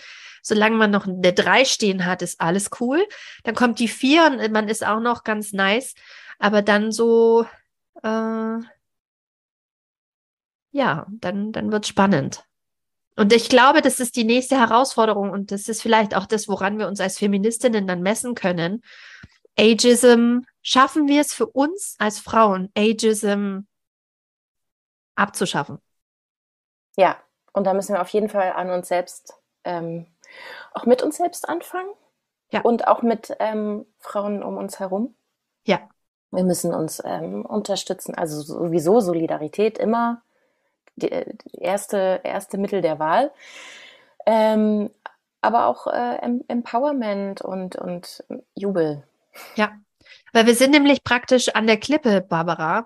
solange 0.44 0.78
man 0.78 0.92
noch 0.92 1.08
eine 1.08 1.34
3 1.34 1.66
stehen 1.66 2.06
hat, 2.06 2.22
ist 2.22 2.40
alles 2.40 2.70
cool. 2.80 3.04
Dann 3.44 3.56
kommt 3.56 3.80
die 3.80 3.88
4 3.88 4.28
und 4.28 4.52
man 4.52 4.70
ist 4.70 4.86
auch 4.86 5.00
noch 5.00 5.24
ganz 5.24 5.52
nice. 5.52 5.96
Aber 6.38 6.62
dann 6.62 6.92
so, 6.92 7.48
äh, 8.04 8.58
ja, 10.72 11.08
dann, 11.10 11.52
dann 11.52 11.72
wird 11.72 11.88
spannend. 11.88 12.44
Und 13.16 13.34
ich 13.34 13.50
glaube, 13.50 13.82
das 13.82 14.00
ist 14.00 14.16
die 14.16 14.26
nächste 14.26 14.60
Herausforderung 14.60 15.32
und 15.32 15.50
das 15.52 15.68
ist 15.68 15.82
vielleicht 15.82 16.16
auch 16.16 16.28
das, 16.28 16.48
woran 16.48 16.78
wir 16.78 16.88
uns 16.88 17.00
als 17.00 17.18
Feministinnen 17.18 17.88
dann 17.88 18.02
messen 18.02 18.36
können. 18.36 18.84
Ageism, 19.58 20.42
schaffen 20.62 21.08
wir 21.08 21.22
es 21.22 21.34
für 21.34 21.48
uns 21.48 21.96
als 21.98 22.20
Frauen, 22.20 22.70
Ageism 22.78 23.62
abzuschaffen? 25.16 25.80
Ja, 26.96 27.18
und 27.54 27.66
da 27.66 27.74
müssen 27.74 27.94
wir 27.94 28.02
auf 28.02 28.10
jeden 28.10 28.30
Fall 28.30 28.52
an 28.54 28.70
uns 28.70 28.88
selbst, 28.88 29.36
ähm, 29.64 30.08
auch 30.74 30.86
mit 30.86 31.02
uns 31.02 31.18
selbst 31.18 31.48
anfangen. 31.48 31.90
Ja. 32.52 32.62
Und 32.62 32.88
auch 32.88 33.02
mit 33.02 33.36
ähm, 33.40 33.86
Frauen 33.98 34.44
um 34.44 34.58
uns 34.58 34.80
herum. 34.80 35.16
Ja. 35.66 35.80
Wir 36.32 36.44
müssen 36.44 36.74
uns 36.74 37.02
ähm, 37.04 37.46
unterstützen, 37.46 38.16
also 38.16 38.42
sowieso 38.42 39.00
Solidarität 39.00 39.78
immer 39.78 40.22
die, 40.96 41.10
die 41.10 41.60
erste, 41.60 42.22
erste 42.24 42.58
Mittel 42.58 42.82
der 42.82 43.00
Wahl. 43.00 43.32
Ähm, 44.26 44.92
aber 45.42 45.68
auch 45.68 45.88
äh, 45.88 46.18
Empowerment 46.48 47.42
und, 47.42 47.76
und 47.76 48.24
Jubel. 48.56 49.04
Ja, 49.56 49.74
weil 50.32 50.46
wir 50.46 50.56
sind 50.56 50.72
nämlich 50.72 51.04
praktisch 51.04 51.50
an 51.50 51.68
der 51.68 51.78
Klippe, 51.78 52.22
Barbara, 52.22 52.80
äh, 52.80 52.84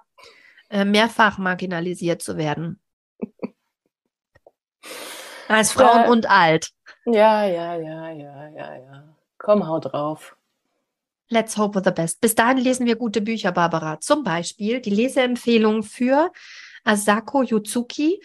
mehrfach 0.69 1.37
marginalisiert 1.37 2.21
zu 2.21 2.37
werden. 2.37 2.79
Als 5.47 5.71
Frauen 5.71 6.03
ja. 6.03 6.09
und 6.09 6.29
alt. 6.29 6.71
Ja, 7.05 7.45
ja, 7.45 7.75
ja, 7.75 8.09
ja, 8.11 8.47
ja, 8.49 8.75
ja. 8.75 9.15
Komm, 9.37 9.65
hau 9.65 9.79
drauf. 9.79 10.35
Let's 11.29 11.57
hope 11.57 11.73
for 11.73 11.83
the 11.83 11.91
best. 11.91 12.21
Bis 12.21 12.35
dahin 12.35 12.57
lesen 12.57 12.85
wir 12.85 12.95
gute 12.95 13.21
Bücher, 13.21 13.51
Barbara. 13.51 13.99
Zum 13.99 14.23
Beispiel 14.23 14.81
die 14.81 14.89
Leseempfehlung 14.89 15.83
für 15.83 16.31
Asako 16.83 17.43
Yutsuki 17.43 18.21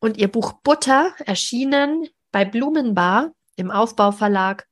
und 0.00 0.16
ihr 0.16 0.28
Buch 0.28 0.54
Butter 0.62 1.12
erschienen 1.24 2.08
bei 2.30 2.44
Blumenbar 2.44 3.32
im 3.56 3.70
Aufbauverlag. 3.70 4.66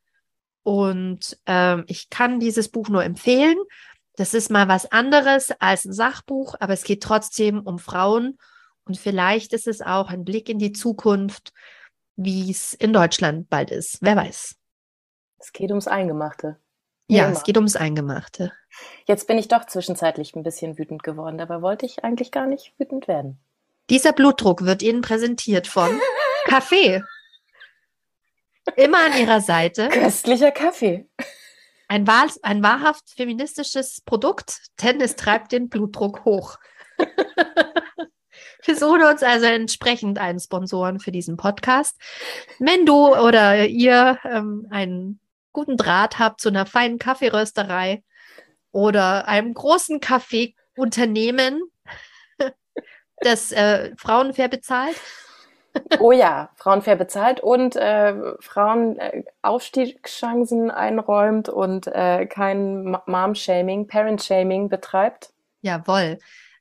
Und 0.62 1.38
ähm, 1.47 1.84
ich 1.88 2.10
kann 2.10 2.40
dieses 2.40 2.68
Buch 2.68 2.88
nur 2.88 3.05
empfehlen. 3.05 3.56
Das 4.16 4.32
ist 4.34 4.51
mal 4.51 4.66
was 4.66 4.90
anderes 4.90 5.52
als 5.59 5.84
ein 5.84 5.93
Sachbuch, 5.93 6.55
aber 6.59 6.72
es 6.72 6.84
geht 6.84 7.02
trotzdem 7.02 7.60
um 7.60 7.78
Frauen. 7.78 8.38
Und 8.84 8.98
vielleicht 8.98 9.52
ist 9.52 9.66
es 9.66 9.82
auch 9.82 10.09
ein 10.09 10.24
Blick 10.24 10.48
in 10.48 10.59
die 10.59 10.72
Zukunft, 10.72 11.52
wie 12.16 12.51
es 12.51 12.72
in 12.72 12.93
Deutschland 12.93 13.51
bald 13.51 13.70
ist. 13.70 13.98
Wer 14.01 14.16
weiß. 14.16 14.56
Es 15.38 15.52
geht 15.52 15.70
ums 15.70 15.86
Eingemachte. 15.86 16.56
Ja, 17.09 17.30
es 17.30 17.44
geht 17.44 17.56
ums 17.56 17.76
Eingemachte. 17.76 18.52
Jetzt 19.06 19.28
bin 19.28 19.38
ich 19.38 19.48
doch 19.48 19.66
zwischenzeitlich 19.66 20.34
ein 20.34 20.43
bisschen 20.43 20.76
wütend 20.78 21.02
geworden, 21.02 21.38
dabei 21.38 21.62
wollte 21.62 21.86
ich 21.86 22.02
eigentlich 22.02 22.32
gar 22.32 22.47
nicht 22.47 22.72
wütend 22.78 23.06
werden. 23.06 23.38
Dieser 23.90 24.12
Blutdruck 24.12 24.64
wird 24.64 24.82
Ihnen 24.82 25.02
präsentiert 25.02 25.68
von 25.68 26.01
Kaffee. 26.47 27.02
Immer 28.74 29.06
an 29.06 29.20
Ihrer 29.20 29.40
Seite. 29.40 29.88
Köstlicher 29.88 30.51
Kaffee. 30.51 31.06
Ein, 31.88 32.06
wahr, 32.06 32.28
ein 32.42 32.62
wahrhaft 32.62 33.10
feministisches 33.10 34.00
Produkt, 34.00 34.60
denn 34.82 35.00
es 35.00 35.16
treibt 35.16 35.52
den 35.52 35.68
Blutdruck 35.68 36.24
hoch. 36.24 36.58
Wir 38.64 38.76
suchen 38.76 39.02
uns 39.02 39.22
also 39.22 39.46
entsprechend 39.46 40.18
einen 40.18 40.40
Sponsoren 40.40 40.98
für 40.98 41.12
diesen 41.12 41.36
Podcast. 41.36 41.96
Wenn 42.58 42.84
du 42.84 43.14
oder 43.16 43.66
ihr 43.66 44.18
ähm, 44.24 44.66
einen 44.70 45.20
guten 45.52 45.76
Draht 45.76 46.18
habt 46.18 46.40
zu 46.40 46.48
einer 46.48 46.66
feinen 46.66 46.98
Kaffeerösterei 46.98 48.02
oder 48.72 49.28
einem 49.28 49.54
großen 49.54 50.00
Kaffeeunternehmen, 50.00 51.62
das 53.18 53.52
äh, 53.52 53.94
Frauenfair 53.96 54.48
bezahlt. 54.48 54.96
Oh 56.00 56.12
ja, 56.12 56.50
Frauenfair 56.56 56.96
bezahlt 56.96 57.40
und 57.40 57.76
äh, 57.76 58.14
Frauen 58.40 58.98
äh, 58.98 59.24
Aufstiegschancen 59.42 60.70
einräumt 60.70 61.48
und 61.48 61.86
äh, 61.86 62.26
kein 62.26 62.96
Mom-Shaming, 63.06 63.86
Parent-Shaming 63.86 64.68
betreibt. 64.68 65.32
Jawohl. 65.60 66.18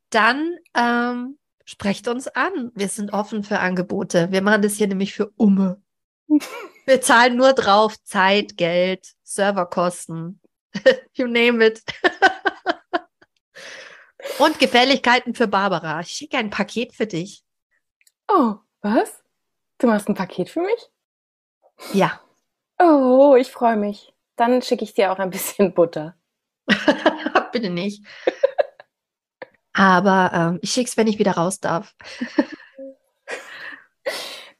Dann 0.09 0.55
ähm, 0.75 1.37
sprecht 1.65 2.07
uns 2.07 2.27
an. 2.27 2.71
Wir 2.75 2.87
sind 2.87 3.13
offen 3.13 3.43
für 3.43 3.59
Angebote. 3.59 4.31
Wir 4.31 4.41
machen 4.41 4.61
das 4.61 4.75
hier 4.75 4.87
nämlich 4.87 5.13
für 5.13 5.31
Umme. 5.37 5.81
Wir 6.85 7.01
zahlen 7.01 7.35
nur 7.35 7.53
drauf 7.53 7.95
Zeit, 8.03 8.57
Geld, 8.57 9.15
Serverkosten, 9.23 10.39
you 11.13 11.25
name 11.25 11.65
it. 11.65 11.81
Und 14.39 14.59
Gefälligkeiten 14.59 15.33
für 15.33 15.47
Barbara. 15.47 16.01
Ich 16.01 16.09
schicke 16.09 16.37
ein 16.37 16.51
Paket 16.51 16.93
für 16.93 17.07
dich. 17.07 17.43
Oh, 18.27 18.55
was? 18.85 19.23
Du 19.79 19.87
machst 19.87 20.07
ein 20.07 20.15
Paket 20.15 20.49
für 20.49 20.61
mich? 20.61 20.89
Ja. 21.93 22.21
Oh, 22.79 23.35
ich 23.35 23.51
freue 23.51 23.75
mich. 23.75 24.13
Dann 24.35 24.61
schicke 24.61 24.83
ich 24.83 24.93
dir 24.93 25.11
auch 25.11 25.19
ein 25.19 25.29
bisschen 25.29 25.73
Butter. 25.73 26.15
Bitte 27.51 27.69
nicht. 27.69 28.05
Aber 29.73 30.31
ähm, 30.33 30.59
ich 30.61 30.71
schicke 30.71 30.89
es, 30.89 30.97
wenn 30.97 31.07
ich 31.07 31.19
wieder 31.19 31.33
raus 31.33 31.59
darf. 31.59 31.95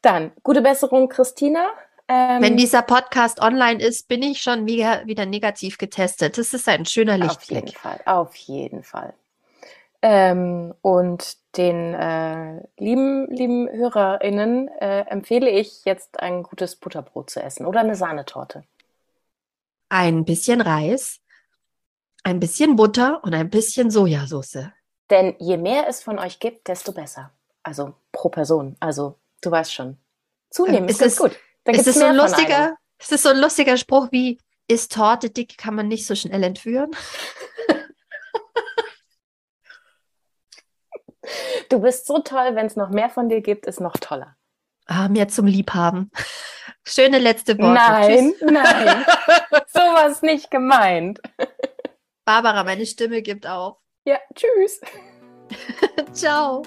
Dann, 0.02 0.32
gute 0.44 0.62
Besserung, 0.62 1.08
Christina. 1.08 1.70
Ähm, 2.08 2.42
Wenn 2.42 2.58
dieser 2.58 2.84
Podcast 2.84 3.42
online 3.42 3.82
ist, 3.84 4.08
bin 4.08 4.22
ich 4.22 4.42
schon 4.42 4.68
wieder, 4.68 5.06
wieder 5.08 5.26
negativ 5.26 5.78
getestet. 5.78 6.38
Das 6.38 6.54
ist 6.54 6.68
ein 6.68 6.86
schöner 6.86 7.18
Lichtblick. 7.18 7.64
Auf 7.64 7.70
jeden 7.70 7.80
Fall, 7.80 8.02
auf 8.06 8.36
jeden 8.36 8.84
Fall. 8.84 9.14
Ähm, 10.08 10.76
und 10.84 11.36
den 11.58 11.96
äh, 11.96 12.62
lieben, 12.78 13.26
lieben 13.32 13.68
HörerInnen 13.68 14.68
äh, 14.68 15.00
empfehle 15.08 15.50
ich 15.50 15.84
jetzt 15.84 16.20
ein 16.20 16.44
gutes 16.44 16.76
Butterbrot 16.76 17.32
zu 17.32 17.42
essen 17.42 17.66
oder 17.66 17.80
eine 17.80 17.96
Sahnetorte. 17.96 18.66
Ein 19.90 20.24
bisschen 20.24 20.62
Reis, 20.62 21.22
ein 22.24 22.40
bisschen 22.40 22.76
Butter 22.76 23.24
und 23.24 23.34
ein 23.34 23.50
bisschen 23.50 23.90
Sojasauce. 23.90 24.70
Denn 25.10 25.34
je 25.40 25.58
mehr 25.58 25.88
es 25.88 26.04
von 26.04 26.20
euch 26.20 26.40
gibt, 26.40 26.68
desto 26.68 26.92
besser. 26.92 27.32
Also 27.64 27.96
pro 28.12 28.30
Person. 28.30 28.76
Also 28.80 29.18
du 29.42 29.50
weißt 29.50 29.74
schon. 29.74 29.98
Zunehmen 30.52 30.88
ist, 30.88 31.02
ist 31.02 31.18
gut. 31.18 31.36
Da 31.64 31.72
ist 31.72 31.88
es 31.88 31.96
so 31.96 32.06
ein 32.06 32.16
lustiger, 32.16 32.78
ist 33.00 33.12
es 33.12 33.24
so 33.24 33.30
ein 33.30 33.40
lustiger 33.40 33.76
Spruch 33.76 34.10
wie, 34.12 34.38
ist 34.68 34.92
Torte 34.92 35.32
dick, 35.32 35.58
kann 35.58 35.74
man 35.74 35.88
nicht 35.88 36.06
so 36.06 36.14
schnell 36.14 36.44
entführen? 36.44 36.92
Du 41.70 41.80
bist 41.80 42.08
so 42.08 42.20
toll, 42.20 42.56
wenn 42.56 42.66
es 42.66 42.76
noch 42.76 42.90
mehr 42.90 43.10
von 43.10 43.30
dir 43.30 43.42
gibt, 43.42 43.66
ist 43.66 43.80
noch 43.82 43.98
toller. 43.98 44.36
Ah, 44.88 45.08
mehr 45.08 45.28
zum 45.28 45.48
Liebhaben. 45.48 46.12
Schöne 46.84 47.18
letzte 47.18 47.58
Worte. 47.58 47.74
Nein, 47.74 48.34
Tschüss. 48.38 48.52
nein. 48.52 49.06
Sowas 49.68 50.22
nicht 50.22 50.52
gemeint. 50.52 51.20
Barbara, 52.26 52.64
meine 52.64 52.86
Stimme 52.86 53.22
gibt 53.22 53.48
auf. 53.48 53.78
Ja, 54.06 54.20
tschüss. 54.36 54.82
Ciao. 56.14 56.64